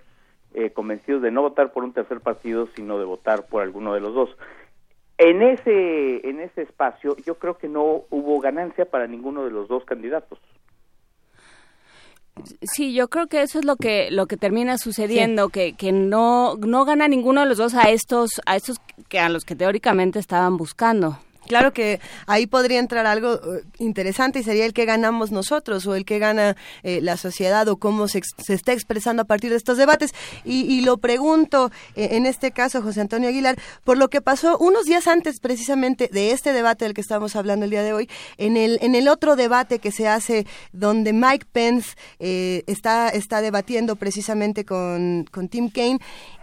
[0.54, 4.02] eh, convencidos de no votar por un tercer partido, sino de votar por alguno de
[4.02, 4.30] los dos.
[5.18, 9.68] En ese, en ese espacio yo creo que no hubo ganancia para ninguno de los
[9.68, 10.40] dos candidatos.
[12.62, 16.56] Sí, yo creo que eso es lo que lo que termina sucediendo, que, que no
[16.58, 20.20] no gana ninguno de los dos a estos a estos que a los que teóricamente
[20.20, 21.18] estaban buscando.
[21.48, 25.96] Claro que ahí podría entrar algo eh, interesante y sería el que ganamos nosotros o
[25.96, 29.78] el que gana eh, la sociedad o cómo se, está expresando a partir de estos
[29.78, 30.14] debates.
[30.44, 34.86] Y, lo pregunto, eh, en este caso, José Antonio Aguilar, por lo que pasó unos
[34.86, 38.58] días antes precisamente de este debate del que estamos hablando el día de hoy, en
[38.58, 44.66] el, en el otro debate que se hace donde Mike Pence está, está debatiendo precisamente
[44.66, 46.00] con, con Tim Kaine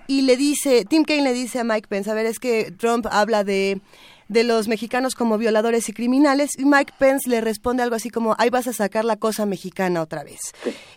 [0.07, 3.07] y le dice, Tim Kaine le dice a Mike Pence, a ver, es que Trump
[3.11, 3.81] habla de
[4.33, 8.35] de los mexicanos como violadores y criminales y Mike Pence le responde algo así como
[8.39, 10.41] ahí vas a sacar la cosa mexicana otra vez.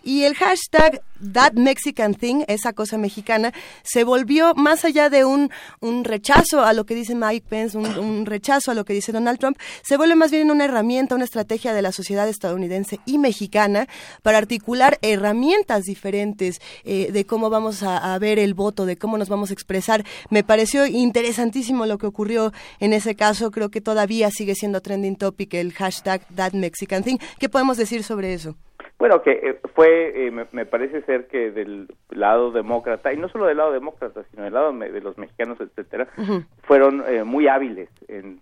[0.02, 1.02] Y el hashtag
[1.32, 3.52] That Mexican Thing, esa cosa mexicana,
[3.82, 8.26] se volvió más allá de un, un rechazo a lo que dice Mike Pence, un,
[8.26, 11.74] rechazo a lo que dice Donald Trump, se vuelve más bien una herramienta, una estrategia
[11.74, 13.86] de la sociedad estadounidense y mexicana
[14.22, 19.28] para articular herramientas diferentes eh, de cómo vamos a, ver el voto, de cómo nos
[19.28, 20.04] vamos a expresar.
[20.30, 23.50] Me pareció interesantísimo lo que ocurrió en ese caso.
[23.50, 27.18] Creo que todavía sigue siendo trending topic el hashtag That Mexican Thing.
[27.38, 28.56] ¿Qué podemos decir sobre eso?
[28.98, 33.28] Bueno, que eh, fue, eh, me, me, parece ser que del lado demócrata, y no
[33.28, 36.46] solo del lado demócrata, sino del lado de los mexicanos, etcétera, uh -huh.
[36.62, 38.40] fueron eh, muy hábiles en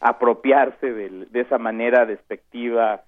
[0.00, 3.02] apropiarse de, de, esa manera despectiva,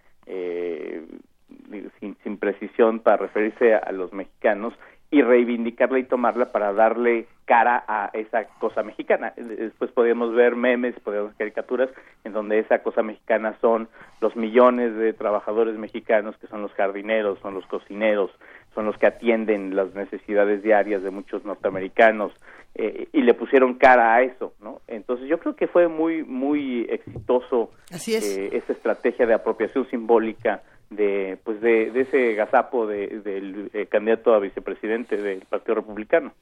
[2.01, 4.73] sin, sin, precisión, para referirse a, a los mexicanos
[5.11, 9.33] y reivindicarla y tomarla para darle cara a esa cosa mexicana.
[9.37, 11.89] Después podemos ver memes, podemos ver caricaturas
[12.25, 13.89] en donde esa cosa mexicana son
[14.21, 18.31] los millones de trabajadores mexicanos que son los jardineros, son los cocineros,
[18.75, 22.33] son los que atienden las necesidades diarias de muchos norteamericanos
[22.75, 24.83] eh, y le pusieron cara a eso, ¿no?
[24.87, 28.39] Entonces yo creo que fue muy muy exitoso Así es.
[28.39, 33.87] eh, esa estrategia de apropiación simbólica de pues de, de ese gazapo de, del eh,
[33.87, 36.33] candidato a vicepresidente del Partido Republicano.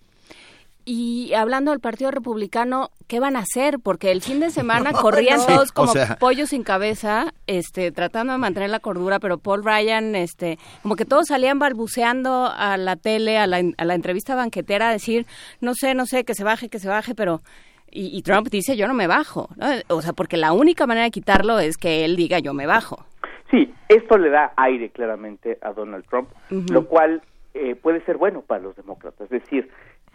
[0.89, 3.81] Y hablando del Partido Republicano, ¿qué van a hacer?
[3.81, 6.17] Porque el fin de semana corrían no, todos como o sea...
[6.17, 11.05] pollos sin cabeza, este, tratando de mantener la cordura, pero Paul Ryan, este, como que
[11.05, 15.27] todos salían balbuceando a la tele, a la, a la entrevista banquetera, a decir,
[15.61, 17.43] no sé, no sé, que se baje, que se baje, pero
[17.91, 19.67] y, y, Trump dice yo no me bajo, ¿no?
[19.89, 23.05] o sea, porque la única manera de quitarlo es que él diga yo me bajo.
[23.51, 26.73] Sí, esto le da aire claramente a Donald Trump, uh -huh.
[26.73, 27.23] lo cual
[27.55, 29.31] eh, puede ser bueno para los demócratas.
[29.31, 29.71] Es decir,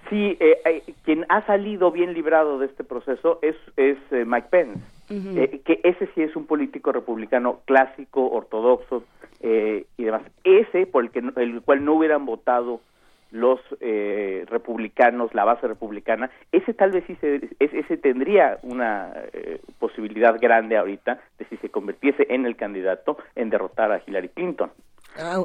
[0.09, 4.47] si eh, eh, quien ha salido bien librado de este proceso es, es eh, Mike
[4.49, 4.79] Pence,
[5.09, 5.63] uh -huh.
[5.63, 9.03] que ese sí es un político republicano clásico, ortodoxo
[9.43, 10.21] y demás.
[10.43, 12.79] Ese por el, que, el cual no hubieran votado
[13.31, 19.13] los eh, republicanos, la base republicana, ese tal vez sí se, ese, ese tendría una
[19.33, 24.29] eh, posibilidad grande ahorita de si se convirtiese en el candidato en derrotar a Hillary
[24.29, 24.71] Clinton.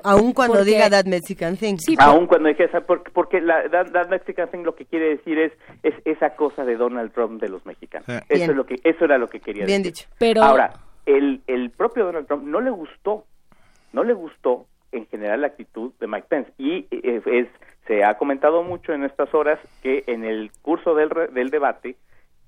[0.04, 1.76] Aún cuando porque, diga That Mexican Thing.
[1.78, 5.08] Sí, Aún cuando diga esa, porque, porque la that, that, Mexican Thing lo que quiere
[5.16, 5.52] decir es,
[5.82, 8.06] es esa cosa de Donald Trump de los mexicanos.
[8.28, 10.06] Eso, es lo que, eso era lo que quería Bien decir.
[10.06, 10.08] dicho.
[10.18, 10.42] Pero...
[10.42, 10.72] Ahora,
[11.04, 13.24] el, el propio Donald Trump no le gustó,
[13.92, 17.48] no le gustó en general la actitud de Mike Pence y eh, es
[17.86, 21.96] se ha comentado mucho en estas horas que en el curso del, del debate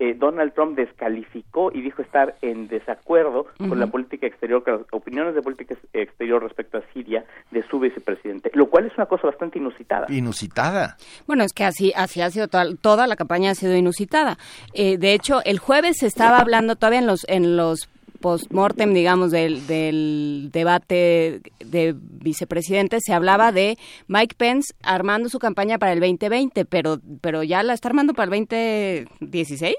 [0.00, 3.68] eh, Donald Trump descalificó y dijo estar en desacuerdo uh -huh.
[3.68, 7.80] con la política exterior, con las opiniones de política exterior respecto a Siria de su
[7.80, 10.06] vicepresidente, lo cual es una cosa bastante inusitada.
[10.08, 10.96] Inusitada.
[11.26, 14.38] Bueno, es que así, así ha sido toda, toda la campaña ha sido inusitada.
[14.72, 17.88] Eh, de hecho, el jueves se estaba hablando todavía en los en los
[18.20, 23.76] post-mortem, digamos, del, del debate de vicepresidente, se hablaba de
[24.08, 28.34] Mike Pence armando su campaña para el 2020, pero, pero ya la está armando para
[28.34, 29.76] el 2016.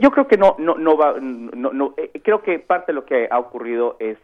[0.00, 3.04] Yo creo que no, no, no va, no, no eh, creo que parte de lo
[3.04, 4.18] que ha ocurrido es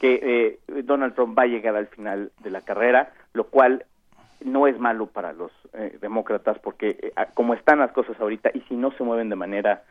[0.00, 0.20] que
[0.68, 3.84] eh, Donald Trump va a llegar al final de la carrera, lo cual
[4.44, 8.76] no es malo para los eh, demócratas porque como están las cosas ahorita y si
[8.76, 9.82] no se mueven de manera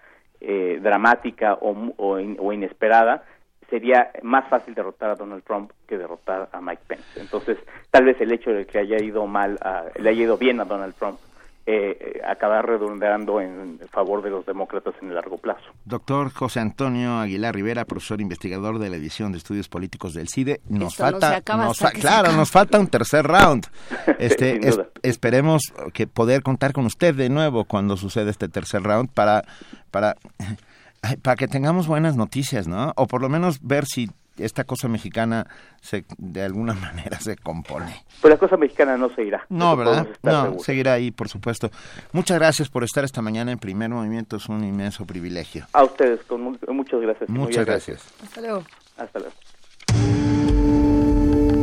[0.41, 3.23] eh, dramática o, o, o, inesperada,
[3.69, 7.19] sería más fácil derrotar a Donald Trump que derrotar a Mike Pence.
[7.19, 7.57] Entonces,
[7.91, 10.65] tal vez el hecho de que haya ido mal, a, le haya ido bien a
[10.65, 11.19] Donald Trump,
[11.67, 15.65] eh, acabar redundando en favor de los demócratas en el largo plazo.
[15.83, 20.61] Doctor José Antonio Aguilar Rivera, profesor investigador de la edición de estudios políticos del CIDE,
[20.69, 23.67] nos Esto falta, no nos fa claro, nos falta un tercer round.
[24.19, 29.09] Este, es, esperemos que poder contar con usted de nuevo cuando suceda este tercer round
[29.09, 29.43] para,
[29.91, 30.15] para,
[31.21, 32.93] para que tengamos buenas noticias, ¿no?
[32.95, 35.47] O por lo menos ver si esta cosa mexicana
[35.81, 38.03] se, de alguna manera se compone.
[38.21, 39.45] Pues la cosa mexicana no se irá.
[39.49, 40.07] No, ¿verdad?
[40.23, 40.63] No, seguros.
[40.63, 41.71] seguirá ahí, por supuesto.
[42.11, 45.67] Muchas gracias por estar esta mañana en Primer Movimiento, es un inmenso privilegio.
[45.73, 47.29] A ustedes, con mu muchas gracias.
[47.29, 47.97] Muchas gracias.
[47.97, 48.23] gracias.
[48.23, 48.63] Hasta luego.
[48.97, 49.35] Hasta luego.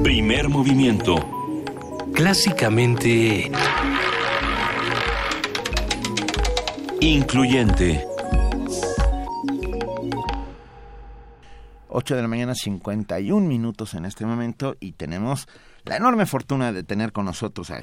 [0.02, 1.16] Primer Movimiento.
[2.14, 3.50] Clásicamente...
[7.00, 8.11] Incluyente.
[11.94, 15.46] 8 de la mañana 51 minutos en este momento y tenemos
[15.84, 17.80] la enorme fortuna de tener con nosotros a,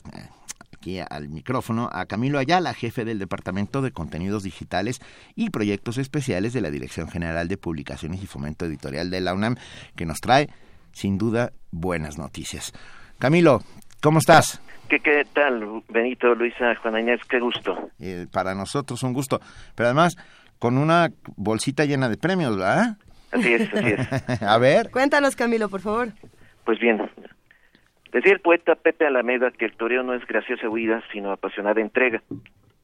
[0.73, 4.99] aquí al micrófono a Camilo Ayala, jefe del Departamento de Contenidos Digitales
[5.35, 9.57] y Proyectos Especiales de la Dirección General de Publicaciones y Fomento Editorial de la UNAM,
[9.95, 10.49] que nos trae
[10.91, 12.73] sin duda buenas noticias.
[13.19, 13.61] Camilo,
[14.01, 14.59] ¿cómo estás?
[14.89, 17.21] ¿Qué, qué tal, Benito, Luisa, Juana Inés?
[17.29, 17.91] Qué gusto.
[17.99, 19.39] Eh, para nosotros un gusto,
[19.75, 20.15] pero además
[20.57, 22.97] con una bolsita llena de premios, ¿verdad?
[23.31, 24.41] Así es, así es.
[24.41, 24.89] A ver.
[24.91, 26.09] Cuéntanos, Camilo, por favor.
[26.65, 27.09] Pues bien,
[28.11, 32.23] Decía el poeta Pepe Alameda que el toreo no es graciosa huida, sino apasionada entrega.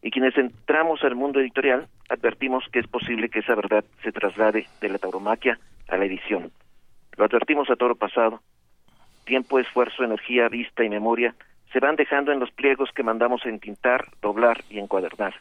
[0.03, 4.67] Y quienes entramos al mundo editorial advertimos que es posible que esa verdad se traslade
[4.81, 5.57] de la tauromaquia
[5.87, 6.51] a la edición.
[7.17, 8.41] Lo advertimos a toro pasado.
[9.25, 11.33] Tiempo, esfuerzo, energía, vista y memoria
[11.73, 15.33] se van dejando en los pliegos que mandamos entintar, doblar y encuadernar.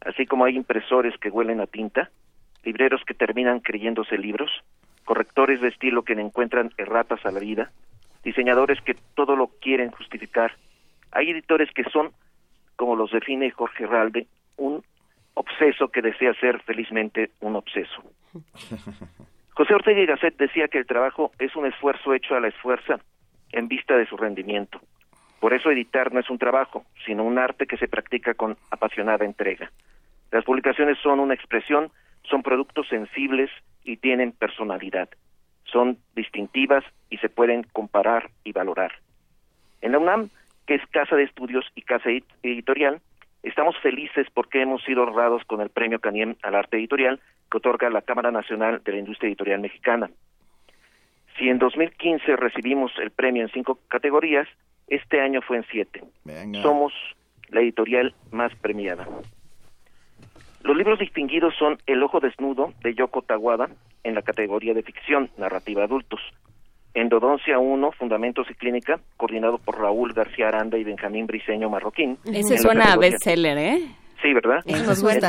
[0.00, 2.10] Así como hay impresores que huelen a tinta,
[2.64, 4.50] libreros que terminan creyéndose libros,
[5.04, 7.70] correctores de estilo que encuentran erratas a la vida,
[8.22, 10.52] diseñadores que todo lo quieren justificar.
[11.10, 12.12] Hay editores que son,
[12.76, 14.26] como los define Jorge Ralde,
[14.56, 14.82] un
[15.34, 18.02] obseso que desea ser felizmente un obseso.
[19.54, 23.00] José Ortega y Gasset decía que el trabajo es un esfuerzo hecho a la esfuerza
[23.52, 24.80] en vista de su rendimiento.
[25.40, 29.24] Por eso editar no es un trabajo, sino un arte que se practica con apasionada
[29.24, 29.70] entrega.
[30.30, 31.90] Las publicaciones son una expresión,
[32.24, 33.50] son productos sensibles
[33.84, 35.08] y tienen personalidad
[35.72, 38.92] son distintivas y se pueden comparar y valorar.
[39.80, 40.28] En la UNAM,
[40.66, 42.10] que es casa de estudios y casa
[42.42, 43.00] editorial,
[43.42, 47.20] estamos felices porque hemos sido honrados con el premio Caniem al arte editorial
[47.50, 50.10] que otorga la Cámara Nacional de la Industria Editorial Mexicana.
[51.38, 54.46] Si en 2015 recibimos el premio en cinco categorías,
[54.86, 56.04] este año fue en siete.
[56.62, 56.92] Somos
[57.48, 59.08] la editorial más premiada.
[60.62, 63.68] Los libros distinguidos son El ojo desnudo de Yoko Tawada
[64.04, 66.20] en la categoría de ficción, narrativa adultos.
[66.94, 72.18] Endodoncia 1, Fundamentos y Clínica, coordinado por Raúl García Aranda y Benjamín Briceño Marroquín.
[72.24, 73.88] Ese suena a bestseller, ¿eh?
[74.20, 74.60] Sí, ¿verdad?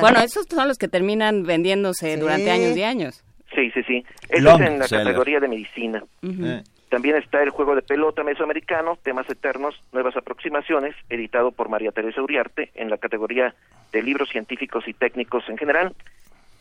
[0.02, 3.24] bueno, esos son los que terminan vendiéndose durante años y años.
[3.56, 4.04] Sí, sí, sí.
[4.30, 6.04] Eso es en la categoría de medicina.
[6.22, 6.64] Eh.
[6.94, 12.22] También está el juego de pelota mesoamericano, temas eternos, nuevas aproximaciones, editado por María Teresa
[12.22, 13.56] Uriarte en la categoría
[13.92, 15.96] de libros científicos y técnicos en general.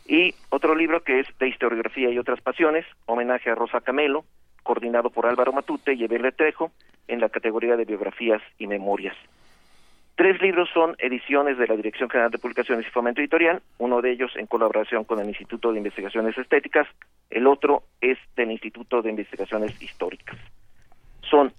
[0.07, 4.25] Y otro libro que es de historiografía y otras pasiones, homenaje a Rosa Camelo,
[4.63, 6.71] coordinado por Álvaro Matute y Eberle Trejo
[7.07, 9.15] en la categoría de biografías y memorias.
[10.15, 14.11] Tres libros son ediciones de la Dirección General de Publicaciones y Fomento Editorial, uno de
[14.11, 16.87] ellos en colaboración con el Instituto de Investigaciones Estéticas,
[17.31, 20.37] el otro es del Instituto de Investigaciones Históricas.
[21.21, 21.51] Son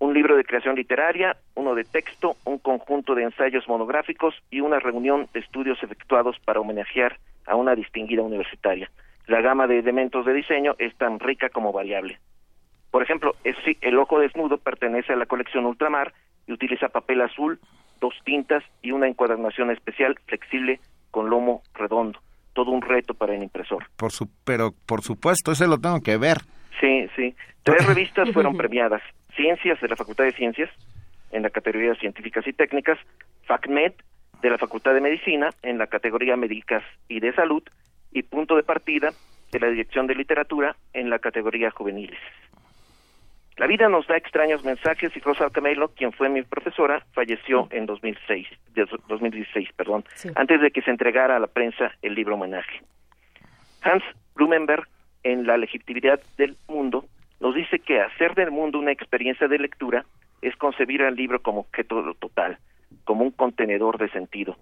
[0.00, 4.80] un libro de creación literaria, uno de texto, un conjunto de ensayos monográficos y una
[4.80, 8.90] reunión de estudios efectuados para homenajear a una distinguida universitaria.
[9.26, 12.18] La gama de elementos de diseño es tan rica como variable.
[12.90, 16.12] Por ejemplo, el ojo desnudo pertenece a la colección Ultramar
[16.46, 17.58] y utiliza papel azul,
[18.00, 20.80] dos tintas y una encuadernación especial flexible
[21.10, 22.18] con lomo redondo.
[22.52, 23.86] Todo un reto para el impresor.
[23.96, 26.38] Por su, pero por supuesto, ese lo tengo que ver.
[26.80, 27.34] Sí, sí.
[27.62, 29.02] Tres revistas fueron premiadas.
[29.34, 30.70] Ciencias de la Facultad de Ciencias,
[31.32, 32.98] en la categoría Científicas y Técnicas,
[33.46, 33.92] FACMED,
[34.42, 37.62] de la Facultad de Medicina, en la categoría Médicas y de Salud,
[38.12, 39.10] y Punto de Partida,
[39.50, 42.18] de la Dirección de Literatura, en la categoría Juveniles.
[43.56, 47.86] La vida nos da extraños mensajes y Rosa Camelo, quien fue mi profesora, falleció en
[47.86, 48.48] 2006,
[49.06, 50.04] 2016, perdón,
[50.34, 52.82] antes de que se entregara a la prensa el libro homenaje.
[53.82, 54.02] Hans
[54.34, 54.88] Blumenberg,
[55.22, 57.04] en La legitimidad del mundo,
[57.38, 60.04] nos dice que hacer del mundo una experiencia de lectura
[60.42, 62.58] es concebir al libro como objeto total,
[63.04, 64.56] como un contenedor de sentido.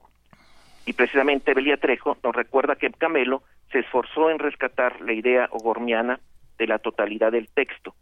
[0.85, 6.21] Y precisamente Belia Trejo nos recuerda que Camelo se esforzó en rescatar la idea ogormiana
[6.59, 7.95] de la totalidad del texto,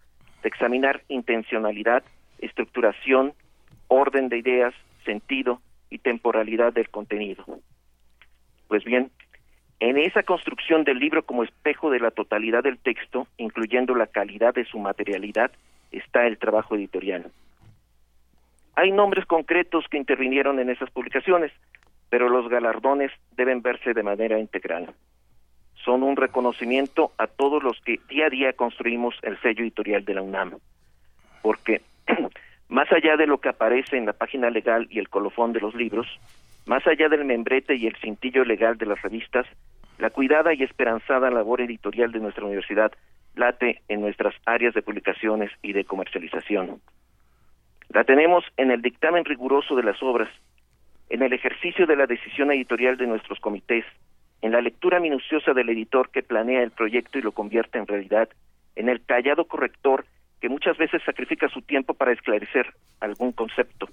[0.42, 2.02] de examinar intencionalidad,
[2.38, 3.34] estructuración,
[3.88, 5.60] orden de ideas, sentido
[5.90, 7.44] y temporalidad del contenido.
[8.68, 9.10] Pues bien,
[9.80, 14.54] en esa construcción del libro como espejo de la totalidad del texto, incluyendo la calidad
[14.54, 15.50] de su materialidad,
[15.90, 17.30] está el trabajo editorial.
[18.76, 21.52] Hay nombres concretos que intervinieron en esas publicaciones,
[22.08, 24.94] pero los galardones deben verse de manera integral
[25.84, 30.14] son un reconocimiento a todos los que día a día construimos el sello editorial de
[30.14, 30.58] la UNAM.
[31.42, 31.82] Porque
[32.68, 35.74] más allá de lo que aparece en la página legal y el colofón de los
[35.74, 36.06] libros,
[36.66, 39.46] más allá del membrete y el cintillo legal de las revistas,
[39.98, 42.92] la cuidada y esperanzada labor editorial de nuestra universidad
[43.36, 46.80] late en nuestras áreas de publicaciones y de comercialización.
[47.88, 50.28] La tenemos en el dictamen riguroso de las obras,
[51.08, 53.84] en el ejercicio de la decisión editorial de nuestros comités,
[54.42, 58.28] en la lectura minuciosa del editor que planea el proyecto y lo convierte en realidad,
[58.76, 60.06] en el tallado corrector
[60.40, 63.88] que muchas veces sacrifica su tiempo para esclarecer algún concepto,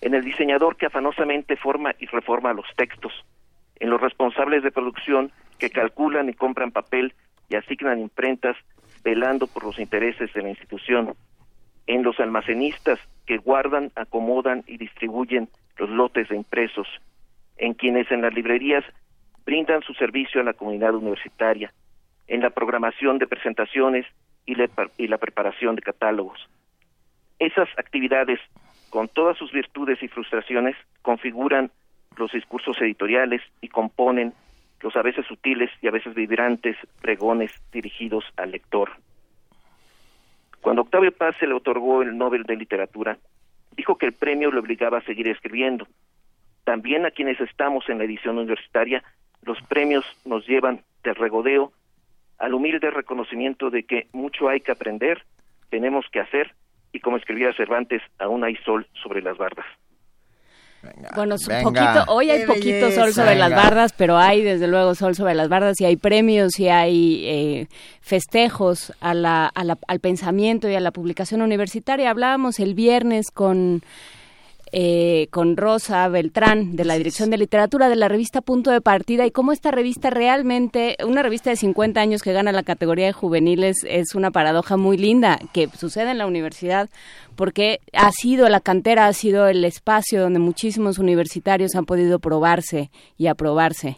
[0.00, 3.12] en el diseñador que afanosamente forma y reforma los textos,
[3.80, 7.14] en los responsables de producción que calculan y compran papel
[7.48, 8.56] y asignan imprentas
[9.02, 11.14] velando por los intereses de la institución,
[11.88, 16.86] en los almacenistas que guardan, acomodan y distribuyen los lotes de impresos,
[17.56, 18.84] en quienes en las librerías
[19.44, 21.72] brindan su servicio a la comunidad universitaria
[22.26, 24.06] en la programación de presentaciones
[24.46, 24.54] y,
[25.06, 26.48] la preparación de catálogos,
[27.38, 28.40] Esas actividades,
[28.90, 31.70] con todas sus virtudes y frustraciones, configuran
[32.16, 34.32] los discursos editoriales y componen
[34.80, 38.90] los a veces sutiles y a veces vibrantes pregones dirigidos al lector.
[40.60, 43.18] Cuando Octavio Paz se le otorgó el Nobel de Literatura,
[43.76, 45.86] dijo que el premio le obligaba a seguir escribiendo.
[46.64, 49.02] También a quienes estamos en la edición universitaria,
[49.42, 51.72] los premios nos llevan de regodeo
[52.38, 55.22] al humilde reconocimiento de que mucho hay que aprender,
[55.70, 56.54] tenemos que hacer,
[56.92, 59.64] y como escribía Cervantes, aún hay sol sobre las bardas.
[61.14, 65.34] bueno, poquito, hoy hay poquito sol sobre las bardas, pero hay desde luego sol sobre
[65.34, 67.66] las bardas y hay premios y hay eh,
[68.00, 72.10] festejos a la, al pensamiento y a la publicación universitaria.
[72.10, 73.82] Hablábamos el viernes con
[74.72, 79.26] eh, con Rosa Beltrán de la Dirección de Literatura de la revista Punto de Partida
[79.26, 83.12] y cómo esta revista realmente, una revista de 50 años que gana la categoría de
[83.12, 86.88] juveniles es una paradoja muy linda que sucede en la universidad
[87.36, 92.90] porque ha sido la cantera, ha sido el espacio donde muchísimos universitarios han podido probarse
[93.18, 93.96] y aprobarse.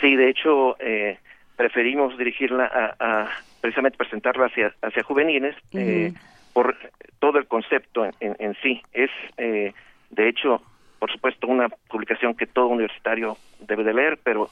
[0.00, 1.18] Sí, de hecho, eh,
[1.56, 3.28] preferimos dirigirla a,
[3.60, 5.54] precisamente presentarla hacia, hacia juveniles.
[5.72, 6.12] Eh,
[6.52, 6.76] por
[7.18, 8.82] todo el concepto en, sí.
[8.92, 9.72] Es, eh,
[10.10, 10.62] de hecho,
[10.98, 14.50] por supuesto, una publicación que todo universitario debe de leer, pero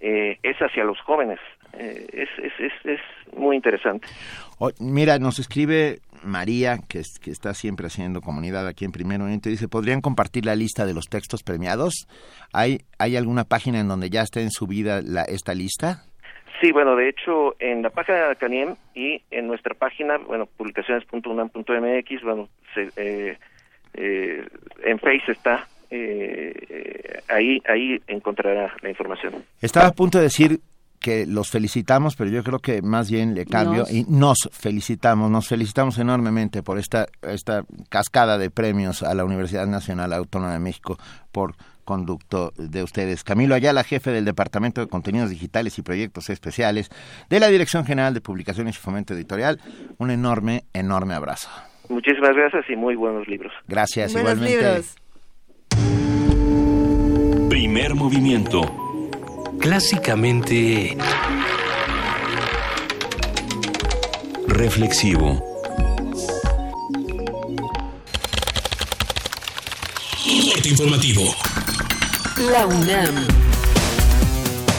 [0.00, 1.38] eh, es hacia los jóvenes.
[1.74, 3.00] Eh, es, es, es,
[3.36, 4.06] muy interesante.
[4.80, 9.68] mira, nos escribe María, que, que, está siempre haciendo comunidad aquí en Primer Movimiento, dice,
[9.68, 12.08] ¿podrían compartir la lista de los textos premiados?
[12.52, 16.04] ¿Hay, ¿hay alguna página en donde ya esté en subida la, esta lista?
[16.60, 22.22] Sí, bueno, de hecho, en la página de Caniem y en nuestra página, bueno, publicaciones.unam.mx,
[22.22, 23.38] bueno, eh,
[23.94, 24.48] eh,
[24.84, 29.44] en Face está, eh, ahí, ahí encontrará la información.
[29.60, 30.60] Estaba a punto de decir
[31.00, 35.46] que los felicitamos, pero yo creo que más bien le cambio y nos felicitamos, nos
[35.46, 40.98] felicitamos enormemente por esta, esta cascada de premios a la Universidad Nacional Autónoma de México
[41.30, 41.54] por
[41.88, 43.24] conducto de ustedes.
[43.24, 46.90] Camilo Ayala, jefe del Departamento de Contenidos Digitales y Proyectos Especiales
[47.30, 49.58] de la Dirección General de Publicaciones y Fomento Editorial,
[49.96, 51.48] un enorme, enorme abrazo.
[51.88, 53.54] Muchísimas gracias y muy buenos libros.
[53.66, 54.82] Gracias, igualmente.
[57.48, 58.60] Primer movimiento.
[59.58, 60.94] Clásicamente...
[64.46, 65.48] Reflexivo.
[70.68, 71.34] informativo.
[72.38, 73.26] La UNAM.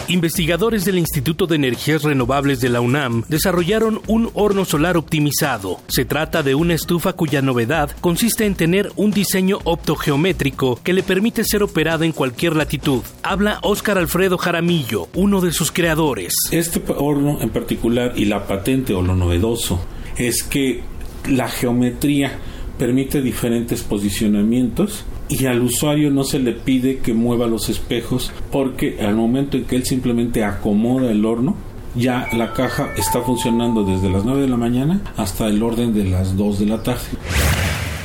[0.08, 5.82] Investigadores del Instituto de Energías Renovables de la UNAM desarrollaron un horno solar optimizado.
[5.90, 11.04] Se trata de una estufa cuya novedad consiste en tener un diseño optogeométrico que le
[11.04, 13.02] permite ser operado en cualquier latitud.
[13.24, 16.34] Habla Óscar Alfredo Jaramillo, uno de sus creadores.
[16.52, 19.82] Este horno en particular y la patente o lo novedoso
[20.18, 20.82] es que
[21.28, 22.40] la geometría
[22.78, 28.98] permite diferentes posicionamientos y al usuario no se le pide que mueva los espejos porque
[29.00, 31.56] al momento en que él simplemente acomoda el horno,
[31.96, 36.06] ya la caja está funcionando desde las 9 de la mañana hasta el orden de
[36.06, 37.02] las 2 de la tarde.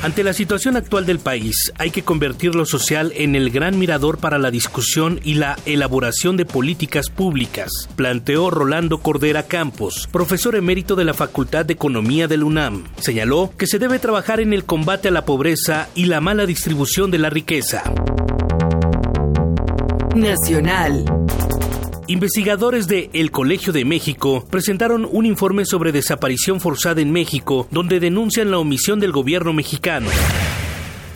[0.05, 4.19] Ante la situación actual del país, hay que convertir lo social en el gran mirador
[4.19, 10.95] para la discusión y la elaboración de políticas públicas, planteó Rolando Cordera Campos, profesor emérito
[10.95, 12.83] de la Facultad de Economía del UNAM.
[12.99, 17.09] Señaló que se debe trabajar en el combate a la pobreza y la mala distribución
[17.09, 17.81] de la riqueza.
[20.15, 21.03] Nacional.
[22.07, 27.99] Investigadores de El Colegio de México presentaron un informe sobre desaparición forzada en México, donde
[27.99, 30.09] denuncian la omisión del gobierno mexicano.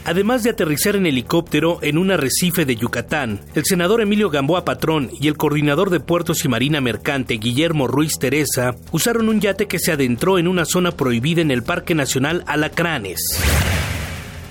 [0.05, 5.11] Además de aterrizar en helicóptero en un arrecife de Yucatán, el senador Emilio Gamboa Patrón
[5.21, 9.77] y el coordinador de puertos y marina mercante Guillermo Ruiz Teresa usaron un yate que
[9.77, 13.19] se adentró en una zona prohibida en el Parque Nacional Alacranes.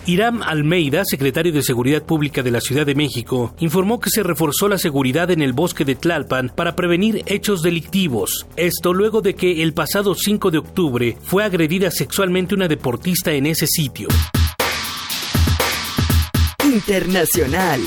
[0.09, 4.67] Iram Almeida, secretario de Seguridad Pública de la Ciudad de México, informó que se reforzó
[4.67, 8.47] la seguridad en el bosque de Tlalpan para prevenir hechos delictivos.
[8.57, 13.45] Esto luego de que el pasado 5 de octubre fue agredida sexualmente una deportista en
[13.45, 14.09] ese sitio.
[16.65, 17.83] Internacional.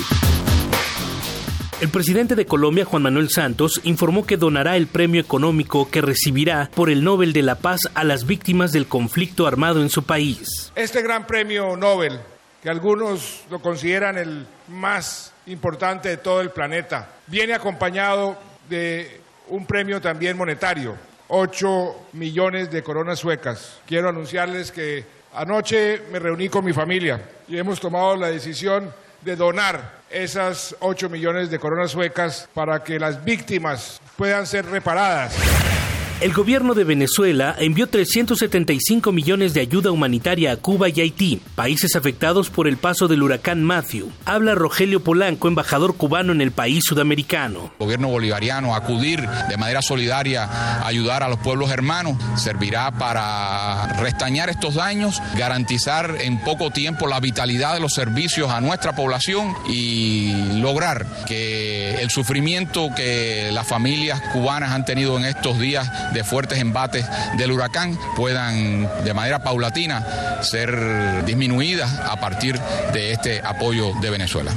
[1.82, 6.70] El presidente de Colombia, Juan Manuel Santos, informó que donará el premio económico que recibirá
[6.76, 10.72] por el Nobel de la Paz a las víctimas del conflicto armado en su país.
[10.76, 12.20] Este gran premio Nobel,
[12.62, 18.38] que algunos lo consideran el más importante de todo el planeta, viene acompañado
[18.70, 20.96] de un premio también monetario,
[21.30, 23.80] 8 millones de coronas suecas.
[23.88, 25.04] Quiero anunciarles que
[25.34, 31.10] anoche me reuní con mi familia y hemos tomado la decisión de donar esas 8
[31.10, 35.81] millones de coronas suecas para que las víctimas puedan ser reparadas.
[36.22, 41.96] El gobierno de Venezuela envió 375 millones de ayuda humanitaria a Cuba y Haití, países
[41.96, 44.12] afectados por el paso del huracán Matthew.
[44.26, 47.72] Habla Rogelio Polanco, embajador cubano en el país sudamericano.
[47.80, 53.88] El gobierno bolivariano acudir de manera solidaria a ayudar a los pueblos hermanos servirá para
[54.00, 59.56] restañar estos daños, garantizar en poco tiempo la vitalidad de los servicios a nuestra población
[59.68, 66.24] y lograr que el sufrimiento que las familias cubanas han tenido en estos días de
[66.24, 67.06] fuertes embates
[67.38, 72.60] del huracán puedan de manera paulatina ser disminuidas a partir
[72.94, 74.52] de este apoyo de Venezuela.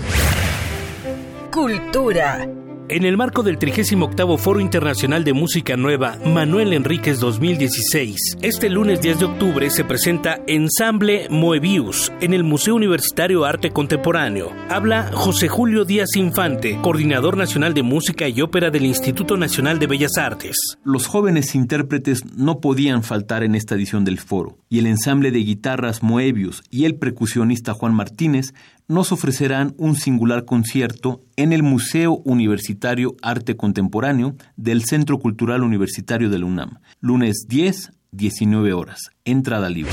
[1.50, 2.63] Cultura.
[2.94, 9.02] En el marco del 38 Foro Internacional de Música Nueva Manuel Enríquez 2016, este lunes
[9.02, 14.52] 10 de octubre se presenta Ensamble Moebius en el Museo Universitario Arte Contemporáneo.
[14.68, 19.88] Habla José Julio Díaz Infante, coordinador nacional de música y ópera del Instituto Nacional de
[19.88, 20.54] Bellas Artes.
[20.84, 25.40] Los jóvenes intérpretes no podían faltar en esta edición del foro, y el ensamble de
[25.40, 28.54] guitarras Moebius y el percusionista Juan Martínez
[28.88, 36.30] nos ofrecerán un singular concierto en el Museo Universitario Arte Contemporáneo del Centro Cultural Universitario
[36.30, 39.92] de la UNAM, lunes 10, 19 horas, entrada libre.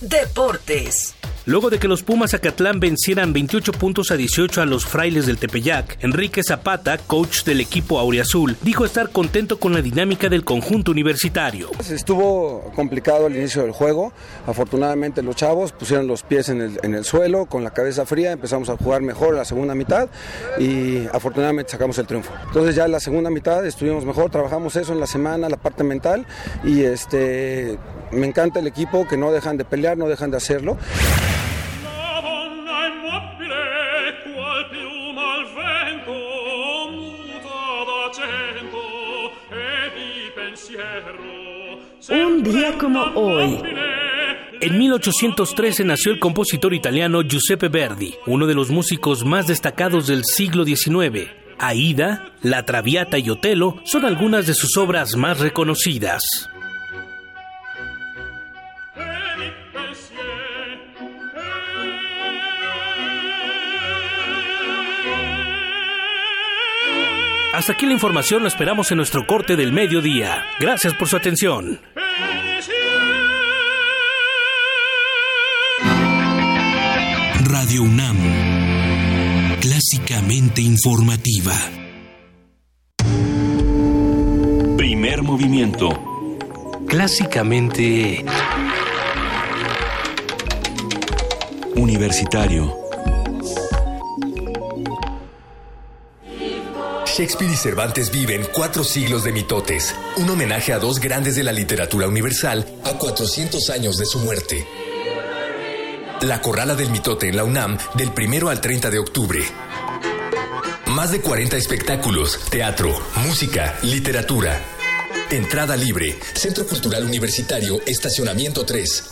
[0.00, 1.14] Deportes.
[1.46, 5.36] Luego de que los Pumas Acatlán vencieran 28 puntos a 18 a los frailes del
[5.36, 10.90] Tepeyac, Enrique Zapata, coach del equipo Auriazul, dijo estar contento con la dinámica del conjunto
[10.90, 11.68] universitario.
[11.90, 14.14] Estuvo complicado el inicio del juego.
[14.46, 18.78] Afortunadamente los chavos pusieron los pies en el, suelo, con la cabeza fría, empezamos a
[18.78, 20.08] jugar mejor la segunda mitad
[20.58, 22.32] y afortunadamente sacamos el triunfo.
[22.46, 25.84] Entonces ya en la segunda mitad estuvimos mejor, trabajamos eso en la semana, la parte
[25.84, 26.26] mental
[26.64, 27.78] y este
[28.12, 30.78] me encanta el equipo que no dejan de pelear, no dejan de hacerlo.
[42.10, 43.58] Un día como hoy.
[44.60, 50.24] En 1813 nació el compositor italiano Giuseppe Verdi, uno de los músicos más destacados del
[50.24, 51.30] siglo XIX.
[51.58, 56.48] Aida, La Traviata y Otelo son algunas de sus obras más reconocidas.
[67.54, 70.42] Hasta aquí la información, lo esperamos en nuestro corte del mediodía.
[70.58, 71.80] Gracias por su atención.
[77.44, 78.16] Radio UNAM,
[79.60, 81.54] clásicamente informativa.
[84.76, 86.36] Primer movimiento.
[86.88, 88.24] Clásicamente...
[91.76, 92.83] Universitario.
[97.16, 101.52] Shakespeare y Cervantes viven cuatro siglos de mitotes, un homenaje a dos grandes de la
[101.52, 104.66] literatura universal a 400 años de su muerte.
[106.22, 109.44] La Corrala del Mitote en la UNAM del 1 al 30 de octubre.
[110.86, 112.92] Más de 40 espectáculos, teatro,
[113.24, 114.60] música, literatura.
[115.30, 119.04] Entrada libre, Centro Cultural Universitario, Estacionamiento 3.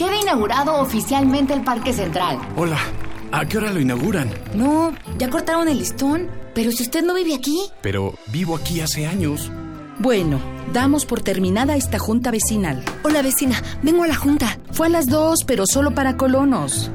[0.01, 2.39] Queda inaugurado oficialmente el Parque Central.
[2.55, 2.79] Hola,
[3.31, 4.31] ¿a qué hora lo inauguran?
[4.55, 6.27] No, ya cortaron el listón.
[6.55, 7.67] Pero si usted no vive aquí.
[7.83, 9.51] Pero vivo aquí hace años.
[9.99, 10.39] Bueno,
[10.73, 12.83] damos por terminada esta junta vecinal.
[13.03, 14.57] Hola vecina, vengo a la junta.
[14.71, 16.89] Fue a las dos, pero solo para colonos.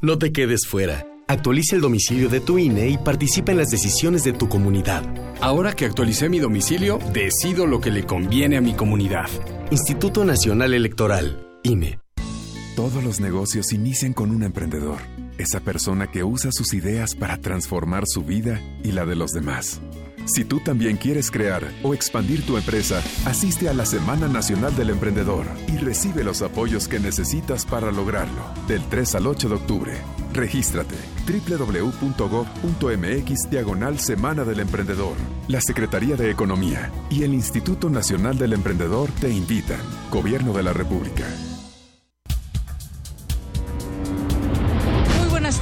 [0.00, 1.06] No te quedes fuera.
[1.28, 5.04] Actualiza el domicilio de tu INE y participa en las decisiones de tu comunidad.
[5.40, 9.28] Ahora que actualicé mi domicilio, decido lo que le conviene a mi comunidad.
[9.70, 11.98] Instituto Nacional Electoral, INE.
[12.76, 14.98] Todos los negocios inician con un emprendedor,
[15.38, 19.80] esa persona que usa sus ideas para transformar su vida y la de los demás.
[20.26, 24.90] Si tú también quieres crear o expandir tu empresa, asiste a la Semana Nacional del
[24.90, 28.42] Emprendedor y recibe los apoyos que necesitas para lograrlo.
[28.68, 29.92] Del 3 al 8 de octubre.
[30.32, 30.94] Regístrate
[31.26, 32.30] www.gov.mx
[33.50, 35.16] diagonal Semana del Emprendedor.
[35.48, 39.80] La Secretaría de Economía y el Instituto Nacional del Emprendedor te invitan.
[40.10, 41.26] Gobierno de la República.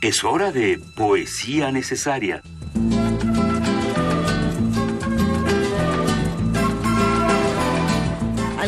[0.00, 2.40] Es hora de poesía necesaria.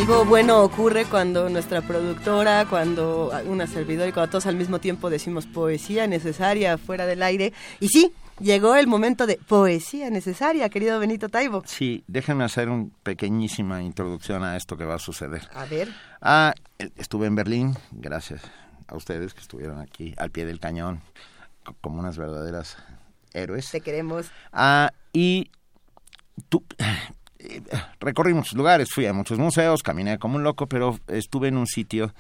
[0.07, 5.11] Algo bueno ocurre cuando nuestra productora, cuando una servidora y cuando todos al mismo tiempo
[5.11, 7.53] decimos poesía necesaria fuera del aire.
[7.81, 11.65] Y sí, llegó el momento de poesía necesaria, querido Benito Taibo.
[11.67, 15.49] Sí, déjenme hacer una pequeñísima introducción a esto que va a suceder.
[15.53, 15.93] A ver.
[16.21, 18.43] Ah, estuve en Berlín, gracias
[18.87, 21.01] a ustedes que estuvieron aquí al pie del cañón
[21.81, 22.77] como unas verdaderas
[23.33, 23.69] héroes.
[23.73, 24.27] Te queremos.
[24.53, 25.51] Ah, y
[26.49, 26.85] tú, eh,
[28.01, 31.67] recorrí muchos lugares, fui a muchos museos, caminé como un loco, pero estuve en un
[31.67, 32.13] sitio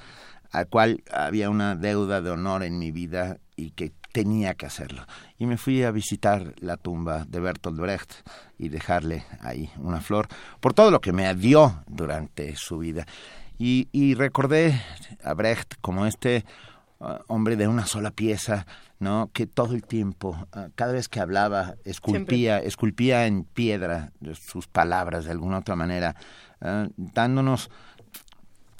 [0.52, 5.06] al cual había una deuda de honor en mi vida y que tenía que hacerlo.
[5.38, 8.12] Y me fui a visitar la tumba de Bertolt Brecht
[8.58, 10.28] y dejarle ahí una flor
[10.60, 13.06] por todo lo que me dio durante su vida.
[13.58, 14.80] Y, recordé
[15.24, 16.44] a Brecht como este
[16.98, 18.66] uh, hombre de una sola pieza,
[18.98, 19.30] ¿no?
[19.32, 25.24] Que todo el tiempo, uh, cada vez que hablaba, esculpía, esculpía en piedra sus palabras
[25.24, 26.16] de alguna otra manera,
[26.60, 27.70] uh, dándonos,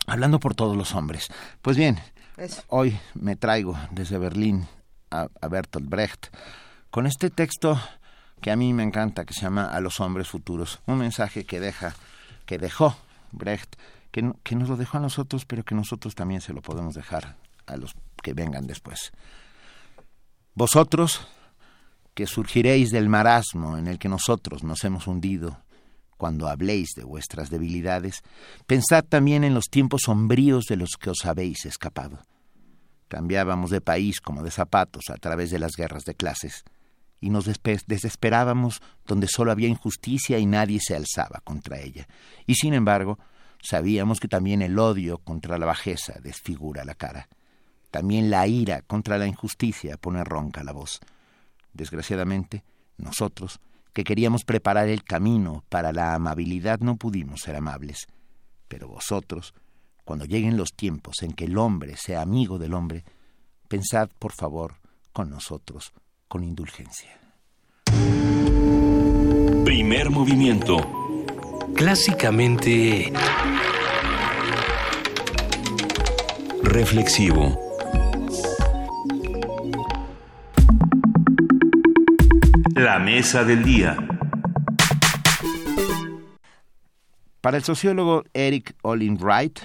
[0.06, 1.28] hablando por todos los hombres.
[1.62, 1.98] Pues bien,
[2.36, 2.62] Eso.
[2.68, 4.66] hoy me traigo desde Berlín
[5.10, 6.28] a, a Bertolt Brecht
[6.90, 7.78] con este texto
[8.40, 11.60] que a mí me encanta, que se llama A los hombres futuros, un mensaje que
[11.60, 11.94] deja,
[12.44, 12.97] que dejó
[13.32, 13.76] Brecht,
[14.10, 17.36] que, que nos lo dejó a nosotros, pero que nosotros también se lo podemos dejar
[17.66, 19.12] a los que vengan después.
[20.57, 21.20] Vosotros,
[22.15, 25.61] que surgiréis del marasmo en el que nosotros nos hemos hundido,
[26.16, 28.23] cuando habléis de vuestras debilidades,
[28.66, 32.20] pensad también en los tiempos sombríos de los que os habéis escapado.
[33.09, 36.65] Cambiábamos de país como de zapatos a través de las guerras de clases,
[37.20, 42.09] y nos desesperábamos donde solo había injusticia y nadie se alzaba contra ella.
[42.47, 43.19] Y sin embargo,
[43.61, 47.28] sabíamos que también el odio contra la bajeza desfigura la cara.
[47.90, 51.00] También la ira contra la injusticia pone ronca la voz.
[51.72, 52.64] Desgraciadamente,
[52.98, 53.60] nosotros,
[53.92, 58.06] que queríamos preparar el camino para la amabilidad, no pudimos ser amables.
[58.68, 59.54] Pero vosotros,
[60.04, 63.04] cuando lleguen los tiempos en que el hombre sea amigo del hombre,
[63.68, 64.74] pensad, por favor,
[65.12, 65.92] con nosotros,
[66.28, 67.18] con indulgencia.
[69.64, 70.76] Primer movimiento.
[71.74, 73.12] Clásicamente...
[76.62, 77.65] Reflexivo.
[82.77, 83.97] La mesa del día.
[87.40, 89.61] Para el sociólogo Eric Olin Wright,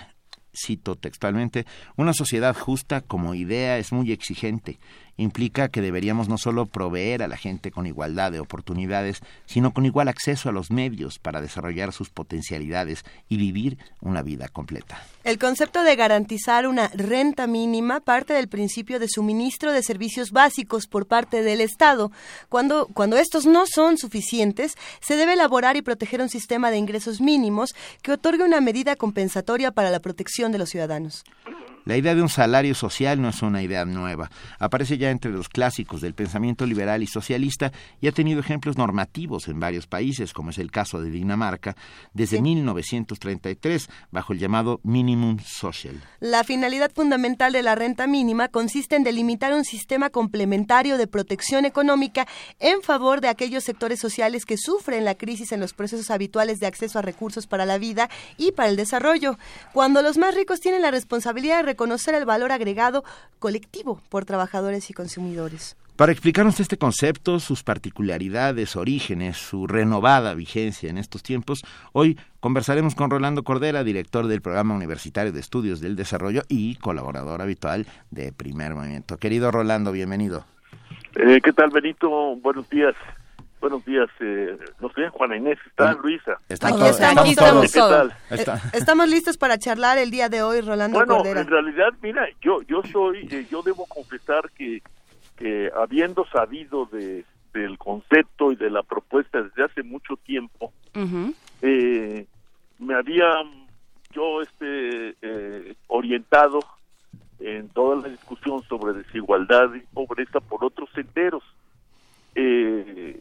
[0.54, 1.66] cito textualmente,
[1.98, 4.80] una sociedad justa como idea es muy exigente.
[5.22, 9.86] Implica que deberíamos no solo proveer a la gente con igualdad de oportunidades, sino con
[9.86, 15.00] igual acceso a los medios para desarrollar sus potencialidades y vivir una vida completa.
[15.24, 20.88] El concepto de garantizar una renta mínima parte del principio de suministro de servicios básicos
[20.88, 22.12] por parte del Estado.
[22.50, 27.22] Cuando, cuando estos no son suficientes, se debe elaborar y proteger un sistema de ingresos
[27.22, 31.24] mínimos que otorgue una medida compensatoria para la protección de los ciudadanos.
[31.86, 34.30] La idea de un salario social no es una idea nueva.
[34.60, 39.48] Aparece ya entre los clásicos del pensamiento liberal y socialista y ha tenido ejemplos normativos
[39.48, 41.76] en varios países, como es el caso de Dinamarca,
[42.14, 46.00] desde 1933, bajo el llamado Minimum Social.
[46.20, 51.66] La finalidad fundamental de la renta mínima consiste en delimitar un sistema complementario de protección
[51.66, 52.28] económica
[52.60, 56.68] en favor de aquellos sectores sociales que sufren la crisis en los procesos habituales de
[56.68, 59.38] acceso a recursos para la vida y para el desarrollo,
[59.74, 63.04] cuando los más ricos tienen la responsabilidad de reconocer el valor agregado
[63.40, 65.78] colectivo por trabajadores y consumidores.
[65.96, 72.96] Para explicarnos este concepto, sus particularidades, orígenes, su renovada vigencia en estos tiempos, hoy conversaremos
[72.96, 78.34] con Rolando Cordera, director del Programa Universitario de Estudios del Desarrollo y colaborador habitual de
[78.34, 79.18] Primer Movimiento.
[79.18, 80.46] Querido Rolando, bienvenido.
[81.16, 82.10] Eh, ¿Qué tal, Benito?
[82.38, 82.96] Buenos días.
[83.62, 84.10] Buenos días.
[84.20, 86.38] Eh, no sé, Juana Inés, ¿está Luisa?
[86.50, 87.72] Están Aquí estamos aquí estamos todos.
[87.72, 88.40] ¿Qué tal?
[88.40, 91.42] Está- Eh, Estamos listos para charlar el día de hoy, Rolando Bueno, Cordera.
[91.42, 94.82] en realidad, mira, yo yo soy, eh, yo debo confesar que,
[95.38, 97.24] que habiendo sabido de,
[97.54, 100.74] del concepto y de la propuesta desde hace mucho tiempo,
[101.62, 102.26] eh,
[102.80, 103.28] me había
[104.12, 106.60] yo este eh, orientado
[107.40, 111.44] en toda la discusión sobre desigualdad y pobreza por otros senderos,
[112.36, 113.20] eh,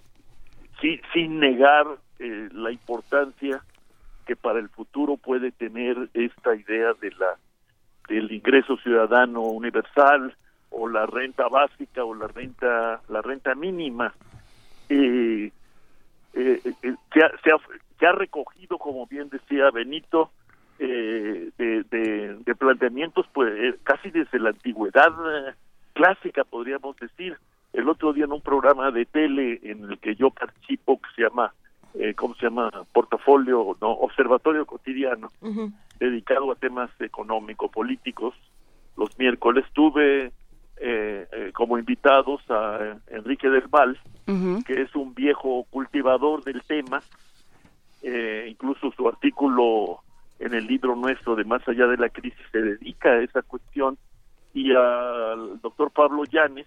[0.81, 1.87] sí- sin negar
[2.19, 3.63] eh, la importancia
[4.27, 7.37] que para el futuro puede tener esta idea de la
[8.09, 10.35] del ingreso ciudadano universal
[10.71, 14.13] o la renta básica o la renta la renta mínima
[14.89, 15.51] eh,
[16.35, 17.31] eh, eh, se, ha,
[17.99, 20.31] se, ha, recogido como bien decía Benito
[20.79, 25.13] de, de, planteamientos pues casi desde la antigüedad
[25.93, 27.37] clásica podríamos decir
[27.73, 31.23] el otro día en un programa de tele en el que yo participo que se
[31.23, 31.53] llama
[31.95, 32.71] eh, ¿cómo se llama?
[32.93, 35.31] Portafolio, no, Observatorio Cotidiano,
[35.99, 38.35] dedicado a temas económico-políticos.
[38.97, 40.27] Los miércoles tuve
[40.77, 43.99] eh, eh, como invitados a Enrique del Val,
[44.65, 47.03] que es un viejo cultivador del tema,
[48.47, 49.99] incluso su artículo
[50.39, 53.99] en el libro nuestro de Más allá de la crisis se dedica a esa cuestión,
[54.55, 56.67] y al doctor Pablo Llanes,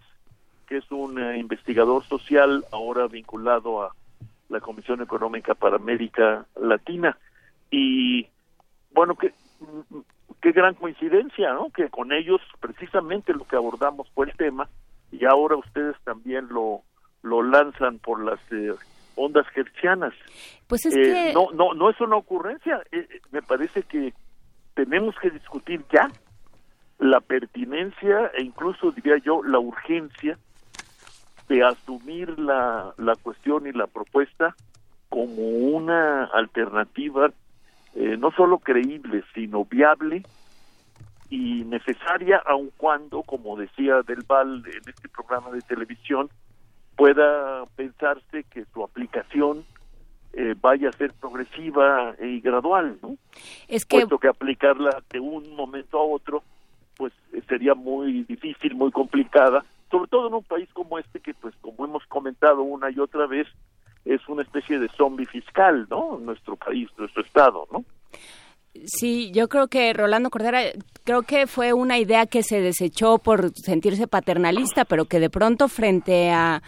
[0.74, 3.94] que es un investigador social ahora vinculado a
[4.50, 7.16] la Comisión Económica para América Latina.
[7.70, 8.26] Y
[8.90, 9.36] bueno, qué,
[10.42, 11.70] qué gran coincidencia, ¿no?
[11.70, 14.68] Que con ellos precisamente lo que abordamos fue el tema
[15.12, 16.82] y ahora ustedes también lo,
[17.22, 18.74] lo lanzan por las eh,
[19.16, 20.16] ondas gercianas.
[20.66, 21.34] Pues es eh, que...
[21.36, 22.82] No, no, no es una ocurrencia.
[22.92, 24.12] Eh, me parece que
[24.74, 26.10] tenemos que discutir ya
[26.98, 30.40] la pertinencia e incluso diría yo la urgencia
[31.48, 34.56] de asumir la, la cuestión y la propuesta
[35.10, 37.32] como una alternativa
[37.96, 40.24] eh, no solo creíble, sino viable
[41.30, 46.30] y necesaria, aun cuando, como decía Del Val en este programa de televisión,
[46.96, 49.64] pueda pensarse que su aplicación
[50.34, 53.18] eh, vaya a ser progresiva y gradual, ¿no?
[53.68, 53.98] Es que...
[53.98, 56.44] Puesto que aplicarla de un momento a otro,
[56.98, 57.14] pues
[57.48, 59.64] sería muy difícil, muy complicada,
[59.94, 63.28] sobre todo en un país como este que pues como hemos comentado una y otra
[63.28, 63.48] vez
[64.06, 66.18] es una especie de zombie fiscal, ¿no?
[66.18, 67.86] Nuestro país, nuestro estado, ¿no?
[68.86, 70.62] Sí, yo creo que Rolando Cordera,
[71.04, 75.68] creo que fue una idea que se desechó por sentirse paternalista, pero que de pronto
[75.68, 76.64] frente a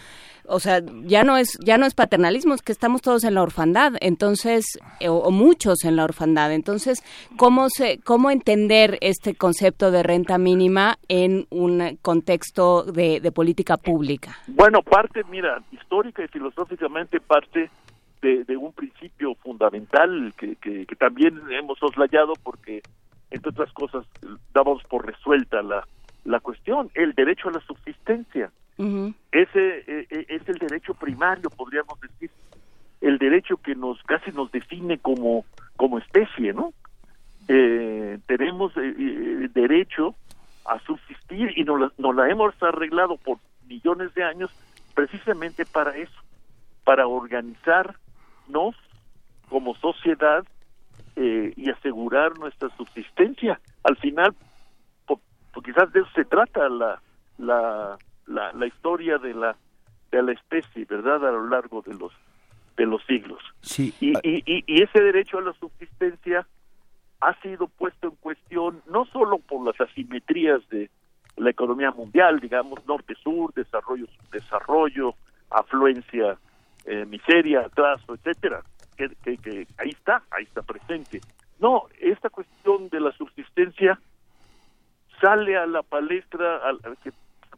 [0.47, 3.41] o sea, ya no es ya no es paternalismo, es que estamos todos en la
[3.41, 4.65] orfandad, entonces
[4.99, 6.51] eh, o, muchos en la orfandad.
[6.51, 7.03] Entonces,
[7.37, 14.37] ¿cómo se cómo entender este concepto de renta mínima en un contexto de, política pública?
[14.47, 17.69] Bueno, parte, mira, histórica y filosóficamente parte
[18.21, 22.81] de, un principio fundamental que, que, también hemos soslayado porque
[23.29, 24.03] entre otras cosas
[24.51, 25.85] damos por resuelta la
[26.25, 28.51] la cuestión, el derecho a la subsistencia.
[28.77, 32.29] Ese eh, eh, es el derecho primario, podríamos decir,
[32.99, 35.45] el derecho que nos casi nos define como
[35.77, 36.73] como especie, ¿no?
[37.47, 40.15] Eh, tenemos derecho
[40.65, 43.37] a subsistir y nos la, la hemos arreglado por
[43.67, 44.51] millones de años
[44.93, 46.19] precisamente para eso,
[46.83, 48.75] para organizarnos
[49.49, 50.45] como sociedad
[51.17, 53.59] y asegurar nuestra subsistencia.
[53.83, 54.35] Al final,
[55.63, 57.01] quizás de eso se trata la,
[57.37, 57.97] la,
[58.27, 59.55] la, historia de la,
[60.11, 61.27] de la especie, ¿verdad?
[61.27, 62.11] A lo largo de los,
[62.77, 63.41] de los siglos.
[63.61, 63.93] Sí.
[63.99, 66.47] Y, y, y, ese derecho a la subsistencia
[67.21, 70.89] ha sido puesto en cuestión no solo por las asimetrías de
[71.37, 75.15] la economía mundial, digamos, norte-sur, desarrollo, desarrollo,
[75.49, 76.37] afluencia,
[76.85, 78.61] eh, miseria, atraso, etcétera,
[78.95, 81.21] que, que, que ahí está, ahí está presente.
[81.59, 83.99] No, esta cuestión de la subsistencia
[85.21, 87.11] sale a la palestra, al, que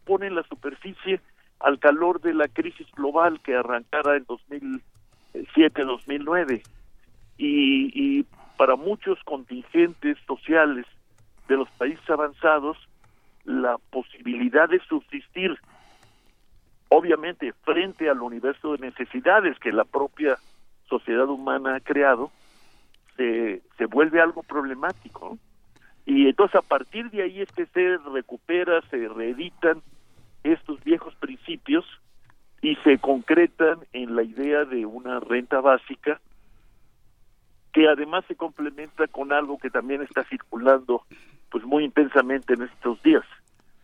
[0.07, 1.19] pone en la superficie
[1.59, 6.61] al calor de la crisis global que arrancara en 2007-2009
[7.37, 8.25] y, y
[8.57, 10.85] para muchos contingentes sociales
[11.47, 12.77] de los países avanzados
[13.43, 15.57] la posibilidad de subsistir
[16.89, 20.37] obviamente frente al universo de necesidades que la propia
[20.87, 22.31] sociedad humana ha creado
[23.17, 25.37] se, se vuelve algo problemático
[26.05, 29.81] y entonces a partir de ahí es que se recupera, se reeditan
[30.43, 31.85] estos viejos principios
[32.61, 36.19] y se concretan en la idea de una renta básica
[37.73, 41.03] que además se complementa con algo que también está circulando
[41.51, 43.23] pues muy intensamente en estos días.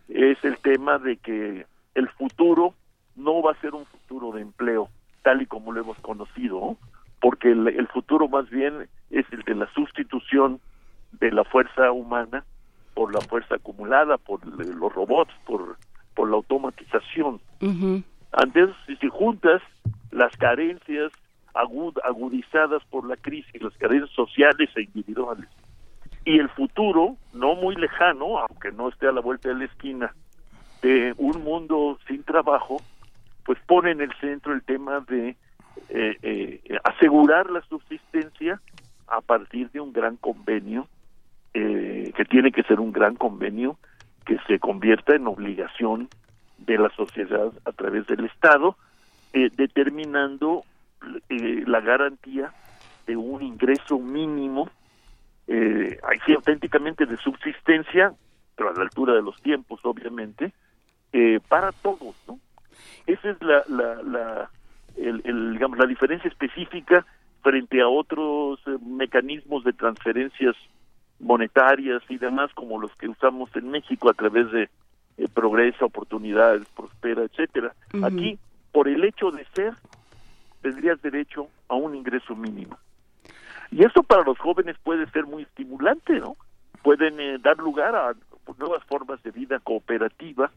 [0.10, 2.74] Es el tema de que el futuro
[3.16, 4.90] no va a ser un futuro de empleo
[5.22, 6.78] tal y como lo hemos conocido,
[7.22, 10.60] porque el futuro más bien es el de la sustitución
[11.14, 12.44] de la fuerza humana
[12.94, 15.78] por la fuerza acumulada, por los robots, por,
[16.16, 17.40] por la automatización.
[18.32, 18.70] Antes,
[19.00, 19.62] si juntas
[20.12, 21.12] las carencias
[21.54, 25.48] agudizadas por la crisis, las carencias sociales e individuales,
[26.26, 30.16] y el futuro, no muy lejano, aunque no esté a la vuelta de la esquina,
[30.82, 32.82] de un mundo sin trabajo,
[33.46, 35.36] pues pone en el centro el tema de
[35.90, 38.62] eh, eh, asegurar la subsistencia
[39.08, 40.88] a partir de un gran convenio,
[41.54, 43.78] eh, que tiene que ser un gran convenio
[44.26, 46.10] que se convierta en obligación
[46.58, 48.78] de la sociedad a través del Estado,
[49.34, 50.64] eh, determinando
[51.30, 52.54] eh, la garantía
[53.06, 54.70] de un ingreso mínimo,
[55.48, 58.14] eh, sí, auténticamente de subsistencia,
[58.56, 60.54] pero a la altura de los tiempos, obviamente,
[61.12, 62.40] eh, para todos, ¿no?
[63.06, 64.50] Esa es la, la, la,
[64.96, 67.06] el, digamos, la diferencia específica
[67.42, 70.56] frente a otros eh, mecanismos de transferencias
[71.24, 74.70] monetarias y demás como los que usamos en México a través de
[75.18, 77.74] eh, progresa, oportunidades, prospera, etcétera.
[78.04, 78.38] Aquí,
[78.72, 79.74] por el hecho de ser,
[80.62, 82.78] tendrías derecho a un ingreso mínimo.
[83.72, 86.36] Y eso para los jóvenes puede ser muy estimulante, ¿no?
[86.82, 88.14] Pueden eh, dar lugar a
[88.58, 90.52] nuevas formas de vida cooperativa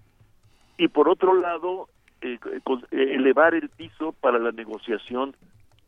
[0.76, 1.88] y por otro lado
[2.20, 2.38] eh,
[2.90, 5.36] elevar el piso para la negociación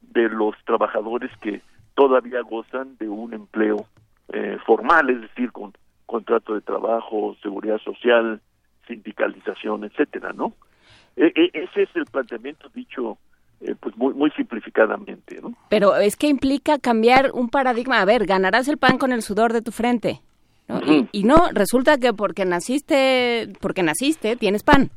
[0.00, 1.60] de los trabajadores que
[1.94, 3.86] todavía gozan de un empleo
[4.32, 5.72] eh, formal, es decir, con
[6.06, 8.40] contrato de trabajo, seguridad social,
[8.86, 10.55] sindicalización, etcétera, ¿no?
[11.16, 13.18] E, e, ese es el planteamiento dicho
[13.60, 15.52] eh, pues muy, muy simplificadamente, ¿no?
[15.68, 18.00] Pero es que implica cambiar un paradigma.
[18.00, 20.20] A ver, ganarás el pan con el sudor de tu frente.
[20.86, 24.90] y, y, no, resulta que porque naciste, porque naciste, tienes pan.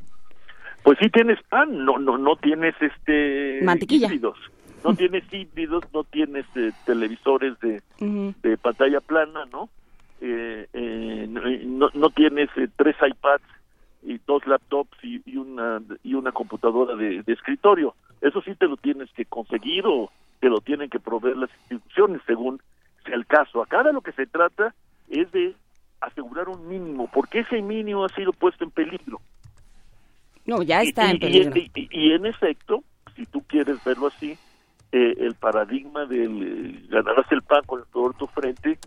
[0.84, 4.10] Pues sí tienes pan, no, no, no tienes este mantequilla.
[4.84, 9.70] No tienes híbridos, no tienes eh, televisores de, de, pantalla plana, ¿no?
[10.20, 13.44] Eh, eh, no, no tienes tres iPads
[14.04, 17.96] y dos laptops y, y, una y una computadora de, de, escritorio.
[18.22, 22.22] Eso sí te lo tienes que conseguir o te lo tienen que proveer las instituciones
[22.26, 22.62] según
[23.06, 23.62] sea el caso.
[23.62, 24.74] Acá de lo que se trata
[25.10, 25.56] es de
[26.02, 29.22] asegurar un mínimo, porque ese mínimo ha sido puesto en peligro.
[30.46, 31.54] No, ya está en peligro.
[31.76, 32.84] Y, en efecto,
[33.16, 34.38] si tú quieres verlo así,
[34.92, 38.78] eh, el paradigma del eh, ganarás el pan con el sudor tu frente,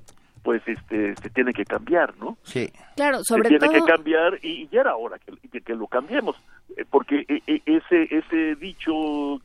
[0.43, 2.37] pues este se tiene que cambiar, ¿no?
[2.43, 2.71] Sí.
[2.97, 6.37] Claro, sobre se tiene que cambiar y ya era hora que, que, lo cambiemos,
[6.77, 8.93] eh, porque eh, ese ese dicho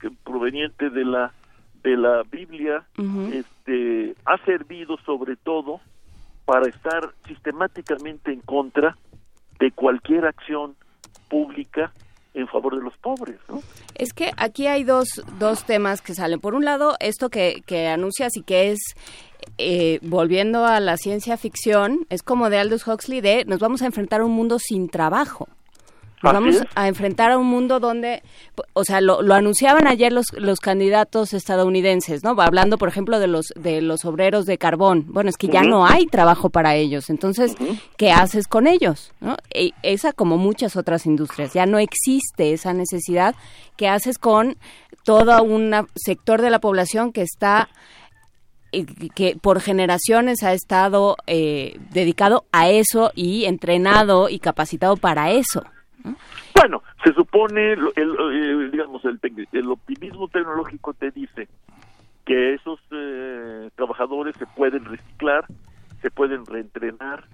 [0.01, 1.31] que proveniente de la
[1.81, 2.83] de la Biblia
[3.31, 5.79] este ha servido sobre todo
[6.43, 8.97] para estar sistemáticamente en contra
[9.59, 10.75] de cualquier acción
[11.29, 11.93] pública
[12.33, 13.61] en favor de los pobres, ¿no?
[13.95, 15.07] Es que aquí hay dos,
[15.39, 16.39] dos temas que salen.
[16.39, 18.79] Por un lado, esto que, que anuncias y que es,
[19.57, 23.87] eh, volviendo a la ciencia ficción, es como de Aldous Huxley de nos vamos a
[23.87, 25.47] enfrentar a un mundo sin trabajo.
[26.21, 28.23] Nos vamos a enfrentar a un mundo donde,
[28.73, 32.35] o sea, lo, lo, anunciaban ayer los, los candidatos estadounidenses, ¿no?
[32.41, 35.05] Hablando, por ejemplo, de los de los obreros de carbón.
[35.07, 37.09] Bueno, es que ya no hay trabajo para ellos.
[37.09, 37.55] Entonces,
[37.97, 39.13] ¿qué haces con ellos?
[39.21, 39.37] ¿no?
[39.53, 43.33] E, esa, como muchas otras industrias, ya no existe esa necesidad.
[43.77, 44.57] ¿Qué haces con
[45.03, 47.69] todo un sector de la población que está
[49.15, 55.63] que por generaciones ha estado eh, dedicado a eso y entrenado y capacitado para eso?
[56.55, 59.19] Bueno, se supone, el, el, digamos, el,
[59.51, 61.47] el, optimismo tecnológico te dice
[62.25, 65.45] que esos eh, trabajadores se pueden reciclar,
[66.01, 67.25] se pueden reentrenar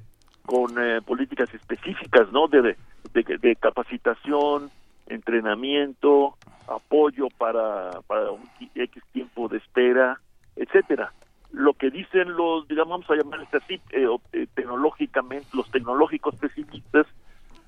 [0.46, 2.48] con eh, políticas específicas, ¿no?
[2.48, 2.78] De,
[3.14, 4.70] de, capacitación,
[5.08, 6.38] entrenamiento,
[6.68, 10.20] apoyo para, para un X tiempo de espera,
[10.56, 11.14] etcétera.
[11.52, 17.08] Lo que dicen los, digamos, vamos a llamar así, eh, tecnológicamente, los tecnológicos pesimistas,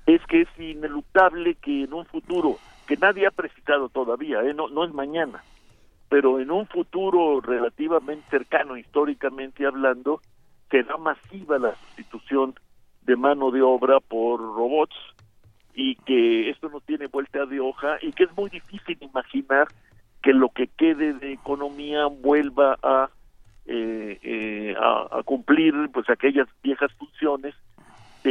[0.08, 2.56] es que es ineluctable que en un futuro,
[2.86, 4.54] que nadie ha precisado todavía, ¿eh?
[4.54, 5.44] no, no es mañana,
[6.08, 10.22] pero en un futuro relativamente cercano, históricamente hablando,
[10.70, 12.54] será masiva la sustitución
[13.02, 14.96] de mano de obra por robots
[15.74, 19.68] y que esto no tiene vuelta de hoja y que es muy difícil imaginar
[20.22, 23.10] que lo que quede de economía vuelva a,
[23.66, 27.54] eh, eh, a, a cumplir pues aquellas viejas funciones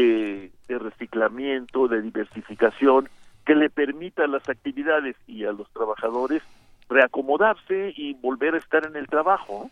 [0.01, 3.09] de, de, reciclamiento, de diversificación,
[3.45, 6.43] que le permita a las actividades y a los trabajadores
[6.90, 9.69] reacomodarse y volver a estar en el trabajo.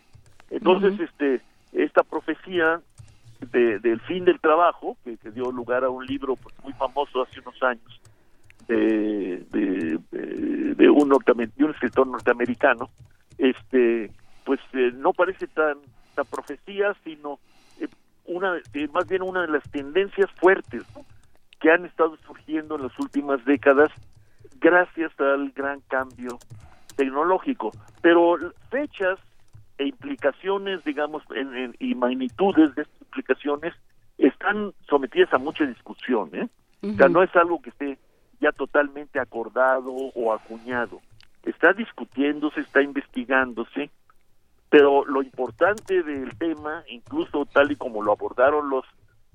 [0.50, 1.04] Entonces, uh -huh.
[1.04, 1.40] este,
[1.72, 2.80] esta profecía
[3.52, 7.22] de, del fin del trabajo, que, que, dio lugar a un libro pues, muy famoso
[7.22, 8.00] hace unos años,
[8.68, 9.98] de, de,
[10.74, 12.90] de un, de un escritor norteamericano,
[13.38, 14.10] este,
[14.44, 15.78] pues eh, no parece tan,
[16.14, 17.38] tan profecía, sino
[18.26, 21.04] una eh, más bien una de las tendencias fuertes ¿no?
[21.60, 23.90] que han estado surgiendo en las últimas décadas
[24.60, 26.38] gracias al gran cambio
[26.96, 27.72] tecnológico
[28.02, 28.36] pero
[28.70, 29.18] fechas
[29.78, 33.74] e implicaciones digamos en, en, y magnitudes de estas implicaciones
[34.18, 36.48] están sometidas a mucha discusión ¿eh?
[36.82, 36.94] Uh -huh.
[36.94, 37.98] o sea no es algo que esté
[38.40, 41.00] ya totalmente acordado o acuñado
[41.44, 43.90] está discutiéndose está investigándose
[44.76, 48.84] pero lo importante del tema, incluso tal y como lo abordaron los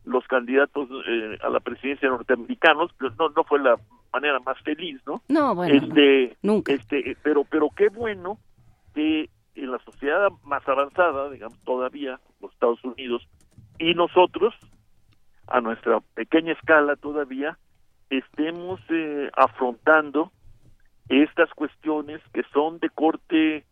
[0.03, 3.75] los candidatos eh, a la presidencia norteamericanos, pues no, no fue la
[4.13, 5.21] manera más feliz, ¿no?
[5.29, 6.73] No, bueno, este, nunca.
[6.73, 8.37] Este, pero, pero qué bueno
[8.93, 13.27] que en la sociedad más avanzada, digamos, todavía, los Estados Unidos,
[13.79, 14.53] y nosotros,
[15.47, 17.57] a nuestra pequeña escala todavía,
[18.09, 20.31] estemos eh, afrontando
[21.09, 23.65] estas cuestiones que son de corte,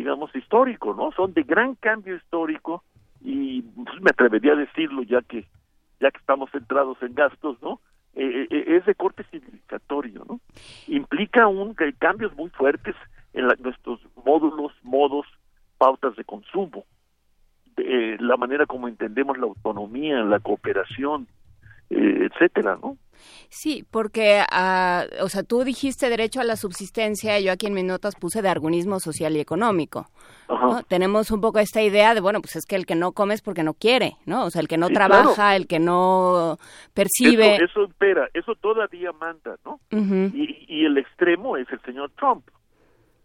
[0.00, 1.12] digamos, histórico, ¿no?
[1.12, 2.82] Son de gran cambio histórico
[3.20, 5.46] y pues, me atrevería a decirlo ya que
[6.00, 7.80] ya que estamos centrados en gastos, ¿no?
[8.14, 10.40] Eh, eh, es de corte civilizatorio, ¿no?
[10.88, 12.96] Implica un hay cambios muy fuertes
[13.34, 15.26] en nuestros módulos, modos,
[15.76, 16.86] pautas de consumo,
[17.76, 21.28] de, la manera como entendemos la autonomía, la cooperación,
[21.90, 22.96] eh, etcétera, ¿no?
[23.48, 27.84] Sí, porque, ah, o sea, tú dijiste derecho a la subsistencia, yo aquí en mis
[27.84, 30.08] notas puse de argunismo social y económico.
[30.88, 33.42] Tenemos un poco esta idea de, bueno, pues es que el que no come es
[33.42, 34.44] porque no quiere, ¿no?
[34.44, 36.58] O sea, el que no trabaja, el que no
[36.92, 37.56] percibe.
[37.56, 39.80] Eso, eso espera, eso todavía manda, ¿no?
[39.90, 42.44] y, y, el extremo es el señor Trump,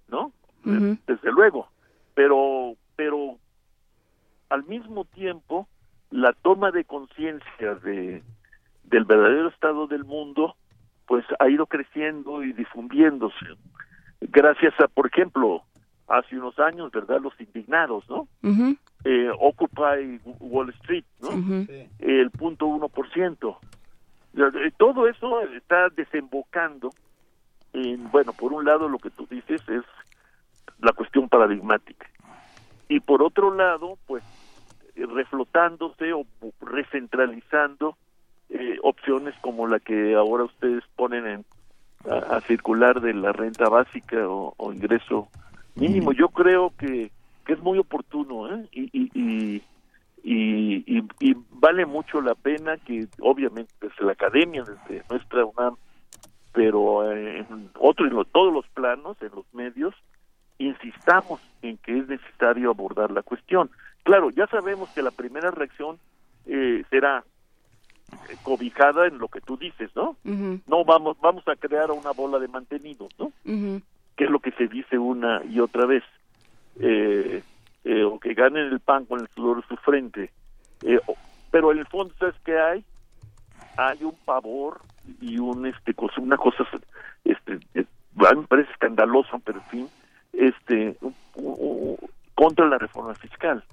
[0.08, 0.32] ¿no?
[0.64, 1.68] Desde luego.
[2.14, 3.38] Pero, pero
[4.50, 5.68] al mismo tiempo,
[6.12, 8.24] la toma de conciencia de
[8.86, 10.56] del verdadero estado del mundo,
[11.08, 13.46] pues ha ido creciendo y difundiéndose.
[14.22, 15.64] Gracias a, por ejemplo,
[16.08, 17.20] hace unos años, ¿verdad?
[17.22, 18.28] Los indignados, ¿no?
[19.04, 21.30] eh, Occupy Wall Street, ¿no?
[22.00, 23.60] El punto uno por ciento.
[24.36, 26.90] Eh, todo eso está desembocando
[27.74, 29.84] en, bueno, por un lado lo que tú dices es
[30.80, 32.08] la cuestión paradigmática.
[32.90, 34.24] Y por otro lado, pues,
[34.96, 36.26] reflotándose o
[36.62, 37.98] recentralizando
[38.50, 41.46] eh, opciones como la que ahora ustedes ponen en,
[42.10, 45.28] a, circular de la renta básica o, ingreso
[45.76, 46.12] mínimo.
[46.14, 47.12] Yo creo que,
[47.46, 48.68] que es muy oportuno ¿eh?
[48.72, 49.62] y, y,
[50.24, 55.76] y, y, vale mucho la pena que obviamente desde la academia, desde nuestra UNAM,
[56.52, 59.94] pero en otro, en todos los planos, en los medios,
[60.58, 63.70] insistamos en que es necesario abordar la cuestión.
[64.04, 66.00] Claro, ya sabemos que la primera reacción
[66.46, 67.24] eh, será
[68.44, 70.16] cobijada en lo que tú dices, ¿no?
[70.24, 73.32] No vamos vamos a crear una bola de mantenidos, ¿no?
[74.16, 76.03] Que es lo que se dice una y otra vez.
[76.80, 77.42] Eh,
[77.85, 80.32] eh, o que ganen el pan con el sudor de su frente.
[80.84, 81.00] Eh,
[81.52, 82.84] pero en el fondo, ¿sabes qué hay?
[83.77, 84.82] Hay un pavor
[85.22, 86.66] y un este cosa, una cosa
[87.24, 87.60] este
[88.16, 89.90] me parece escandaloso, pero en fin,
[90.34, 90.98] este
[92.34, 93.64] contra la reforma fiscal.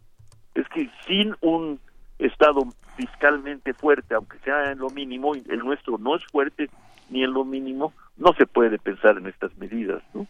[0.54, 1.80] Es que sin un
[2.26, 2.62] Estado
[2.96, 6.68] fiscalmente fuerte, aunque sea en lo mínimo, el nuestro no es fuerte
[7.10, 10.02] ni en lo mínimo, no se puede pensar en estas medidas.
[10.14, 10.26] ¿no?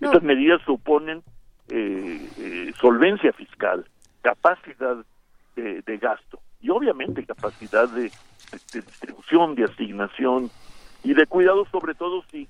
[0.00, 1.22] Estas medidas suponen
[1.68, 3.84] eh, eh, solvencia fiscal,
[4.20, 4.96] capacidad
[5.56, 8.10] de, gasto y obviamente capacidad de,
[8.72, 10.50] distribución, de asignación
[11.04, 12.48] y de cuidado, sobre todo si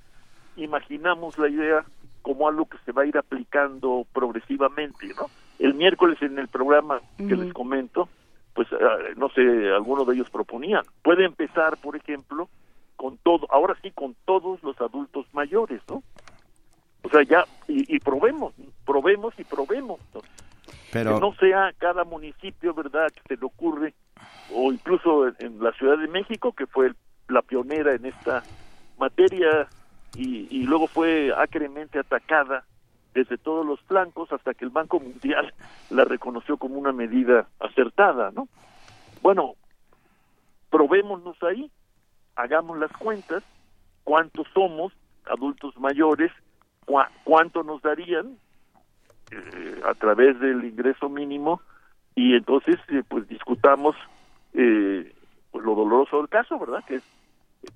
[0.57, 1.85] imaginamos la idea
[2.23, 5.09] como algo que se va a ir aplicando progresivamente.
[5.09, 5.27] ¿no?
[5.59, 8.09] El miércoles en el programa que les comento,
[8.55, 9.41] pues eh, no sé,
[9.73, 10.85] algunos de ellos proponían.
[11.03, 12.49] Puede empezar, por ejemplo,
[12.97, 16.03] con todo, ahora sí, con todos los adultos mayores, ¿no?
[17.03, 20.01] O sea, ya, y, probemos, probemos y probemos.
[20.93, 21.15] Pero...
[21.15, 23.95] Que no sea cada municipio, ¿verdad?, que se le ocurre,
[24.55, 26.93] o incluso en, la Ciudad de México, que fue
[27.29, 28.45] la pionera en esta
[28.99, 29.67] materia
[30.15, 32.65] y, y luego fue acremente atacada
[33.15, 35.53] desde todos los flancos hasta que el Banco Mundial
[35.91, 38.49] la reconoció como una medida acertada, ¿no?
[39.21, 39.55] Bueno,
[40.71, 41.71] probémonos ahí,
[42.37, 43.43] hagamos las cuentas,
[44.05, 44.93] cuántos somos
[45.27, 46.33] adultos mayores,
[47.25, 48.39] cuánto nos darían
[49.31, 51.61] eh, a través del ingreso mínimo
[52.15, 53.97] y entonces eh, pues discutamos
[54.55, 55.15] eh,
[55.51, 56.85] pues, lo doloroso del caso, ¿verdad?
[56.87, 57.03] Que es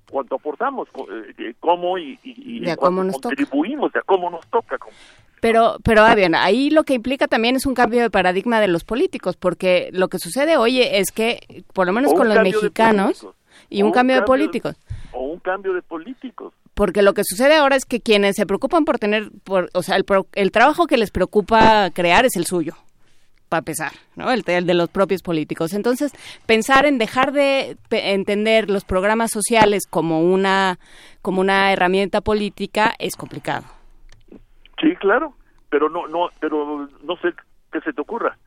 [0.09, 0.87] cuánto aportamos,
[1.37, 4.77] eh, cómo y, y, cómo nos contribuimos, de cómo nos toca.
[5.39, 8.83] Pero, pero bien, ahí lo que implica también es un cambio de paradigma de los
[8.83, 13.27] políticos, porque lo que sucede hoy es que, por lo menos con los mexicanos,
[13.69, 14.75] y un, cambio, de políticos.
[15.11, 16.53] O un cambio de políticos.
[16.73, 19.95] Porque lo que sucede ahora es que quienes se preocupan por tener, por, o sea,
[19.95, 22.75] el, el trabajo que les preocupa crear es el suyo
[23.49, 24.31] para pesar, ¿no?
[24.31, 25.73] El, de los propios políticos.
[25.73, 26.11] Entonces,
[26.45, 30.79] pensar en dejar de entender los programas sociales como una
[31.21, 33.76] como una herramienta política es complicado.
[34.79, 35.33] Sí, claro,
[35.69, 37.29] pero no no pero no sé
[37.71, 38.37] qué se te ocurra.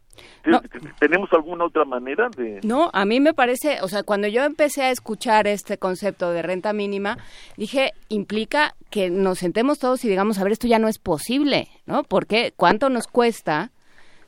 [0.99, 2.61] ¿Tenemos alguna otra manera de...?
[2.63, 6.43] No, a mí me parece, o sea, cuando yo empecé a escuchar este concepto de
[6.43, 7.17] renta mínima,
[7.57, 11.69] dije, implica que nos sentemos todos y digamos, a ver, esto ya no es posible,
[11.87, 12.03] ¿no?
[12.03, 13.71] Porque ¿cuánto nos cuesta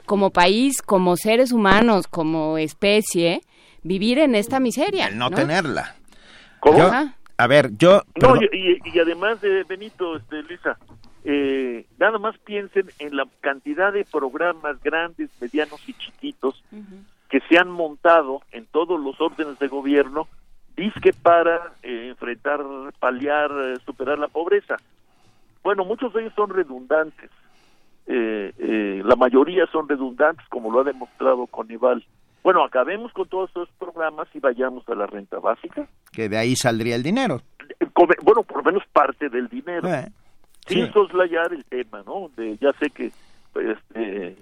[0.07, 3.41] como país, como seres humanos, como especie,
[3.83, 5.09] vivir en esta miseria.
[5.09, 5.97] El no, tenerla.
[6.61, 6.79] ¿Cómo?
[6.79, 6.91] Yo-
[7.39, 8.03] a ver, yo...
[8.21, 10.77] No, y, y- además de Benito, este, Luisa,
[11.25, 16.63] eh, nada más piensen en la cantidad de programas grandes, medianos y chiquitos
[17.29, 20.29] que se han montado en todos los órdenes de gobierno,
[20.77, 22.61] disque para eh, enfrentar,
[22.99, 24.77] paliar, eh, superar la pobreza.
[25.63, 27.31] Bueno, muchos de ellos son redundantes.
[28.07, 32.05] Eh, eh, la mayoría son redundantes, como lo ha demostrado Conival.
[32.43, 35.87] Bueno, acabemos con todos esos programas y vayamos a la renta básica.
[36.11, 37.41] que de ahí saldría el dinero.
[38.23, 39.89] Bueno, por lo menos parte del dinero.
[40.67, 40.93] Eh, Sin sí.
[40.93, 42.31] soslayar el tema, ¿no?
[42.37, 43.11] De, ya sé que
[43.53, 44.37] pues, este,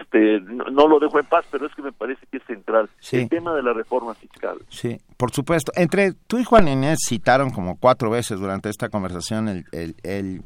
[0.00, 2.88] este, no, no lo dejo en paz, pero es que me parece que es central.
[3.00, 3.16] Sí.
[3.18, 4.58] El tema de la reforma fiscal.
[4.68, 5.72] Sí, por supuesto.
[5.76, 10.42] Entre tú y Juan Inés citaron como cuatro veces durante esta conversación el, el- el-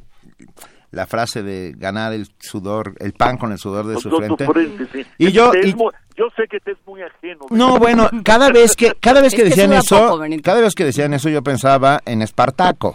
[0.92, 4.46] la frase de ganar el sudor, el pan con el sudor de su frente.
[4.46, 5.06] frente, sí.
[5.18, 7.46] Y yo, y- muy- yo sé que te es muy ajeno.
[7.50, 11.14] no, bueno, cada vez que cada vez que decían eso, poco, cada vez que decían
[11.14, 12.94] eso yo pensaba en Espartaco.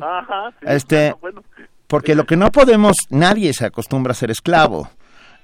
[0.00, 1.42] Ajá, sí, Este, bueno,
[1.86, 4.88] porque lo que no podemos, nadie se acostumbra a ser esclavo.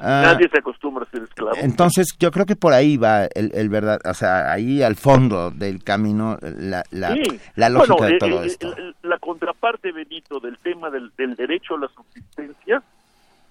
[0.01, 1.57] Ah, nadie se acostumbra a ser esclavo.
[1.57, 5.51] Entonces, yo creo que por ahí va el, el verdad, o sea, ahí al fondo
[5.51, 7.23] del camino la, la, Sí.
[7.57, 8.75] la lógica Bueno, de eh, todo eh, esto.
[9.03, 12.83] La contraparte, Benito, del tema del, del derecho a la subsistencia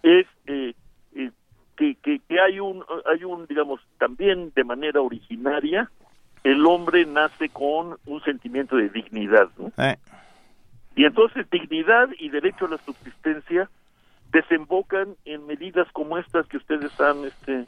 [0.04, 0.74] es eh,
[1.16, 1.32] eh,
[1.76, 5.90] que, que, que hay un, hay un, digamos, también de manera originaria,
[6.44, 9.72] el hombre nace con un sentimiento de dignidad, ¿no?
[9.84, 9.98] Eh,
[10.96, 13.70] Y entonces dignidad y derecho a la subsistencia
[14.32, 17.66] desembocan en medidas como estas que ustedes han este,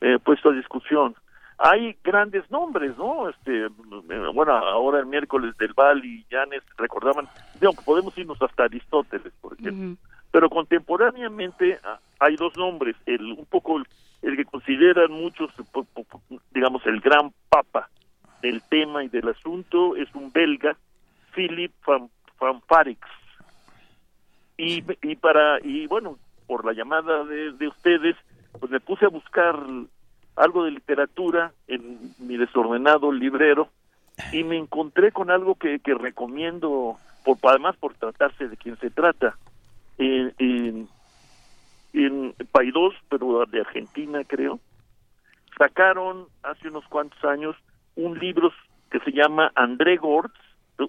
[0.00, 1.14] eh, puesto a discusión.
[1.58, 3.28] Hay grandes nombres, ¿no?
[3.28, 3.68] Este, eh,
[4.34, 7.28] bueno, ahora el miércoles del Val y Llanes recordaban,
[7.60, 9.96] digo, podemos irnos hasta Aristóteles, por ejemplo.
[10.32, 13.86] Pero contemporáneamente ah, hay dos nombres, el un poco el,
[14.22, 15.86] el que consideran muchos, po-
[16.52, 17.90] digamos, el gran papa
[18.40, 20.74] del tema y del asunto es un belga,
[21.34, 22.08] Philip van,
[22.40, 22.62] van.
[24.62, 28.16] Y, y para y bueno, por la llamada de, de ustedes,
[28.58, 29.56] pues me puse a buscar
[30.36, 33.68] algo de literatura en mi desordenado librero
[34.32, 38.90] y me encontré con algo que, que recomiendo, por, además por tratarse de quien se
[38.90, 39.36] trata.
[39.98, 40.88] En, en,
[42.50, 44.60] Paidós, pero de Argentina creo,
[45.58, 47.56] sacaron hace unos cuantos años
[47.96, 48.52] un libro
[48.90, 50.38] que se llama André Gortz,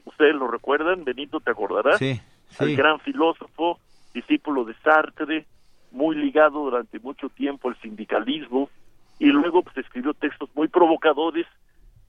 [0.06, 2.20] ustedes lo recuerdan, Benito te acordarás, Sí,
[2.60, 2.76] el sí.
[2.76, 3.80] gran filósofo,
[4.14, 5.46] discípulo de Sartre,
[5.92, 8.70] muy ligado durante mucho tiempo al sindicalismo,
[9.20, 11.46] y luego pues escribió textos muy provocadores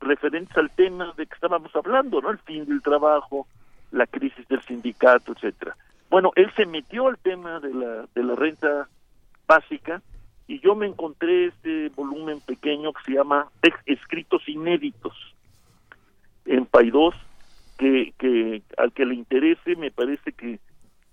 [0.00, 2.30] referentes al tema de que estábamos hablando, ¿no?
[2.30, 3.46] El fin del trabajo,
[3.90, 5.76] la crisis del sindicato, etcétera.
[6.10, 8.88] Bueno, él se metió al tema de la, de la renta
[9.46, 10.02] básica
[10.46, 13.48] y yo me encontré este volumen pequeño que se llama
[13.86, 15.14] Escritos Inéditos
[16.46, 17.14] en Paidós,
[17.78, 20.58] que, que al que le interese me parece que,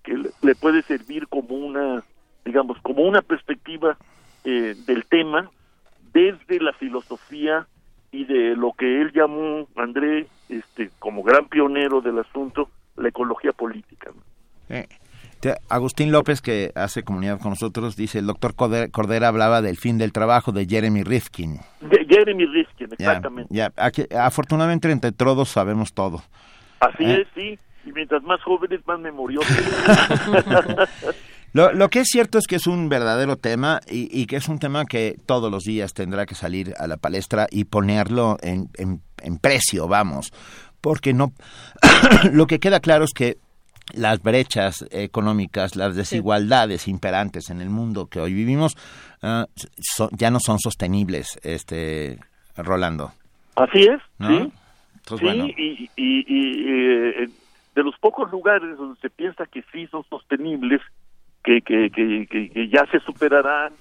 [0.03, 2.03] que le, puede servir como una,
[2.45, 3.97] digamos, como una perspectiva
[4.43, 5.49] eh, del tema
[6.13, 7.67] desde la filosofía
[8.11, 13.53] y de lo que él llamó, André, este, como gran pionero del asunto, la ecología
[13.53, 14.11] política.
[14.69, 14.87] Eh,
[15.69, 20.11] Agustín López, que hace comunidad con nosotros, dice, el doctor Cordera, hablaba del fin del
[20.11, 21.59] trabajo de Jeremy Rifkin.
[21.81, 23.53] De- Jeremy Riskin, Ya, exactamente.
[23.53, 26.21] ya, aquí- afortunadamente entre todos sabemos todo.
[26.79, 27.21] Así Eh.
[27.21, 27.59] es, sí.
[27.85, 29.47] Y mientras más jóvenes, más memoriosos.
[31.53, 34.47] Lo, lo que es cierto es que es un verdadero tema y, y que es
[34.47, 38.69] un tema que todos los días tendrá que salir a la palestra y ponerlo en,
[38.77, 40.31] en- en precio, vamos,
[40.79, 41.33] porque no,
[42.31, 43.35] lo que queda claro es que
[43.93, 48.77] las brechas económicas, las desigualdades imperantes en el mundo que hoy vivimos
[49.77, 52.19] so- ya no son sostenibles, este
[52.55, 53.11] Rolando.
[53.55, 54.27] Así es, ¿No?
[54.29, 54.51] sí.
[54.97, 55.45] Entonces, sí, bueno.
[55.57, 57.29] y, y- y, eh,
[57.75, 60.81] de los pocos lugares donde se piensa que sí son sostenibles,
[61.43, 63.73] que, que, que, que- ya se superarán,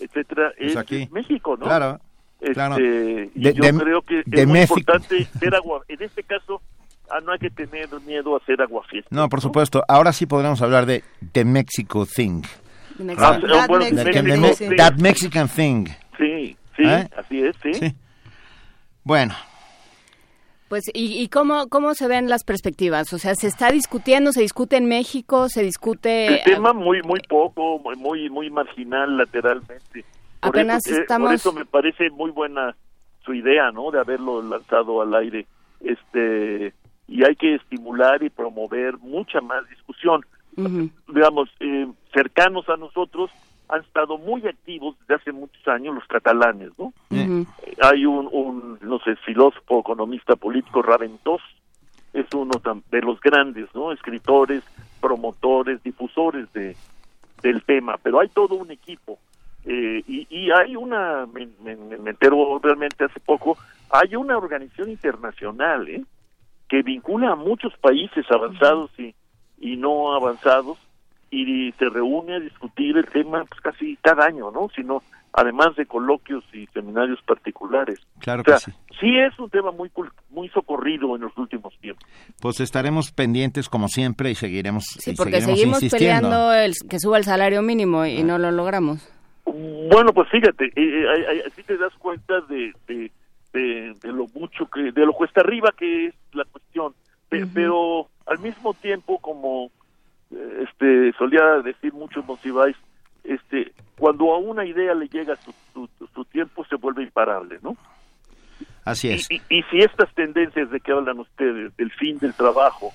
[0.00, 1.08] etcétera, es, aquí.
[1.12, 1.66] México, ¿no?
[1.66, 2.00] Claro,
[2.40, 2.76] Este, claro.
[2.76, 5.82] De- yo de- creo que es muy importante ser agua.
[5.88, 6.60] En este caso,
[7.12, 9.08] ah, no hay que tener miedo a hacer agua fiesta.
[9.10, 9.82] No, por supuesto.
[9.88, 12.42] Ahora sí podremos hablar de The Mexico Thing.
[13.18, 14.76] Ah, bueno, México, Me- sí.
[14.76, 15.86] That Mexican Thing.
[16.18, 17.08] Sí, sí, ¿Eh?
[17.16, 17.94] así es, sí.
[19.04, 19.34] Bueno,
[20.68, 23.12] Pues, ¿y, y cómo, cómo se ven las perspectivas?
[23.12, 26.26] O sea, ¿se está discutiendo, se discute en México, se discute...
[26.38, 30.04] El tema muy muy poco, muy muy, muy marginal lateralmente.
[30.40, 32.74] Por Apenas eso, eh, estamos- por eso me parece muy buena
[33.24, 33.90] su idea, ¿no?
[33.90, 35.46] De haberlo lanzado al aire.
[35.80, 36.72] Este
[37.12, 40.24] y hay que estimular y promover mucha más discusión.
[41.08, 43.30] Digamos, eh, cercanos a nosotros
[43.68, 46.92] han estado muy activos desde hace muchos años los catalanes, ¿no?
[47.10, 47.44] Eh,
[47.82, 51.42] hay un, un, no sé, filósofo, economista político, Raventós,
[52.14, 52.60] es uno
[52.90, 53.92] de los grandes, ¿no?
[53.92, 54.62] Escritores,
[55.00, 56.76] promotores, difusores de,
[57.42, 59.18] del tema, pero hay todo un equipo.
[59.64, 63.56] Eh, y, y, hay una, me, me, me, entero realmente hace poco,
[63.90, 66.02] hay una organización internacional ¿eh?
[66.72, 69.14] Que vincula a muchos países avanzados y,
[69.60, 70.78] y no avanzados
[71.30, 74.70] y se reúne a discutir el tema pues casi cada año, ¿no?
[74.74, 75.02] Sino
[75.34, 77.98] además de coloquios y seminarios particulares.
[78.20, 78.72] Claro que sí.
[78.98, 79.90] Sí es un tema muy
[80.30, 82.08] muy socorrido en los últimos tiempos.
[82.40, 87.24] Pues estaremos pendientes como siempre y seguiremos Sí, porque seguimos peleando el, que suba el
[87.24, 89.12] salario mínimo y no lo logramos.
[89.44, 93.12] Bueno, pues fíjate, eh, así te das cuenta de, de,
[93.52, 96.94] de, lo mucho que, de lo cuesta arriba que es la cuestión,
[97.28, 99.70] pero al mismo tiempo como
[100.30, 102.76] este solía decir mucho Monsiváis,
[103.24, 107.76] este cuando a una idea le llega su, su, tiempo se vuelve imparable, ¿no?
[108.84, 109.30] Así es.
[109.30, 112.90] Y, y, si estas tendencias de que hablan ustedes, del fin del trabajo,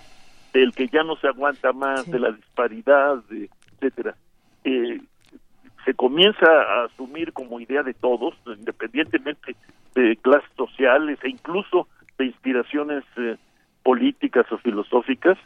[0.53, 4.15] del que ya no se aguanta más, de la disparidad, de, etcétera,
[4.65, 4.99] eh,
[5.85, 8.96] se comienza a asumir como idea de todos, independientemente
[10.87, 13.37] sociales e incluso de inspiraciones eh,
[13.83, 15.37] políticas o filosóficas,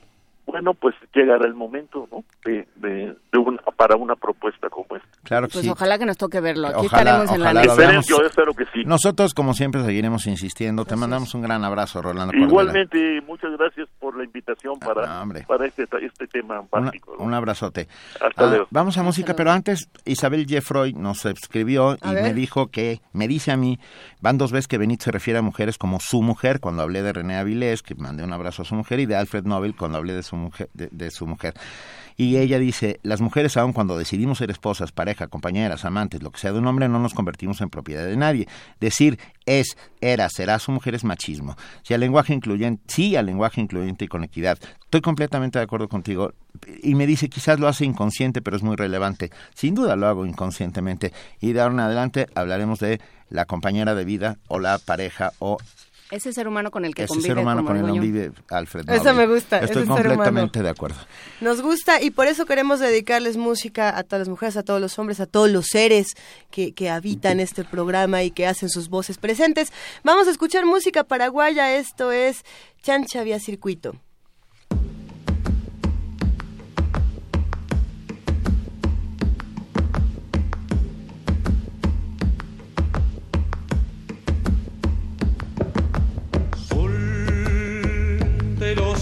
[0.45, 2.23] bueno, pues llegará el momento, ¿no?
[2.43, 5.07] De, de, una, para una propuesta como esta.
[5.23, 5.69] Claro pues sí.
[5.69, 6.67] ojalá que nos toque verlo.
[6.67, 8.01] Aquí estaremos en la lista.
[8.01, 8.83] Yo espero que sí.
[8.85, 10.83] Nosotros, como siempre, seguiremos insistiendo.
[10.83, 12.35] Te mandamos un gran abrazo, Rolando.
[12.35, 17.15] Igualmente, muchas gracias por la invitación para, para este, este tema básico.
[17.19, 17.87] Un abrazote.
[18.19, 18.67] Hasta luego.
[18.71, 23.51] Vamos a música, pero antes Isabel Jeffroy nos escribió y me dijo que, me dice
[23.51, 23.79] a mí,
[24.21, 27.13] van dos veces que Benito se refiere a mujeres como su mujer, cuando hablé de
[27.13, 30.13] René Avilés, que mandé un abrazo a su mujer, y de Alfred Nobel, cuando hablé
[30.13, 30.69] de su mujer.
[30.73, 31.53] de su mujer.
[32.17, 36.39] Y ella dice, las mujeres aun cuando decidimos ser esposas, pareja, compañeras, amantes, lo que
[36.39, 38.47] sea de un hombre, no nos convertimos en propiedad de nadie.
[38.79, 41.55] Decir es, era, será su mujer es machismo.
[41.83, 44.59] Si al lenguaje incluyente, sí al lenguaje incluyente y con equidad.
[44.83, 46.33] Estoy completamente de acuerdo contigo.
[46.83, 49.31] Y me dice, quizás lo hace inconsciente, pero es muy relevante.
[49.55, 51.13] Sin duda lo hago inconscientemente.
[51.39, 52.99] Y de ahora en adelante hablaremos de
[53.31, 55.57] la compañera de vida o la pareja o
[56.11, 57.27] ese ser humano con el que ese convive.
[57.27, 58.99] ser humano con el que convive Alfred Nobel.
[58.99, 59.59] Eso me gusta.
[59.59, 60.97] Estoy completamente de acuerdo.
[61.39, 64.99] Nos gusta y por eso queremos dedicarles música a todas las mujeres, a todos los
[64.99, 66.07] hombres, a todos los seres
[66.51, 69.71] que, que habitan este programa y que hacen sus voces presentes.
[70.03, 71.77] Vamos a escuchar música paraguaya.
[71.77, 72.43] Esto es
[72.83, 73.95] Chancha Vía Circuito.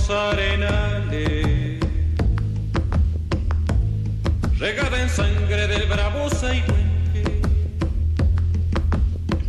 [0.09, 1.79] Arenales,
[4.57, 7.41] regada en sangre del bravo Saihuenque,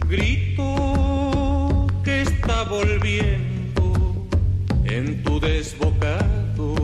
[0.09, 4.29] grito que está volviendo
[4.85, 6.75] en tu desbocado,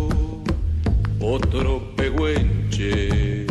[1.21, 3.47] otro pehuenche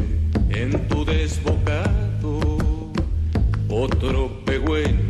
[0.50, 2.40] en tu desbocado,
[3.70, 5.05] otro pehuenche.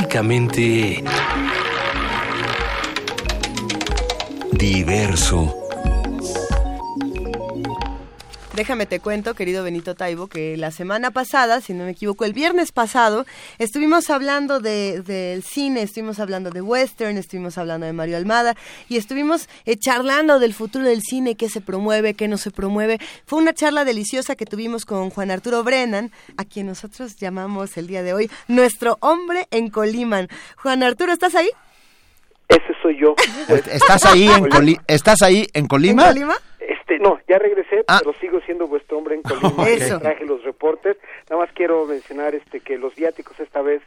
[0.00, 1.04] Clásicamente...
[4.52, 5.59] Diverso.
[8.60, 12.34] Déjame te cuento, querido Benito Taibo, que la semana pasada, si no me equivoco, el
[12.34, 13.24] viernes pasado,
[13.58, 18.54] estuvimos hablando del de, cine, estuvimos hablando de western, estuvimos hablando de Mario Almada
[18.86, 22.98] y estuvimos eh, charlando del futuro del cine, qué se promueve, qué no se promueve.
[23.24, 27.86] Fue una charla deliciosa que tuvimos con Juan Arturo Brennan, a quien nosotros llamamos el
[27.86, 30.28] día de hoy nuestro hombre en Coliman.
[30.58, 31.48] Juan Arturo, ¿estás ahí?
[32.46, 33.14] Ese soy yo.
[33.72, 36.02] ¿Estás ahí en, Coli ¿Estás ahí en Colima?
[36.02, 36.36] ¿En Colima?
[37.00, 37.98] No, ya regresé, ah.
[38.04, 39.66] pero sigo siendo vuestro hombre en Colima.
[39.68, 39.98] Eso.
[39.98, 40.98] Traje los reportes.
[41.30, 43.80] Nada más quiero mencionar este que los viáticos esta vez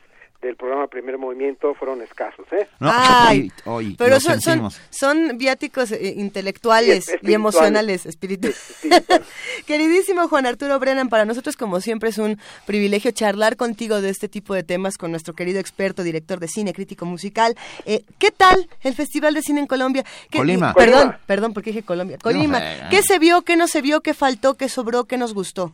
[0.43, 2.67] del programa Primer Movimiento fueron escasos, ¿eh?
[2.79, 8.59] No, Ay, hoy, pero son, son, son, viáticos eh, intelectuales y emocionales, espirituales.
[9.65, 14.27] Queridísimo Juan Arturo Brennan, para nosotros como siempre es un privilegio charlar contigo de este
[14.27, 17.55] tipo de temas con nuestro querido experto, director de cine, crítico musical.
[17.85, 20.03] Eh, ¿Qué tal el Festival de Cine en Colombia?
[20.31, 20.73] Colima.
[20.73, 22.17] Perdón, perdón, porque dije Colombia.
[22.21, 22.61] Colima.
[22.89, 25.73] ¿Qué se vio, qué no se vio, qué faltó, qué sobró, qué nos gustó?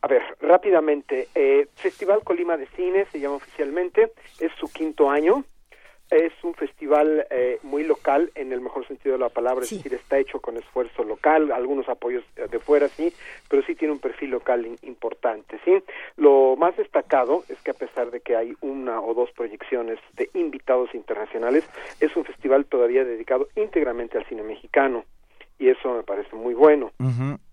[0.00, 5.44] A ver, rápidamente, eh, Festival Colima de Cine se llama oficialmente, es su quinto año,
[6.10, 9.92] es un festival eh, muy local en el mejor sentido de la palabra, es decir,
[9.92, 13.12] está hecho con esfuerzo local, algunos apoyos de fuera sí,
[13.48, 15.82] pero sí tiene un perfil local importante, sí.
[16.16, 20.30] Lo más destacado es que a pesar de que hay una o dos proyecciones de
[20.34, 21.68] invitados internacionales,
[22.00, 25.04] es un festival todavía dedicado íntegramente al cine mexicano
[25.58, 26.92] y eso me parece muy bueno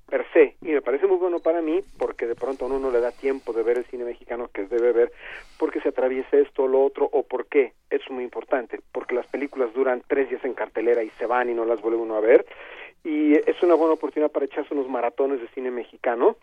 [0.10, 3.00] per se y me parece muy bueno para mí porque de pronto uno no le
[3.00, 5.12] da tiempo de ver el cine mexicano que debe ver
[5.58, 7.74] porque se atraviesa esto o lo otro o por qué.
[7.90, 11.54] Es muy importante porque las películas duran tres días en cartelera y se van y
[11.54, 12.46] no las vuelve uno a ver
[13.04, 16.38] y es una buena oportunidad para echarse unos maratones de cine mexicano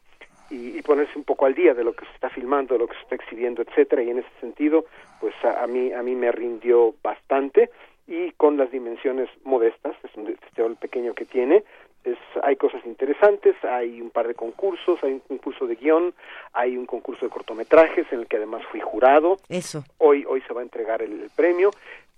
[0.51, 2.95] y, ponerse un poco al día de lo que se está filmando, de lo que
[2.95, 4.85] se está exhibiendo, etcétera, y en ese sentido,
[5.19, 7.71] pues a, a mí a mí me rindió bastante
[8.07, 11.65] y con las dimensiones modestas, es un festival pequeño que tiene,
[12.05, 16.15] es, hay cosas interesantes, hay un par de concursos, hay un concurso de guion,
[16.53, 19.37] hay un concurso de cortometrajes en el que además fui jurado.
[19.49, 19.85] Eso.
[19.99, 21.71] Hoy, hoy se va a entregar el, premio.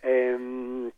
[0.02, 0.90] Eh,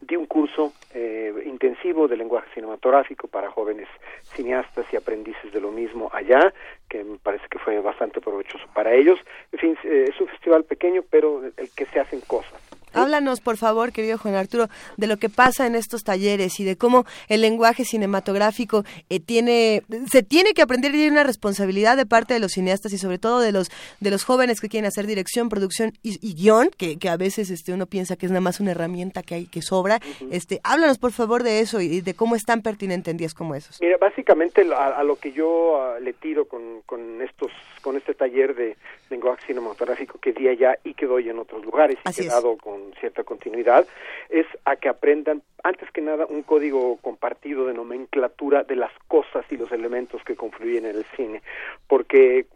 [0.00, 3.88] di un curso eh, intensivo de lenguaje cinematográfico para jóvenes
[4.34, 6.52] cineastas y aprendices de lo mismo allá,
[6.88, 9.18] que me parece que fue bastante provechoso para ellos.
[9.52, 12.60] En fin, eh, es un festival pequeño, pero el que se hacen cosas.
[12.92, 16.76] Háblanos, por favor, querido Juan Arturo, de lo que pasa en estos talleres y de
[16.76, 22.06] cómo el lenguaje cinematográfico eh, tiene, se tiene que aprender y hay una responsabilidad de
[22.06, 23.70] parte de los cineastas y sobre todo de los
[24.00, 27.72] de los jóvenes que quieren hacer dirección, producción y, guion, que, que, a veces este
[27.72, 30.00] uno piensa que es nada más una herramienta que hay que sobra.
[30.30, 33.54] Este, háblanos, por favor, de eso y de cómo es tan pertinente en días como
[33.54, 33.80] esos.
[33.80, 37.50] Mira, básicamente a, lo que yo ah, le tiro con, con estos
[37.82, 38.76] con este taller de
[39.10, 42.92] lenguaje cinematográfico que di allá y que doy en otros lugares y he dado con
[43.00, 43.86] cierta continuidad,
[44.28, 49.44] es a que aprendan, antes que nada, un código compartido de nomenclatura de las cosas
[49.50, 51.42] y los elementos que confluyen en el cine,
[51.88, 52.46] porque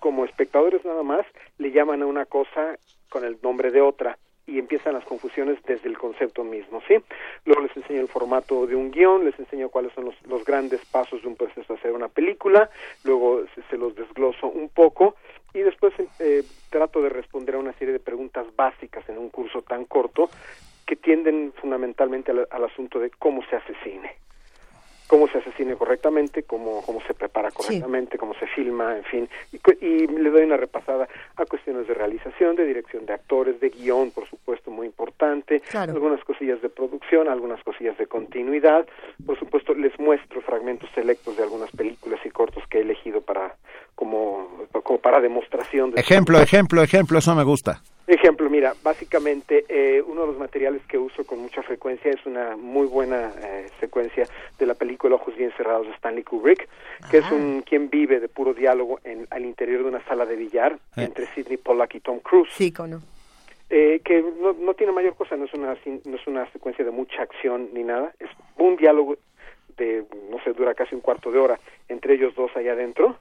[0.00, 1.26] como espectadores nada más
[1.58, 5.88] le llaman a una cosa con el nombre de otra y empiezan las confusiones desde
[5.88, 6.94] el concepto mismo, ¿sí?
[7.44, 10.84] Luego les enseño el formato de un guion, les enseño cuáles son los, los grandes
[10.86, 12.70] pasos de un proceso de hacer una película,
[13.02, 15.16] luego se, los desgloso un poco
[15.56, 19.62] y después eh, trato de responder a una serie de preguntas básicas en un curso
[19.62, 20.28] tan corto
[20.84, 24.25] que tienden fundamentalmente al, al asunto de cómo se hace cine
[25.06, 29.28] cómo se asesine correctamente, cómo, cómo se prepara correctamente, cómo se filma, en fin,
[29.80, 34.10] y, le doy una repasada a cuestiones de realización, de dirección de actores, de guion,
[34.10, 38.86] por supuesto, muy importante, algunas cosillas de producción, algunas cosillas de continuidad,
[39.24, 43.54] por supuesto, les muestro fragmentos selectos de algunas películas y cortos que he elegido para
[43.94, 45.92] como, como para demostración.
[45.92, 47.80] De ejemplo, ejemplo, ejemplo, eso me gusta.
[48.06, 52.56] Ejemplo, mira, básicamente eh, uno de los materiales que uso con mucha frecuencia es una
[52.56, 54.28] muy buena eh, secuencia
[54.58, 56.68] de la película Ojos bien cerrados de Stanley Kubrick,
[57.10, 60.36] que es un quien vive de puro diálogo en, al interior de una sala de
[60.36, 61.02] billar eh.
[61.02, 62.52] entre Sidney Pollack y Tom Cruise.
[62.52, 63.02] Sí, cono.
[63.68, 67.22] que no, no tiene mayor cosa, no es una no es una secuencia de mucha
[67.22, 69.16] acción ni nada, es un diálogo
[69.76, 73.18] de no sé dura casi un cuarto de hora entre ellos dos allá adentro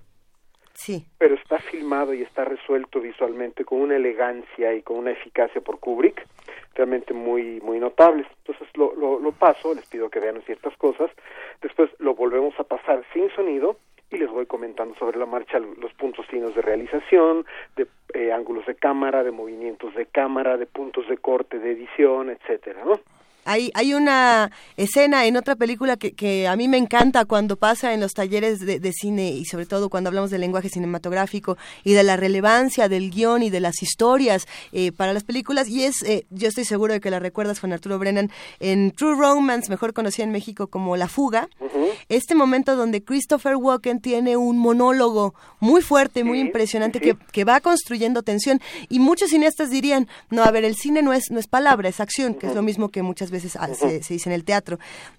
[0.76, 1.06] Sí.
[1.18, 5.80] Pero está filmado y está resuelto visualmente con una elegancia y con una eficacia por
[5.80, 6.28] Kubrick
[6.76, 8.28] realmente muy muy notables.
[8.40, 11.10] Entonces lo, lo, lo paso, les pido que vean ciertas cosas,
[11.62, 13.78] después lo volvemos a pasar sin sonido
[14.12, 17.46] y les voy comentando sobre la marcha los puntos finos de realización,
[17.76, 22.30] de eh, ángulos de cámara, de movimientos de cámara, de puntos de corte, de edición,
[22.30, 23.00] etcétera, ¿no?
[23.46, 27.94] Hay, hay una escena en otra película que, que a mí me encanta cuando pasa
[27.94, 32.02] en los talleres de, cine y sobre todo cuando hablamos del lenguaje cinematográfico y de
[32.02, 35.70] la relevancia del guion y de las historias eh, para las películas.
[35.70, 39.16] Y es, eh, yo estoy seguro de que la recuerdas con Arturo Brennan en True
[39.16, 41.48] Romance, mejor conocida en México como La Fuga.
[42.10, 47.60] Este momento donde Christopher Walken tiene un monólogo muy fuerte, muy impresionante, Que, que va
[47.60, 48.60] construyendo tensión.
[48.90, 52.00] Y muchos cineastas dirían, no, a ver, el cine no es, no es palabra, es
[52.00, 54.78] acción, que es lo mismo que muchas veces veces se, dice en el teatro.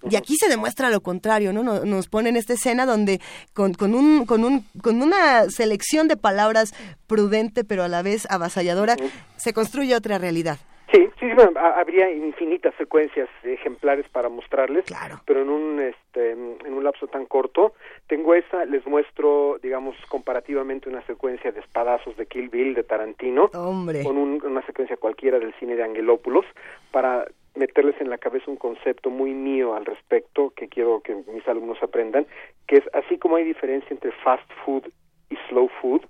[0.09, 1.63] Y aquí se demuestra lo contrario, ¿no?
[1.63, 3.19] Nos, nos ponen esta escena donde
[3.53, 6.73] con, con, un, con, un, con una selección de palabras
[7.07, 8.95] prudente pero a la vez avasalladora,
[9.35, 10.57] se construye otra realidad.
[10.91, 11.27] Sí, sí,
[11.75, 14.85] habría infinitas secuencias ejemplares para mostrarles,
[15.25, 17.73] pero en un este, en un lapso tan corto,
[18.07, 23.49] tengo esa, les muestro, digamos, comparativamente una secuencia de espadazos de Kill Bill de Tarantino,
[23.49, 26.45] con una secuencia cualquiera del cine de Angelópolis,
[26.91, 27.25] para
[27.57, 31.81] meterles en la cabeza un concepto muy mío al respecto que quiero que mis alumnos
[31.81, 32.25] aprendan,
[32.67, 34.83] que es así como hay diferencia entre fast food
[35.29, 36.01] y slow food,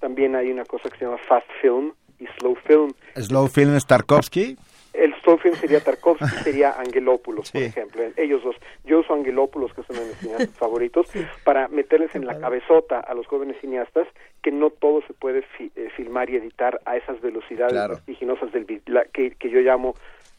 [0.00, 2.92] también hay una cosa que se llama fast film y slow film.
[3.16, 4.56] ¿Slow film es Tarkovsky?
[4.92, 8.02] El slow film sería Tarkovsky, sería Angelopoulos, por ejemplo.
[8.16, 8.56] Ellos dos.
[8.84, 11.06] Yo uso Angelopoulos, que es uno de mis cineastas favoritos,
[11.44, 14.08] para meterles en la cabezota a los jóvenes cineastas
[14.42, 18.66] que no todo se puede eh, filmar y editar a esas velocidades vertiginosas del
[19.12, 19.94] que, que yo llamo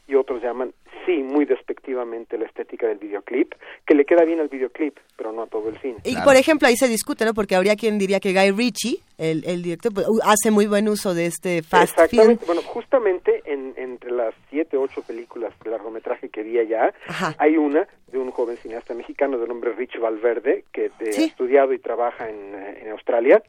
[0.09, 0.73] y otros llaman,
[1.05, 3.53] sí, muy despectivamente la estética del videoclip,
[3.85, 5.97] que le queda bien al videoclip, pero no a todo el cine.
[6.03, 7.33] Y por ejemplo, ahí se discute, ¿no?
[7.33, 11.13] Porque habría quien diría que Guy Ritchie, el, el director, pues, hace muy buen uso
[11.13, 12.45] de este fast Exactamente.
[12.45, 16.93] Bueno, justamente en, entre las siete, ocho películas de largometraje que vi allá,
[17.38, 21.73] hay una de un joven cineasta mexicano de nombre Rich Valverde, que eh, ha estudiado
[21.73, 23.43] y trabaja en, eh, en Australia,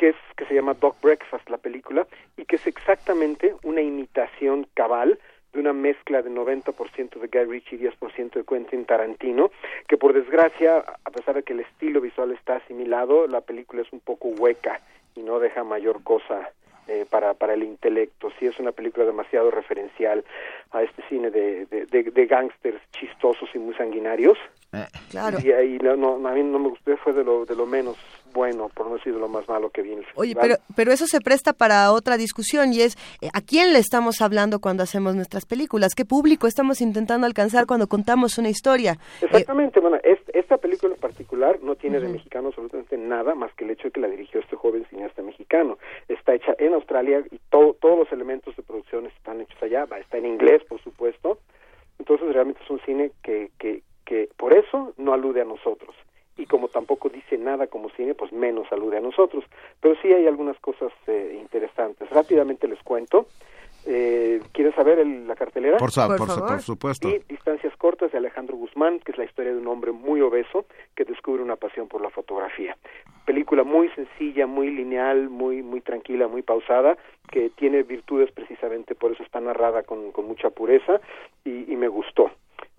[0.00, 2.06] que es que se llama Dog Breakfast la película
[2.38, 5.18] y que es exactamente una imitación cabal
[5.52, 9.50] de una mezcla de 90% de Guy Ritchie y 10% de Quentin Tarantino,
[9.88, 13.92] que por desgracia, a pesar de que el estilo visual está asimilado, la película es
[13.92, 14.80] un poco hueca
[15.14, 16.50] y no deja mayor cosa
[16.86, 18.30] eh, para, para el intelecto.
[18.38, 20.24] Sí es una película demasiado referencial
[20.72, 24.38] a este cine de, de, de, gángsters chistosos y muy sanguinarios.
[24.72, 24.86] Eh.
[25.10, 25.38] Claro.
[25.42, 27.96] Y ahí no, a mí no me gustó, fue de lo, de lo menos
[28.32, 30.02] bueno, por no decir lo más malo que viene.
[30.14, 33.78] Oye, pero, pero eso se presta para otra discusión y es eh, a quién le
[33.78, 38.98] estamos hablando cuando hacemos nuestras películas, qué público estamos intentando alcanzar cuando contamos una historia.
[39.20, 39.98] Exactamente, bueno,
[40.32, 43.92] esta película en particular no tiene de mexicano absolutamente nada más que el hecho de
[43.92, 45.78] que la dirigió este joven cineasta mexicano.
[46.08, 50.26] Está hecha en Australia y todos los elementos de producción están hechos allá, está en
[50.26, 51.38] inglés, por supuesto.
[51.98, 55.94] Entonces realmente es un cine que, que, que por eso no alude a nosotros
[56.50, 59.44] como tampoco dice nada como cine, pues menos salude a nosotros.
[59.80, 62.10] Pero sí hay algunas cosas eh, interesantes.
[62.10, 63.26] Rápidamente les cuento.
[63.86, 65.78] Eh, ¿Quieres saber la cartelera?
[65.78, 67.08] Por, por, supuesto.
[67.08, 70.66] Y Distancias Cortas de Alejandro Guzmán, que es la historia de un hombre muy obeso
[70.94, 72.76] que descubre una pasión por la fotografía.
[73.24, 76.98] Película muy sencilla, muy lineal, muy muy tranquila, muy pausada,
[77.30, 81.00] que tiene virtudes precisamente por eso está narrada con, con mucha pureza
[81.44, 82.30] y, y me gustó.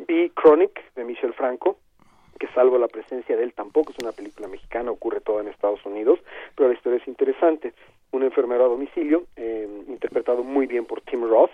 [0.07, 1.77] Vi Chronic de Michel Franco,
[2.41, 5.85] que salvo la presencia de él tampoco es una película mexicana, ocurre todo en Estados
[5.85, 6.17] Unidos,
[6.55, 7.71] pero la historia es interesante.
[8.11, 11.51] Un enfermero a domicilio, eh, interpretado muy bien por Tim Roth,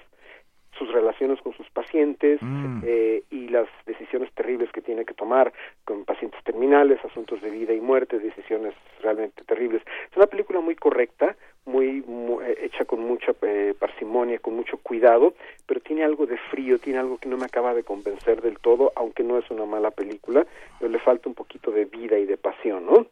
[0.79, 2.83] sus relaciones con sus pacientes mm.
[2.85, 5.51] eh, y las decisiones terribles que tiene que tomar
[5.83, 9.81] con pacientes terminales, asuntos de vida y muerte, decisiones realmente terribles.
[10.09, 11.35] Es una película muy correcta,
[11.67, 12.03] muy,
[12.43, 15.33] eh, hecha con mucha eh, parsimonia, con mucho cuidado,
[15.65, 18.91] pero tiene algo de frío, tiene algo que no me acaba de convencer del todo,
[18.95, 20.47] aunque no es una mala película,
[20.79, 23.05] pero le falta un poquito de vida y de pasión, ¿no?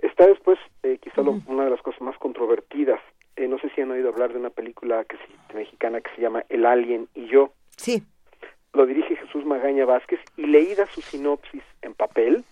[0.00, 3.00] Está después, eh, quizá una de las cosas más controvertidas,
[3.36, 5.16] no sé si han oído hablar de una película que
[5.54, 7.52] mexicana que se llama El Alien y yo.
[7.76, 8.02] Sí.
[8.74, 12.44] Lo dirige Jesús Magaña Vázquez y leída su sinopsis en papel,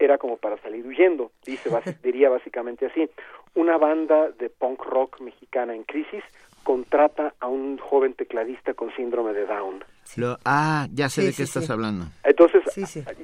[0.00, 1.70] era como para salir huyendo, dice,
[2.02, 3.08] diría básicamente así.
[3.54, 6.24] Una banda de punk rock mexicana en crisis
[6.64, 9.84] contrata a un joven tecladista con síndrome de Down.
[10.44, 12.06] ah, ya sé de qué estás hablando.
[12.24, 12.62] Entonces,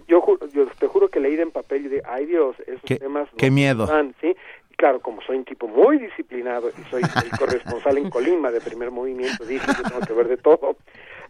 [0.08, 0.22] yo,
[0.52, 3.28] yo, te juro que leí en papel y de, ay Dios, esos temas...
[3.36, 3.88] Qué miedo.
[4.20, 4.34] ¿sí?
[4.76, 8.90] claro, como soy un tipo muy disciplinado y soy el corresponsal en Colima de primer
[8.90, 10.76] movimiento, dije que tengo que ver de todo.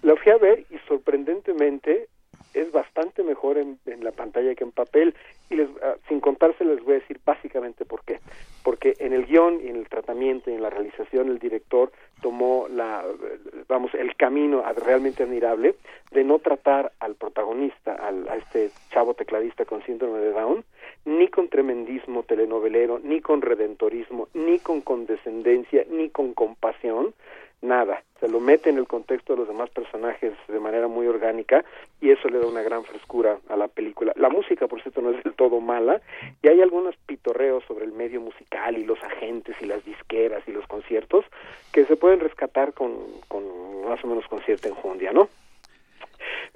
[0.02, 2.08] Lo fui a ver y sorprendentemente
[2.56, 5.14] es bastante mejor en, la pantalla que en papel
[5.50, 8.18] y les, ah, sin contarse les voy a decir básicamente por qué.
[8.64, 12.66] Porque en el guion y en el tratamiento y en la realización el director tomó
[12.68, 13.04] la,
[13.68, 15.76] vamos, el camino realmente admirable
[16.10, 20.64] de no tratar al protagonista, al, a este chavo tecladista con síndrome de Down,
[21.04, 27.14] ni con tremendismo telenovelero, ni con redentorismo, ni con condescendencia, ni con compasión,
[27.62, 28.02] nada.
[28.20, 31.64] Se lo mete en el contexto de los demás personajes de manera muy orgánica
[32.00, 34.12] y eso le da una gran frescura a la película.
[34.16, 36.00] La música, por cierto, no es del todo mala
[36.42, 40.52] y hay algunos pitorreos sobre el medio musical y los agentes y las disqueras y
[40.52, 41.24] los conciertos
[41.72, 42.92] que se pueden rescatar con,
[43.28, 43.44] con
[43.86, 45.28] más o menos con cierta enjundia, ¿no?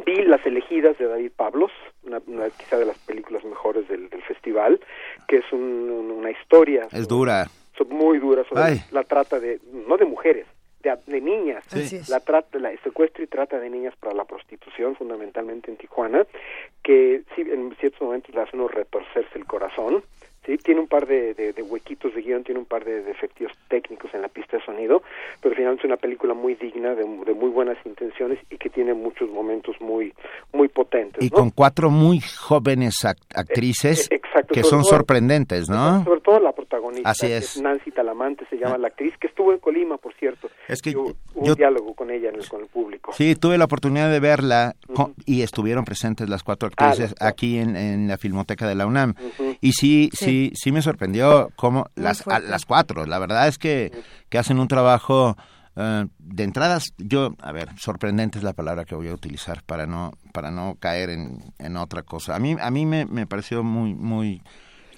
[0.05, 1.71] Vi Las elegidas de David Pablos,
[2.05, 2.21] una,
[2.51, 4.81] quizá de las películas mejores del, festival,
[5.29, 6.89] que es una historia.
[6.93, 7.47] Es dura.
[7.89, 10.47] Muy dura sobre la trata de, no de mujeres,
[10.83, 11.65] de, niñas.
[12.09, 16.27] La trata, la secuestro y trata de niñas para la prostitución, fundamentalmente en Tijuana,
[16.83, 20.03] que sí, en ciertos momentos le hacen retorcerse el corazón
[20.47, 24.13] Sí, tiene un par de, de, huequitos de guion, tiene un par de defectos técnicos
[24.15, 25.03] en la pista de sonido,
[25.43, 29.29] pero finalmente es una película muy digna, de, muy buenas intenciones y que tiene muchos
[29.29, 30.15] momentos muy
[30.55, 31.23] muy potentes.
[31.23, 36.03] Y con cuatro muy jóvenes actrices eh, eh, que son sorprendentes, ¿no?
[36.05, 37.61] Sobre todo la protagonista, Así es.
[37.61, 38.79] Nancy Talamante, se llama ah.
[38.79, 40.49] la actriz, que estuvo en Colima, por cierto.
[40.69, 43.13] Es que hubo un diálogo con ella, con el público.
[43.13, 44.75] Sí, tuve la oportunidad de verla
[45.27, 49.15] y estuvieron presentes las cuatro ah, actrices aquí en, en, la Filmoteca de la UNAM.
[49.61, 53.91] Y sí, sí sí, sí me sorprendió cómo las, las cuatro, la verdad es que,
[54.29, 55.37] que hacen un trabajo
[55.77, 59.87] eh, de entradas, yo, a ver, sorprendente es la palabra que voy a utilizar para
[59.87, 62.35] no, para no caer en, en otra cosa.
[62.35, 64.43] A mí, a mí me, me pareció muy, muy...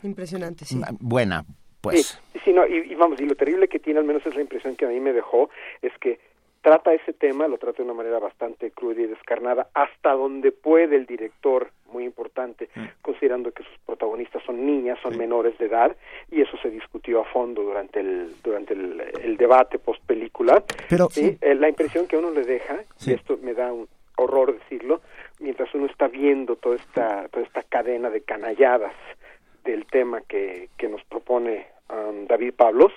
[0.02, 0.80] Impresionante, sí.
[1.00, 1.44] Buena,
[1.80, 2.20] pues.
[2.32, 4.76] Sí, sí no, y, vamos, y lo terrible que tiene, al menos es la impresión
[4.76, 5.50] que a mí me dejó,
[5.82, 6.18] es que
[6.62, 10.96] trata ese tema, lo trata de una manera bastante cruda y descarnada, hasta donde puede
[10.96, 12.84] el director, muy importante, mm.
[13.02, 15.94] considerando que sus protagonistas son niñas, son menores de edad,
[16.30, 20.62] y eso se discutió a fondo durante el, durante el, debate post película.
[20.88, 21.36] Pero ¿sí?
[21.40, 25.00] Eh, la impresión que uno le deja, y esto me da un horror decirlo,
[25.40, 28.94] mientras uno está viendo toda esta, toda esta cadena de canalladas
[29.64, 32.92] del tema que, que nos propone um, David Pablos,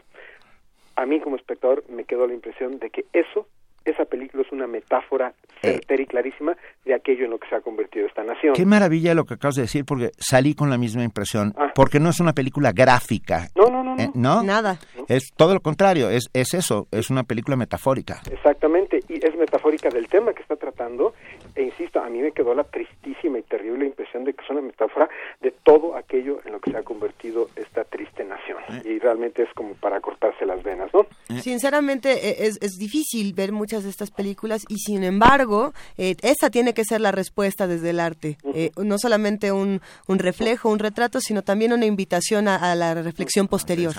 [0.95, 3.47] a mí como espectador me quedó la impresión de que eso
[3.85, 5.73] esa película es una metáfora eh.
[5.73, 8.53] certera y clarísima de aquello en lo que se ha convertido esta nación.
[8.53, 11.71] Qué maravilla lo que acabas de decir, porque salí con la misma impresión, ah.
[11.73, 13.47] porque no es una película gráfica.
[13.55, 13.95] No, no, no.
[13.97, 14.43] Eh, no.
[14.43, 14.79] Nada.
[15.07, 18.21] Es todo lo contrario, es, es eso, es una película metafórica.
[18.31, 21.13] Exactamente, y es metafórica del tema que está tratando,
[21.55, 24.61] e insisto, a mí me quedó la tristísima y terrible impresión de que es una
[24.61, 25.09] metáfora
[25.41, 28.57] de todo aquello en lo que se ha convertido esta triste nación.
[28.69, 28.95] Eh.
[28.95, 31.05] Y realmente es como para cortarse las venas, ¿no?
[31.39, 36.73] Sinceramente, es, es difícil ver muchas de estas películas y sin embargo, eh, esa tiene
[36.73, 38.37] que ser la respuesta desde el arte.
[38.53, 43.47] Eh, no solamente un, un, reflejo, un retrato, sino también una invitación a, la reflexión
[43.47, 43.93] posterior.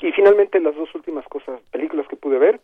[0.00, 2.60] Y finalmente las dos últimas cosas, películas que pude ver,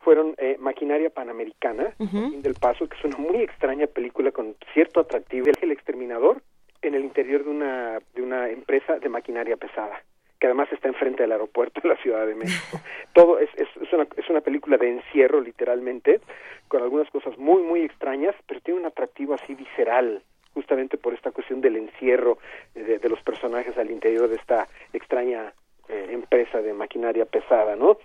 [0.00, 5.46] fueron eh, Maquinaria Panamericana, del Paso, que es una muy extraña película con cierto atractivo.
[5.60, 6.42] El exterminador
[6.82, 10.02] en el interior de una, de una empresa de maquinaria pesada
[10.44, 12.78] que además está enfrente del aeropuerto de la Ciudad de México.
[13.14, 16.20] Todo es, es, es, una, es una película de encierro, literalmente,
[16.68, 21.30] con algunas cosas muy, muy extrañas, pero tiene un atractivo así visceral, justamente por esta
[21.30, 22.36] cuestión del encierro
[22.74, 25.54] de, de los personajes al interior de esta extraña
[25.88, 27.98] eh, empresa de maquinaria pesada, ¿no?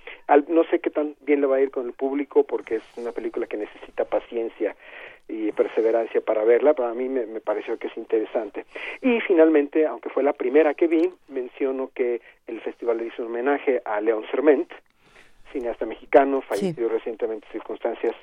[0.47, 3.11] no sé qué tan bien le va a ir con el público porque es una
[3.11, 4.75] película que necesita paciencia
[5.29, 8.65] y perseverancia para verla, pero a mí me, pareció que es interesante.
[9.01, 13.29] Y finalmente, aunque fue la primera que vi, menciono que el festival le hizo un
[13.29, 14.69] homenaje a León Serment,
[15.53, 18.15] cineasta mexicano, fallecido recientemente en circunstancias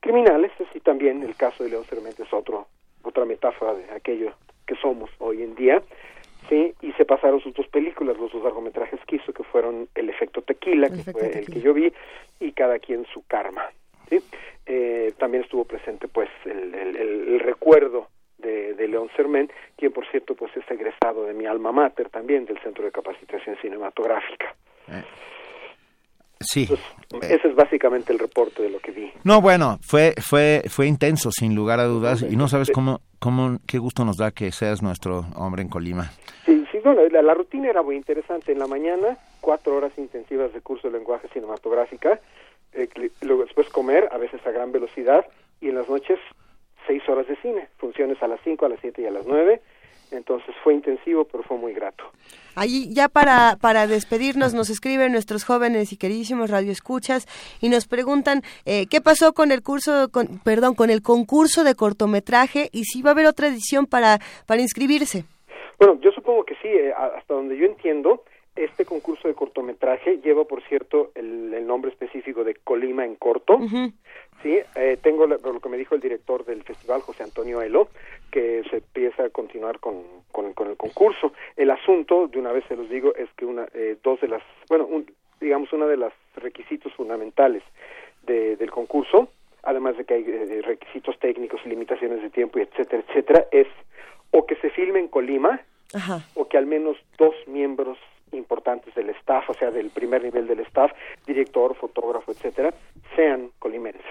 [0.00, 2.66] criminales, así también el caso de León Serment es otro,
[3.02, 4.32] otra metáfora de aquello
[4.66, 5.82] que somos hoy en día.
[6.48, 10.08] Sí, y se pasaron sus dos películas, los dos largometrajes que hizo, que fueron El
[10.08, 11.92] efecto tequila, que fue el que yo vi,
[12.40, 13.70] y Cada quien su karma.
[14.08, 14.18] ¿sí?
[14.66, 20.34] Eh, también estuvo presente pues el, el, recuerdo de, de, León Sermén, quien por cierto
[20.34, 24.54] pues es egresado de mi alma mater también del Centro de Capacitación Cinematográfica.
[24.88, 25.02] Eh,
[26.40, 26.68] sí.
[26.70, 27.18] Eh.
[27.22, 29.12] ese es básicamente el reporte de lo que vi.
[29.24, 33.58] No, bueno, fue fue fue intenso sin lugar a dudas y no sabes cómo cómo
[33.66, 36.10] qué gusto nos da que seas nuestro hombre en Colima.
[36.46, 38.52] Sí, sí, bueno, la, la rutina era muy interesante.
[38.52, 42.20] En la mañana, cuatro horas intensivas de curso de lenguaje cinematográfica
[42.72, 42.88] eh,
[43.22, 45.26] luego después comer, a veces a gran velocidad,
[45.60, 46.18] y en las noches
[46.86, 49.60] seis horas de cine, funciones a las cinco, a las siete y a las nueve,
[50.12, 52.04] entonces fue intensivo, pero fue muy grato.
[52.54, 57.26] Ahí ya para, para despedirnos nos escriben nuestros jóvenes y queridísimos radioescuchas
[57.60, 61.74] y nos preguntan eh, qué pasó con el curso, con, perdón, con el concurso de
[61.74, 65.24] cortometraje y si va a haber otra edición para, para inscribirse.
[65.78, 68.24] Bueno, yo supongo que sí, eh, hasta donde yo entiendo,
[68.56, 73.58] este concurso de cortometraje lleva, por cierto, el, nombre específico de Colima en corto.
[74.42, 77.88] Sí, eh, tengo lo, que me dijo el director del festival, José Antonio Elo,
[78.30, 80.02] que se empieza a continuar con,
[80.32, 81.32] con, el concurso.
[81.56, 84.42] El asunto, de una vez se los digo, es que una, eh, dos de las,
[84.68, 84.88] bueno,
[85.40, 87.62] digamos, una de los requisitos fundamentales
[88.22, 89.28] del concurso,
[89.62, 93.66] además de que hay eh, requisitos técnicos y limitaciones de tiempo, y etcétera, etcétera, es
[94.30, 95.60] o que se filme en Colima,
[96.34, 97.98] o que al menos dos miembros
[98.32, 100.92] importantes del staff, o sea, del primer nivel del staff,
[101.26, 102.72] director, fotógrafo, etcétera,
[103.14, 104.04] sean colimenses.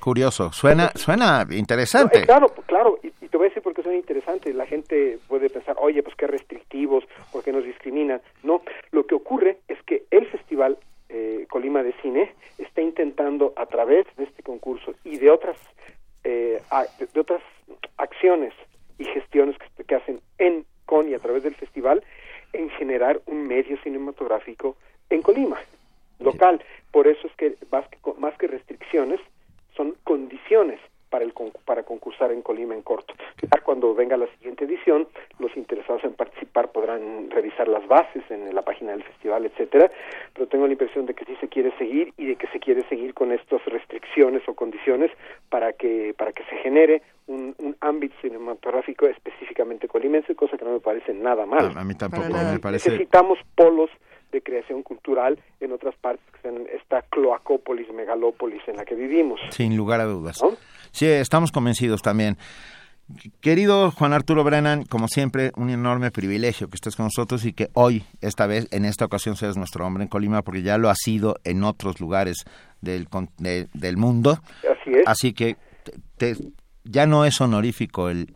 [0.00, 2.20] Curioso, suena, suena interesante.
[2.20, 4.52] Eh, claro, claro, y, te voy a decir por qué suena interesante.
[4.52, 8.20] La gente puede pensar, oye, pues qué restrictivos, por qué nos discriminan.
[8.42, 13.66] No, lo que ocurre es que el festival eh, Colima de Cine está intentando a
[13.66, 15.56] través de este concurso y de otras
[16.24, 16.60] eh,
[16.98, 17.42] de, otras
[17.96, 18.52] acciones
[18.98, 22.04] y gestiones que, que hacen en con y a través del festival
[22.52, 24.76] en generar un medio cinematográfico
[25.10, 25.58] en Colima,
[26.18, 26.62] local.
[26.90, 29.20] Por eso es que más que, más que restricciones,
[29.76, 30.80] son condiciones
[31.12, 31.34] para, el,
[31.66, 33.12] para concursar en Colima en corto.
[33.62, 35.06] cuando venga la siguiente edición,
[35.38, 39.90] los interesados en participar podrán revisar las bases en la página del festival, etcétera,
[40.32, 42.82] pero tengo la impresión de que sí se quiere seguir y de que se quiere
[42.88, 45.10] seguir con estas restricciones o condiciones
[45.50, 50.80] para que para que se genere un, ámbito cinematográfico específicamente colimense, cosa que no me
[50.80, 51.72] parece nada mal.
[51.76, 52.90] A mí tampoco me parece.
[52.90, 53.90] Necesitamos polos
[54.32, 59.40] de creación cultural en otras partes, en esta cloacópolis, megalópolis en la que vivimos.
[59.50, 60.42] Sin lugar a dudas.
[60.92, 62.38] Sí, estamos convencidos también.
[63.40, 67.68] Querido Juan Arturo Brennan, como siempre, un enorme privilegio que estés con nosotros y que
[67.74, 70.94] hoy, esta vez, en esta ocasión, seas nuestro hombre en Colima, porque ya lo ha
[70.94, 72.44] sido en otros lugares
[72.80, 74.40] del, del mundo.
[74.60, 75.02] Así es.
[75.06, 75.56] Así que
[76.16, 76.36] te,
[76.84, 78.28] ya no es honorífico el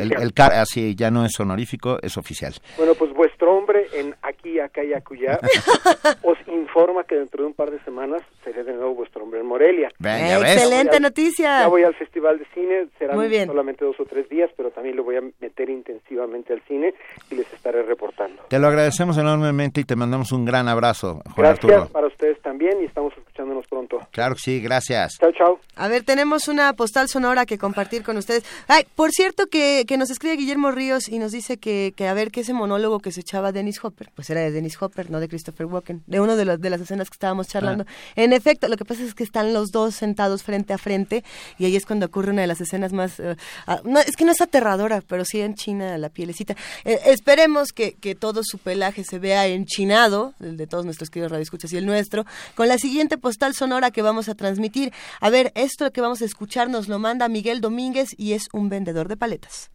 [0.00, 2.54] el, el, así ya no es honorífico es oficial.
[2.76, 5.38] Bueno pues vuestro hombre en aquí acá y acullá
[6.22, 9.46] os informa que dentro de un par de semanas seré de nuevo vuestro hombre en
[9.46, 9.90] Morelia.
[9.98, 11.60] Excelente noticia.
[11.60, 15.04] Ya voy al festival de cine serán solamente dos o tres días pero también lo
[15.04, 16.94] voy a meter intensivamente al cine
[17.30, 18.42] y les estaré reportando.
[18.48, 22.80] Te lo agradecemos enormemente y te mandamos un gran abrazo Juan gracias para ustedes también
[22.82, 27.08] y estamos escuchándonos pronto claro que sí gracias chao chao a ver tenemos una postal
[27.08, 28.44] sonora que compartir con ustedes.
[28.68, 32.14] Ay, por cierto, que, que nos escribe Guillermo Ríos y nos dice que, que a
[32.14, 35.20] ver que ese monólogo que se echaba Dennis Hopper, pues era de Dennis Hopper, no
[35.20, 37.84] de Christopher Walken, de uno de, los, de las escenas que estábamos charlando.
[37.86, 37.92] Ah.
[38.16, 41.24] En efecto, lo que pasa es que están los dos sentados frente a frente
[41.58, 43.20] y ahí es cuando ocurre una de las escenas más...
[43.20, 43.36] Eh,
[43.66, 46.56] ah, no, es que no es aterradora, pero sí en China la pielecita.
[46.84, 51.32] Eh, esperemos que, que todo su pelaje se vea enchinado, el de todos nuestros queridos
[51.32, 54.92] radioescuchas y el nuestro, con la siguiente postal postal sonora que vamos a transmitir.
[55.20, 58.68] A ver, esto que vamos a escuchar nos lo manda Miguel Domínguez y es un
[58.68, 59.70] vendedor de paletas.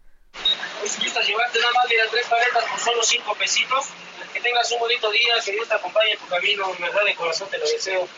[0.84, 3.86] Si gustas llevarte nada más, mira, tres paletas por solo cinco pesitos.
[4.34, 7.16] Que tengas un bonito día, que Dios te acompañe en tu camino, en verdad de
[7.16, 8.10] corazón te lo deseo.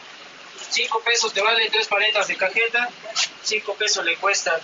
[0.72, 2.90] Cinco pesos te valen tres paletas de cajeta,
[3.44, 4.60] cinco pesos le cuesta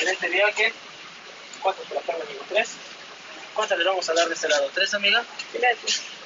[0.00, 0.72] en este viaje.
[1.60, 2.42] ¿Cuánto por acá, amigo?
[2.48, 2.70] ¿Tres?
[3.52, 4.70] ¿Cuántas le vamos a dar de este lado?
[4.72, 5.22] ¿Tres, amiga?
[5.52, 6.15] Gracias.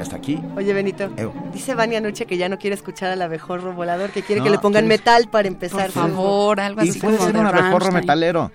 [0.00, 0.40] Hasta aquí.
[0.56, 1.08] Oye, Benito,
[1.52, 4.58] dice Vania Noche que ya no quiere escuchar al abejorro volador, que quiere que le
[4.58, 5.90] pongan metal para empezar.
[5.90, 8.50] Por favor, algo así y puede ser un abejorro metalero.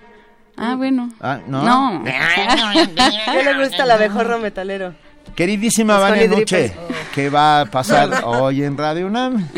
[0.56, 1.10] Ah, bueno.
[1.20, 1.62] Ah, no.
[1.62, 2.04] No.
[2.04, 4.94] ¿Qué le gusta el abejorro metalero?
[5.34, 6.72] Queridísima Vania Noche,
[7.14, 9.48] ¿qué va a pasar hoy en Radio UNAM?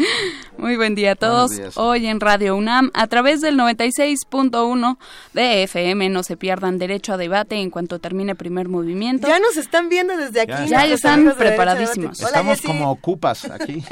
[0.59, 1.53] Muy buen día a todos.
[1.77, 4.99] Hoy en Radio UNAM, a través del 96.1
[5.33, 9.28] de FM, no se pierdan derecho a debate en cuanto termine primer movimiento.
[9.28, 10.69] Ya nos están viendo desde aquí.
[10.69, 12.20] Ya, están preparadísimos.
[12.20, 13.85] Estamos como ocupas aquí.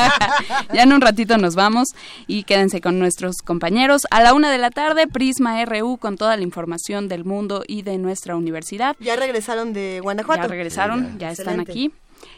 [0.74, 1.88] ya en un ratito nos vamos
[2.26, 4.02] y quédense con nuestros compañeros.
[4.10, 7.80] A la una de la tarde, Prisma RU con toda la información del mundo y
[7.80, 8.94] de nuestra universidad.
[9.00, 10.42] Ya regresaron de Guanajuato.
[10.42, 11.92] Ya regresaron, ya están aquí.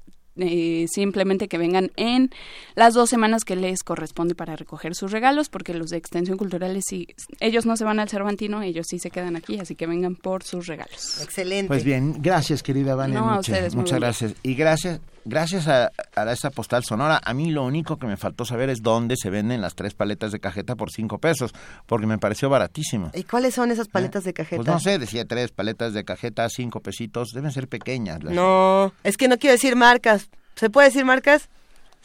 [0.40, 2.30] Eh, simplemente que vengan en
[2.76, 6.78] las dos semanas que les corresponde para recoger sus regalos, porque los de Extensión Cultural,
[6.80, 7.08] sí,
[7.40, 10.44] ellos no se van al Cervantino, ellos sí se quedan aquí, así que vengan por
[10.44, 11.20] sus regalos.
[11.22, 11.66] Excelente.
[11.66, 13.20] Pues bien, gracias querida Vania.
[13.20, 14.34] muchas gracias.
[14.44, 18.44] Y gracias gracias a, a, esta postal sonora, a mí lo único que me faltó
[18.44, 21.52] saber es dónde se venden las tres paletas de cajeta por cinco pesos,
[21.86, 23.10] porque me pareció baratísimo.
[23.14, 24.56] ¿Y cuáles son esas paletas de cajeta?
[24.56, 28.20] Pues no sé, decía tres paletas de cajeta, cinco pesitos, deben ser pequeñas.
[28.22, 30.28] No, es que no quiero decir marcas.
[30.54, 31.48] ¿Se puede decir marcas?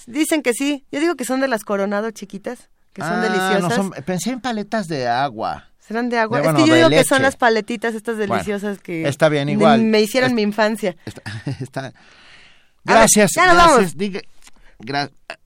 [0.06, 0.86] Dicen que sí.
[0.92, 4.04] Yo digo que son de las Coronado chiquitas, que son ah, deliciosas.
[4.04, 5.70] pensé en paletas de agua.
[5.80, 6.40] ¿Serán de agua?
[6.40, 9.06] es que yo digo que son las paletitas estas deliciosas que...
[9.06, 9.82] Está bien, igual.
[9.82, 10.96] Me, hicieron mi infancia.
[11.60, 11.94] está
[12.84, 13.32] Gracias.
[13.36, 13.96] gracias.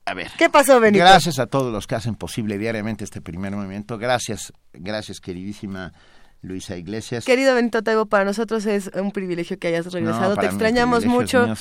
[0.04, 0.30] a ver.
[0.36, 1.04] ¿Qué pasó, Benito?
[1.04, 3.98] Gracias a todos los que hacen posible diariamente este primer movimiento.
[3.98, 5.92] Gracias, gracias, queridísima
[6.40, 7.24] Luisa Iglesias.
[7.24, 10.36] Querido Benito Taibo, para nosotros es un privilegio que hayas regresado.
[10.36, 11.52] Te extrañamos mucho.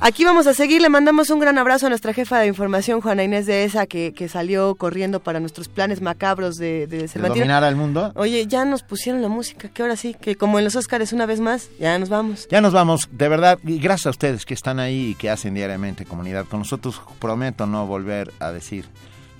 [0.00, 0.80] Aquí vamos a seguir.
[0.80, 4.12] Le mandamos un gran abrazo a nuestra jefa de información, Juana Inés de Esa, que,
[4.12, 8.12] que salió corriendo para nuestros planes macabros de, de dominar al mundo?
[8.14, 11.26] Oye, ya nos pusieron la música, que ahora sí, que como en los Óscares una
[11.26, 12.46] vez más, ya nos vamos.
[12.48, 13.58] Ya nos vamos, de verdad.
[13.64, 17.00] Y gracias a ustedes que están ahí y que hacen diariamente comunidad con nosotros.
[17.18, 18.86] Prometo no volver a decir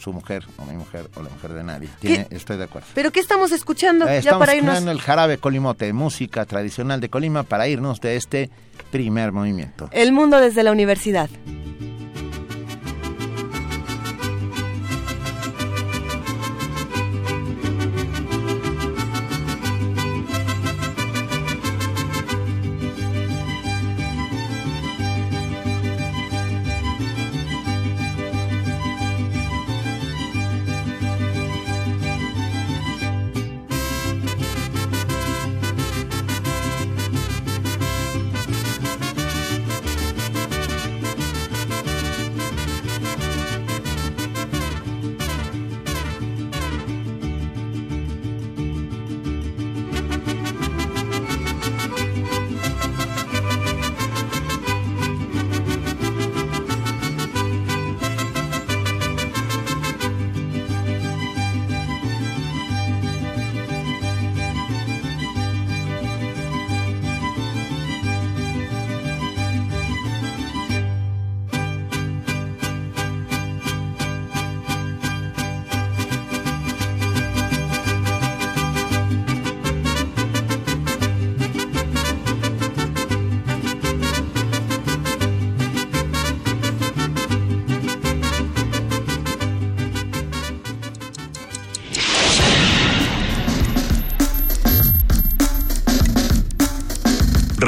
[0.07, 1.89] su mujer o mi mujer o la mujer de nadie.
[2.31, 2.87] estoy de acuerdo.
[2.95, 4.75] ¿Pero qué estamos escuchando eh, ya para irnos?
[4.75, 8.49] escuchando el jarabe colimote, música tradicional de Colima para irnos de este
[8.93, 9.89] primer movimiento.
[9.91, 11.29] El mundo desde la universidad.